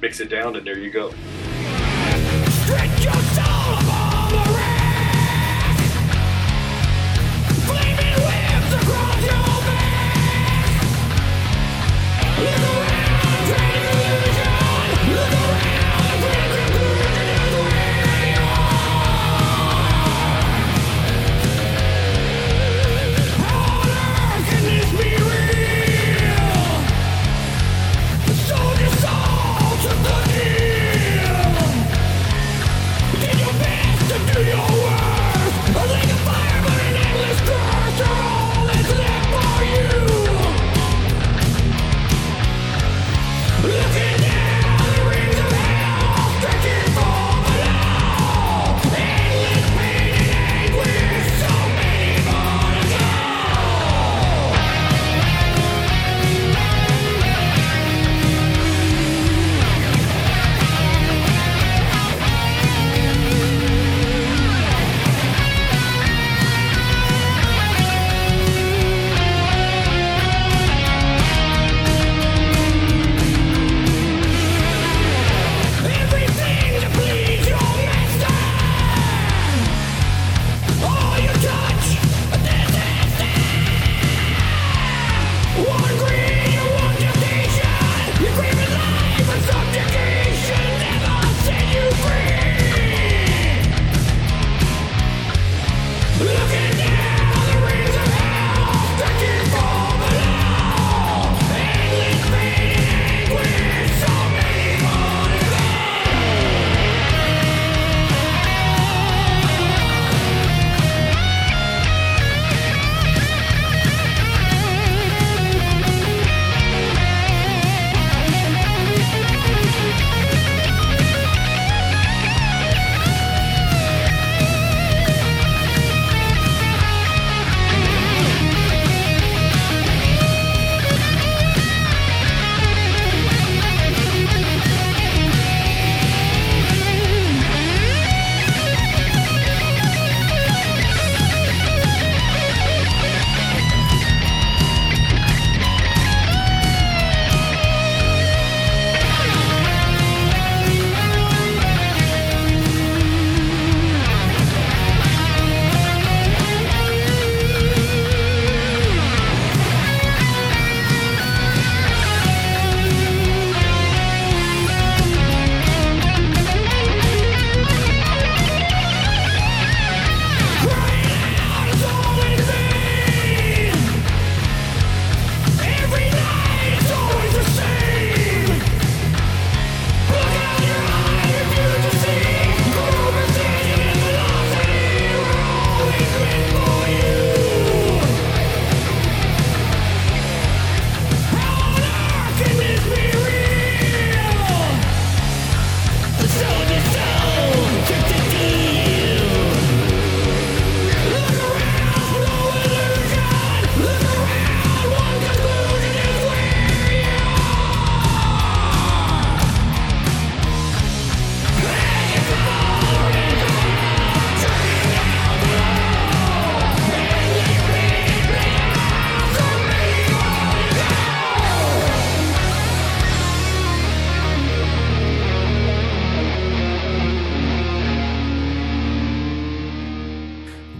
mix 0.00 0.20
it 0.20 0.30
down 0.30 0.56
and 0.56 0.66
there 0.66 0.78
you 0.78 0.90
go. 0.90 1.10
Drink 2.66 3.04
your 3.04 3.12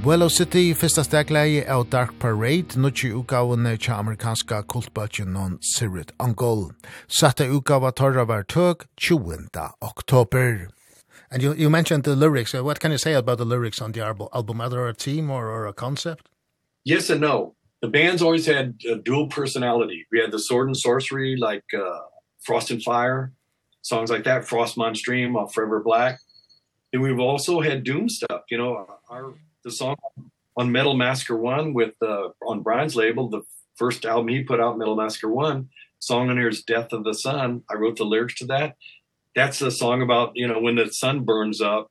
Willow 0.09 0.29
City 0.29 0.75
fyrsta 0.75 1.03
stegleie 1.05 1.67
av 1.69 1.83
Dark 1.91 2.15
Parade, 2.19 2.79
nutje 2.81 3.11
utgavene 3.13 3.75
tja 3.77 3.99
amerikanska 4.01 4.63
kultbøtjen 4.73 5.35
non 5.37 5.59
Sirit 5.61 6.15
Angol. 6.17 6.71
Satte 7.13 7.45
utgava 7.45 7.91
torra 7.93 8.25
var 8.25 8.47
tøk 8.49 8.87
20. 8.97 9.51
oktober. 9.83 10.71
And 11.31 11.43
you, 11.43 11.53
you 11.53 11.69
mentioned 11.69 12.05
the 12.05 12.17
lyrics. 12.17 12.55
Uh, 12.55 12.65
what 12.65 12.81
can 12.81 12.91
you 12.91 12.97
say 12.97 13.13
about 13.13 13.37
the 13.37 13.45
lyrics 13.45 13.83
on 13.83 13.93
the 13.93 14.01
album? 14.01 14.63
Are 14.63 14.71
there 14.71 14.89
a 14.89 14.95
theme 14.95 15.31
or, 15.31 15.51
or 15.51 15.67
a 15.67 15.75
concept? 15.75 16.31
Yes 16.85 17.11
and 17.11 17.21
no. 17.21 17.55
The 17.83 17.89
band's 17.89 18.23
always 18.23 18.47
had 18.47 18.81
a 18.91 18.97
dual 18.97 19.27
personality. 19.27 20.07
We 20.11 20.21
had 20.21 20.31
the 20.31 20.39
sword 20.39 20.69
and 20.69 20.77
sorcery, 20.77 21.37
like 21.37 21.65
uh, 21.75 21.99
Frost 22.41 22.71
and 22.71 22.83
Fire, 22.83 23.35
songs 23.83 24.11
like 24.11 24.25
that, 24.25 24.49
Frost 24.49 24.79
Monstream, 24.79 25.37
uh, 25.37 25.49
Forever 25.49 25.81
Black. 25.81 26.19
And 26.95 27.03
we've 27.03 27.21
also 27.21 27.61
had 27.61 27.85
doom 27.85 28.09
stuff, 28.09 28.45
you 28.49 28.57
know, 28.57 28.87
our 29.11 29.35
the 29.69 29.75
song 29.75 29.97
on 30.57 30.73
Metal 30.73 30.95
Masker 30.95 31.37
1 31.37 31.75
with 31.75 31.95
uh, 32.01 32.29
on 32.43 32.63
Brian's 32.63 32.97
label, 32.97 33.29
the 33.29 33.43
first 33.77 34.07
album 34.07 34.29
he 34.29 34.43
put 34.43 34.61
out 34.61 34.79
Metal 34.79 34.97
Masker 34.97 35.29
1, 35.29 35.69
song 35.99 36.31
on 36.31 36.39
here 36.39 36.49
is 36.49 36.63
Death 36.63 36.93
of 36.93 37.05
the 37.05 37.13
Sun. 37.13 37.63
I 37.71 37.75
wrote 37.75 37.99
the 37.99 38.05
lyrics 38.05 38.37
to 38.37 38.47
that. 38.47 38.77
That's 39.37 39.61
a 39.61 39.71
song 39.71 40.01
about, 40.01 40.33
you 40.35 40.49
know, 40.49 40.59
when 40.59 40.77
the 40.77 40.91
sun 40.91 41.25
burns 41.25 41.61
up. 41.61 41.91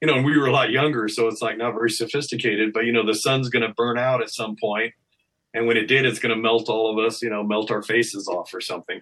You 0.00 0.08
know, 0.08 0.14
and 0.14 0.24
we 0.24 0.36
were 0.36 0.46
a 0.46 0.52
lot 0.52 0.70
younger, 0.70 1.06
so 1.08 1.28
it's 1.28 1.42
like 1.42 1.58
not 1.58 1.74
very 1.74 1.90
sophisticated, 1.90 2.72
but 2.72 2.86
you 2.86 2.92
know, 2.92 3.06
the 3.06 3.14
sun's 3.14 3.50
going 3.50 3.64
to 3.64 3.74
burn 3.74 3.98
out 3.98 4.20
at 4.20 4.30
some 4.30 4.56
point, 4.60 4.92
and 5.54 5.68
when 5.68 5.76
it 5.76 5.86
did, 5.86 6.04
it's 6.04 6.18
going 6.18 6.34
to 6.34 6.40
melt 6.40 6.68
all 6.68 6.90
of 6.90 7.04
us, 7.04 7.22
you 7.22 7.30
know, 7.30 7.44
melt 7.44 7.70
our 7.70 7.82
faces 7.82 8.26
off 8.26 8.52
or 8.52 8.60
something. 8.60 9.00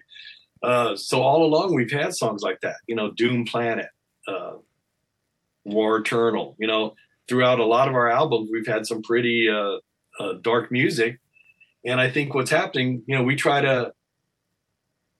Uh 0.61 0.95
so 0.95 1.23
all 1.23 1.43
along 1.43 1.73
we've 1.73 1.91
had 1.91 2.13
songs 2.13 2.43
like 2.43 2.61
that, 2.61 2.75
you 2.85 2.95
know, 2.95 3.09
Doom 3.09 3.45
Planet, 3.45 3.87
uh 4.27 4.57
War 5.63 5.97
Eternal, 5.97 6.55
you 6.59 6.67
know, 6.67 6.93
throughout 7.31 7.59
a 7.59 7.65
lot 7.65 7.87
of 7.87 7.95
our 7.95 8.09
albums 8.09 8.49
we've 8.51 8.67
had 8.67 8.85
some 8.85 9.01
pretty 9.01 9.49
uh, 9.49 9.77
uh 10.19 10.33
dark 10.41 10.71
music. 10.71 11.19
And 11.85 11.99
i 12.01 12.11
think 12.11 12.33
what's 12.33 12.51
happening 12.51 13.03
you 13.07 13.17
know 13.17 13.23
we 13.23 13.35
try 13.35 13.61
to 13.61 13.93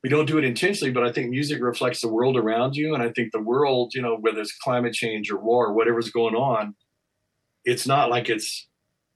we 0.03 0.09
don't 0.09 0.25
do 0.25 0.37
it 0.37 0.43
intentionally 0.43 0.91
but 0.91 1.03
i 1.03 1.11
think 1.11 1.29
music 1.29 1.61
reflects 1.61 2.01
the 2.01 2.09
world 2.09 2.35
around 2.35 2.75
you. 2.75 2.93
And 2.93 3.01
i 3.01 3.09
think 3.09 3.31
the 3.31 3.41
world 3.41 3.93
you 3.95 4.01
know 4.01 4.17
whether 4.17 4.41
it's 4.41 4.57
climate 4.57 4.93
change 4.93 5.31
or 5.31 5.37
war 5.37 5.67
or 5.67 5.73
whatever's 5.73 6.09
going 6.09 6.35
on 6.35 6.75
it's 7.63 7.87
not 7.87 8.09
like 8.09 8.29
it's 8.29 8.67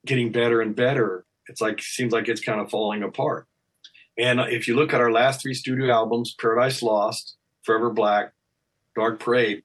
getting 0.06 0.32
better 0.32 0.62
and 0.62 0.76
better. 0.76 1.26
It's 1.48 1.62
like 1.62 1.82
seems 1.82 2.14
like 2.14 2.28
it's 2.28 2.42
kind 2.42 2.62
of 2.62 2.70
falling 2.70 3.04
apart. 3.04 3.48
And 4.18 4.40
if 4.40 4.68
you 4.68 4.76
look 4.76 4.94
at 4.94 5.02
our 5.02 5.12
last 5.12 5.42
three 5.42 5.54
studio 5.54 5.92
albums 5.92 6.36
paradise 6.40 6.82
lost 6.82 7.36
forever 7.64 7.90
black 7.90 8.32
dark 8.96 9.20
parade 9.20 9.64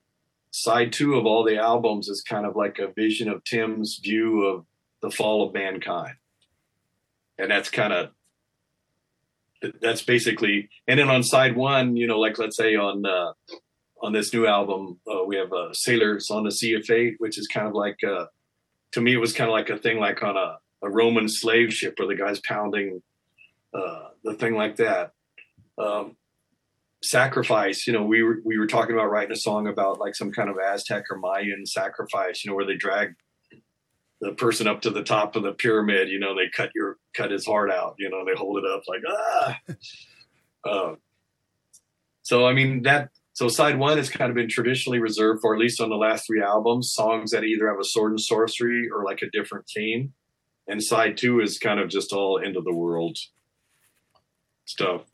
side 0.50 0.92
2 0.92 1.14
of 1.14 1.26
all 1.26 1.44
the 1.44 1.56
albums 1.56 2.08
is 2.08 2.22
kind 2.22 2.46
of 2.46 2.56
like 2.56 2.78
a 2.78 2.92
vision 2.92 3.28
of 3.28 3.44
Tim's 3.44 4.00
view 4.02 4.44
of 4.44 4.66
the 5.02 5.10
fall 5.10 5.46
of 5.46 5.54
mankind. 5.54 6.14
And 7.38 7.50
that's 7.50 7.70
kind 7.70 7.92
of 7.92 8.10
that's 9.80 10.02
basically 10.02 10.68
and 10.88 10.98
then 10.98 11.10
on 11.10 11.22
side 11.22 11.56
1, 11.56 11.96
you 11.96 12.06
know, 12.06 12.18
like 12.18 12.38
let's 12.38 12.56
say 12.56 12.76
on 12.76 13.04
uh 13.06 13.32
on 14.02 14.12
this 14.12 14.32
new 14.32 14.46
album, 14.46 14.98
uh, 15.06 15.22
we 15.26 15.36
have 15.36 15.52
uh, 15.52 15.74
Sailors 15.74 16.30
on 16.30 16.44
the 16.44 16.50
Sea 16.50 16.72
of 16.72 16.86
Fate, 16.86 17.16
which 17.18 17.38
is 17.38 17.46
kind 17.46 17.66
of 17.66 17.74
like 17.74 17.98
uh 18.06 18.26
to 18.92 19.00
me 19.00 19.14
it 19.14 19.18
was 19.18 19.32
kind 19.32 19.48
of 19.48 19.52
like 19.52 19.70
a 19.70 19.78
thing 19.78 19.98
like 19.98 20.22
on 20.22 20.36
a 20.36 20.58
a 20.82 20.90
Roman 20.90 21.28
slave 21.28 21.72
ship 21.72 21.94
where 21.98 22.08
the 22.08 22.14
guys 22.14 22.40
pounding 22.40 23.02
uh 23.74 24.08
the 24.24 24.34
thing 24.34 24.54
like 24.54 24.76
that. 24.76 25.12
Um 25.78 26.16
sacrifice 27.02 27.86
you 27.86 27.92
know 27.92 28.02
we 28.02 28.22
were 28.22 28.40
we 28.44 28.58
were 28.58 28.66
talking 28.66 28.94
about 28.94 29.10
writing 29.10 29.32
a 29.32 29.36
song 29.36 29.66
about 29.66 29.98
like 29.98 30.14
some 30.14 30.30
kind 30.30 30.50
of 30.50 30.56
aztec 30.58 31.04
or 31.10 31.16
mayan 31.16 31.64
sacrifice 31.64 32.44
you 32.44 32.50
know 32.50 32.54
where 32.54 32.66
they 32.66 32.76
drag 32.76 33.14
the 34.20 34.32
person 34.32 34.66
up 34.66 34.82
to 34.82 34.90
the 34.90 35.02
top 35.02 35.34
of 35.34 35.42
the 35.42 35.52
pyramid 35.52 36.10
you 36.10 36.18
know 36.18 36.34
they 36.34 36.48
cut 36.54 36.70
your 36.74 36.98
cut 37.14 37.30
his 37.30 37.46
heart 37.46 37.70
out 37.70 37.94
you 37.98 38.10
know 38.10 38.24
they 38.26 38.34
hold 38.36 38.58
it 38.58 38.70
up 38.70 38.82
like 38.86 39.00
ah! 39.08 39.58
Uh, 40.64 40.94
so 42.22 42.46
i 42.46 42.52
mean 42.52 42.82
that 42.82 43.08
so 43.40 43.48
side 43.48 43.78
one 43.78 43.96
has 43.96 44.10
kind 44.10 44.28
of 44.28 44.34
been 44.34 44.50
traditionally 44.50 44.98
reserved 44.98 45.40
for 45.40 45.54
at 45.54 45.60
least 45.60 45.80
on 45.80 45.88
the 45.88 45.96
last 45.96 46.26
three 46.26 46.42
albums 46.42 46.92
songs 46.92 47.30
that 47.30 47.42
either 47.42 47.68
have 47.68 47.78
a 47.80 47.84
sword 47.84 48.12
and 48.12 48.20
sorcery 48.20 48.90
or 48.94 49.02
like 49.02 49.22
a 49.22 49.30
different 49.30 49.64
theme. 49.74 50.12
And 50.68 50.82
side 50.82 51.16
2 51.16 51.40
is 51.40 51.58
kind 51.58 51.80
of 51.80 51.88
just 51.88 52.12
all 52.12 52.38
end 52.38 52.58
of 52.58 52.64
the 52.64 52.74
world 52.74 53.16
stuff. 54.66 55.06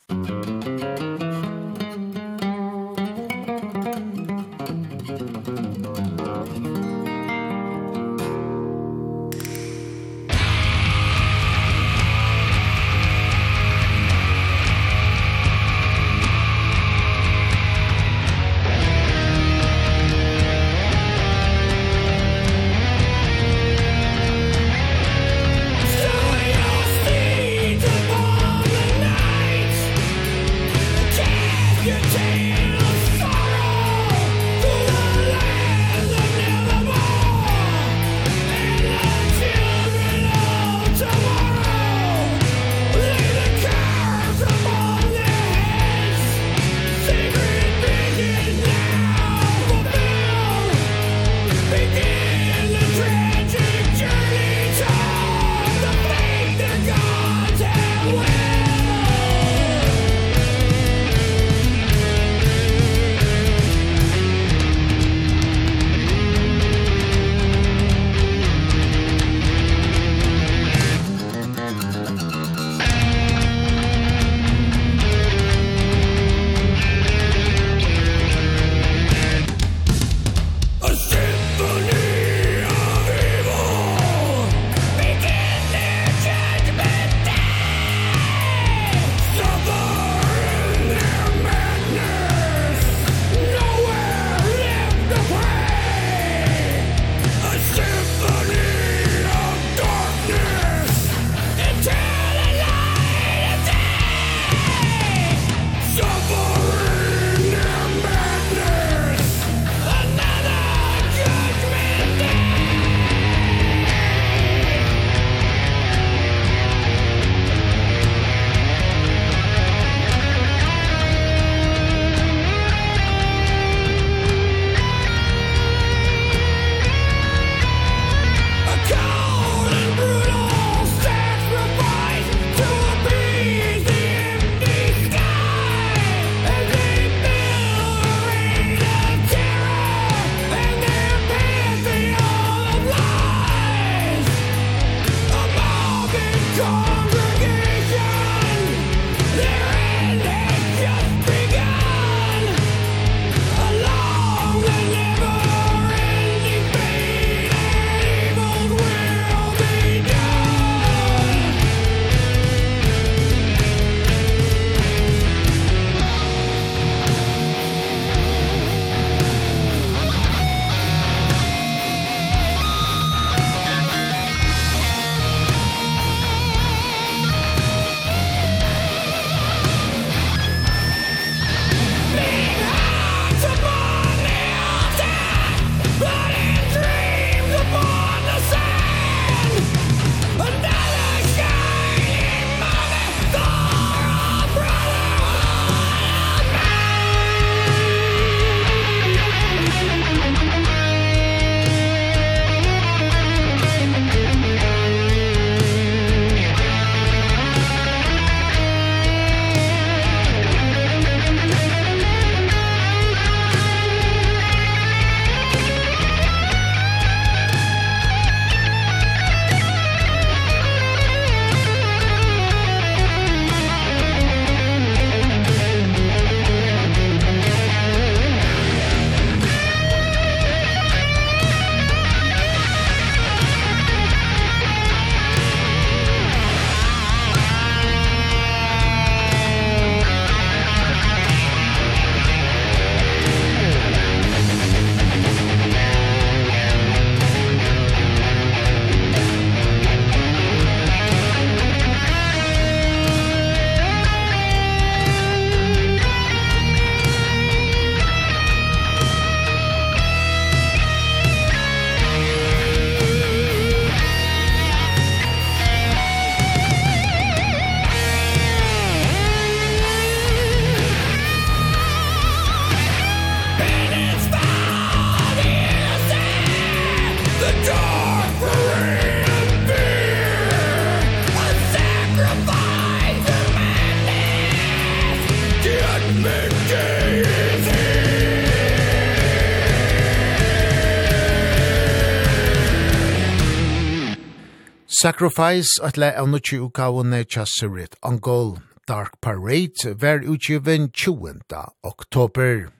Sacrifice 295.06 295.78
at 295.86 295.96
le 295.96 296.08
av 296.18 296.26
nutje 296.26 296.56
ukavone 296.58 297.20
Chasserit 297.30 297.92
Angol 298.02 298.56
Dark 298.88 299.20
Parade 299.20 299.94
ver 299.94 300.18
utgiven 300.18 300.90
20. 300.90 301.42
oktober. 301.84 302.70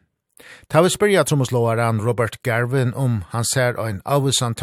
Ta 0.69 0.83
vi 0.83 0.91
spyrja 0.91 1.25
trommeslåaren 1.25 2.01
Robert 2.01 2.43
Garvin 2.43 2.95
om 2.95 3.23
han 3.29 3.45
ser 3.45 3.79
ein 3.79 4.03
avisan 4.05 4.55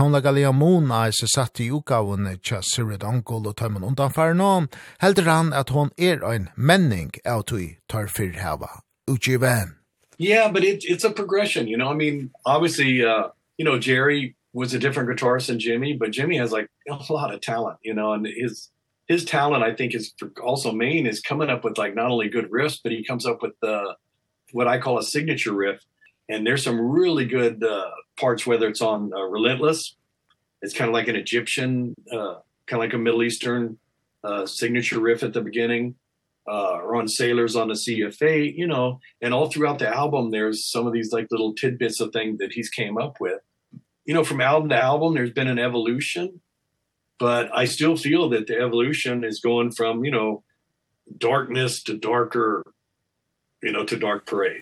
moon 0.53 0.91
a 0.91 1.07
er 1.07 1.11
satt 1.11 1.61
i 1.61 1.69
ukavone 1.71 2.37
Chasserit 2.43 3.03
Angol 3.03 3.47
og 3.47 3.55
tøymen 3.55 3.83
undanfæren 3.83 4.41
og 4.41 4.67
heldur 4.99 5.31
han 5.31 5.53
at 5.53 5.69
hon 5.69 5.91
er 5.97 6.21
ein 6.25 6.49
menning 6.57 7.11
av 7.25 7.43
tui 7.43 7.77
tar 7.87 8.07
fyrhava 8.07 8.81
utgiven. 9.07 9.77
Yeah, 10.17 10.51
but 10.51 10.65
it, 10.65 10.83
it's 10.83 11.05
a 11.05 11.11
progression, 11.11 11.69
you 11.69 11.77
know, 11.77 11.87
I 11.87 11.95
mean, 11.95 12.31
obviously, 12.45 13.05
uh, 13.05 13.29
you 13.57 13.63
know, 13.63 13.79
Jerry 13.79 14.35
was 14.53 14.73
a 14.73 14.79
different 14.79 15.09
guitarist 15.09 15.47
than 15.47 15.59
Jimmy, 15.59 15.93
but 15.93 16.11
Jimmy 16.11 16.37
has 16.37 16.51
like 16.51 16.67
a 16.89 17.11
lot 17.11 17.33
of 17.33 17.41
talent, 17.41 17.79
you 17.83 17.93
know, 17.93 18.13
and 18.13 18.25
his 18.25 18.69
his 19.07 19.25
talent 19.25 19.63
I 19.63 19.73
think 19.73 19.93
is 19.93 20.13
also 20.41 20.71
main 20.71 21.05
is 21.07 21.19
coming 21.19 21.49
up 21.49 21.63
with 21.63 21.77
like 21.77 21.95
not 21.95 22.11
only 22.11 22.29
good 22.29 22.49
riffs, 22.51 22.79
but 22.81 22.91
he 22.91 23.03
comes 23.03 23.25
up 23.25 23.41
with 23.41 23.53
the 23.61 23.95
what 24.51 24.67
I 24.67 24.77
call 24.77 24.97
a 24.97 25.03
signature 25.03 25.53
riff. 25.53 25.81
And 26.29 26.47
there's 26.47 26.63
some 26.63 26.79
really 26.79 27.25
good 27.25 27.63
uh, 27.63 27.89
parts 28.17 28.45
whether 28.45 28.67
it's 28.69 28.81
on 28.81 29.11
uh, 29.13 29.23
Relentless. 29.23 29.95
It's 30.61 30.73
kind 30.73 30.87
of 30.87 30.93
like 30.93 31.07
an 31.07 31.15
Egyptian 31.15 31.95
uh 32.11 32.35
kind 32.65 32.81
of 32.81 32.85
like 32.87 32.93
a 32.93 32.97
Middle 32.97 33.23
Eastern 33.23 33.77
uh 34.23 34.45
signature 34.45 34.99
riff 34.99 35.23
at 35.23 35.33
the 35.33 35.41
beginning 35.41 35.95
uh 36.47 36.75
or 36.75 36.95
on 36.95 37.07
Sailors 37.07 37.55
on 37.55 37.69
the 37.69 37.75
Sea 37.75 38.01
of 38.01 38.15
Fate, 38.15 38.55
you 38.55 38.67
know, 38.67 38.99
and 39.21 39.33
all 39.33 39.49
throughout 39.49 39.79
the 39.79 39.89
album 39.89 40.29
there's 40.29 40.69
some 40.69 40.85
of 40.87 40.93
these 40.93 41.11
like 41.11 41.27
little 41.31 41.53
tidbits 41.55 41.99
of 41.99 42.13
things 42.13 42.37
that 42.37 42.53
he's 42.53 42.69
came 42.69 42.97
up 42.97 43.19
with 43.19 43.41
you 44.05 44.13
know 44.13 44.23
from 44.23 44.41
album 44.41 44.69
to 44.69 44.75
album 44.75 45.13
there's 45.13 45.31
been 45.31 45.47
an 45.47 45.59
evolution 45.59 46.41
but 47.19 47.49
I 47.55 47.65
still 47.65 47.95
feel 47.95 48.29
that 48.29 48.47
the 48.47 48.59
evolution 48.59 49.23
is 49.23 49.39
going 49.39 49.71
from 49.71 50.03
you 50.03 50.11
know 50.11 50.43
darkness 51.17 51.83
to 51.83 51.97
darker 51.97 52.63
you 53.61 53.71
know 53.71 53.85
to 53.85 53.97
dark 53.97 54.25
parade. 54.25 54.61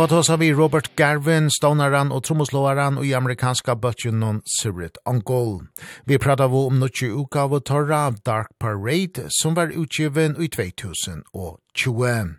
hava 0.00 0.08
tosa 0.08 0.36
vi 0.36 0.52
Robert 0.52 0.96
Garvin, 0.96 1.50
stonaran 1.50 2.08
og 2.12 2.22
trommoslåaran 2.24 2.96
og 2.96 3.04
i 3.04 3.10
amerikanska 3.12 3.74
bøtjunnen 3.76 4.38
Sirit 4.48 4.96
Angol. 5.04 5.66
Vi 6.08 6.16
pratar 6.16 6.48
om 6.48 6.78
nutje 6.80 7.10
uka 7.12 7.42
av 7.44 7.60
torra 7.60 8.10
Dark 8.24 8.48
Parade, 8.58 9.26
som 9.28 9.54
var 9.54 9.68
utgiven 9.76 10.36
i 10.40 10.48
2020. 10.48 12.32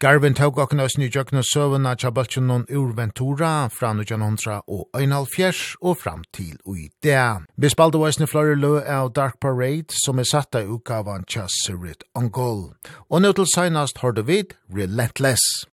Garvin 0.00 0.34
tåg 0.34 0.58
okken 0.58 0.84
oss 0.84 0.98
nyjøkne 1.00 1.40
søvna 1.48 1.94
tja 1.96 2.10
bøtjunnen 2.12 2.66
ur 2.68 2.92
Ventura 2.92 3.70
fra 3.72 3.94
1900 3.96 4.60
og 4.68 4.84
1904 4.92 5.80
og 5.80 5.96
fram 5.96 6.28
til 6.36 6.60
ui 6.66 6.90
det. 7.02 7.48
Vi 7.56 7.72
spalte 7.72 7.96
oss 7.96 8.20
flore 8.28 8.52
lø 8.54 8.82
av 8.84 9.14
Dark 9.16 9.40
Parade, 9.40 9.96
som 10.04 10.18
er 10.18 10.28
satta 10.28 10.60
uka 10.60 11.00
av 11.00 11.24
tja 11.24 11.48
Sirit 11.48 12.04
Angol. 12.14 12.74
Og 13.08 13.24
nå 13.24 13.32
til 13.32 13.48
senast 13.48 14.04
har 14.04 14.12
du 14.12 14.22
vid 14.22 14.52
Relentless. 14.68 15.64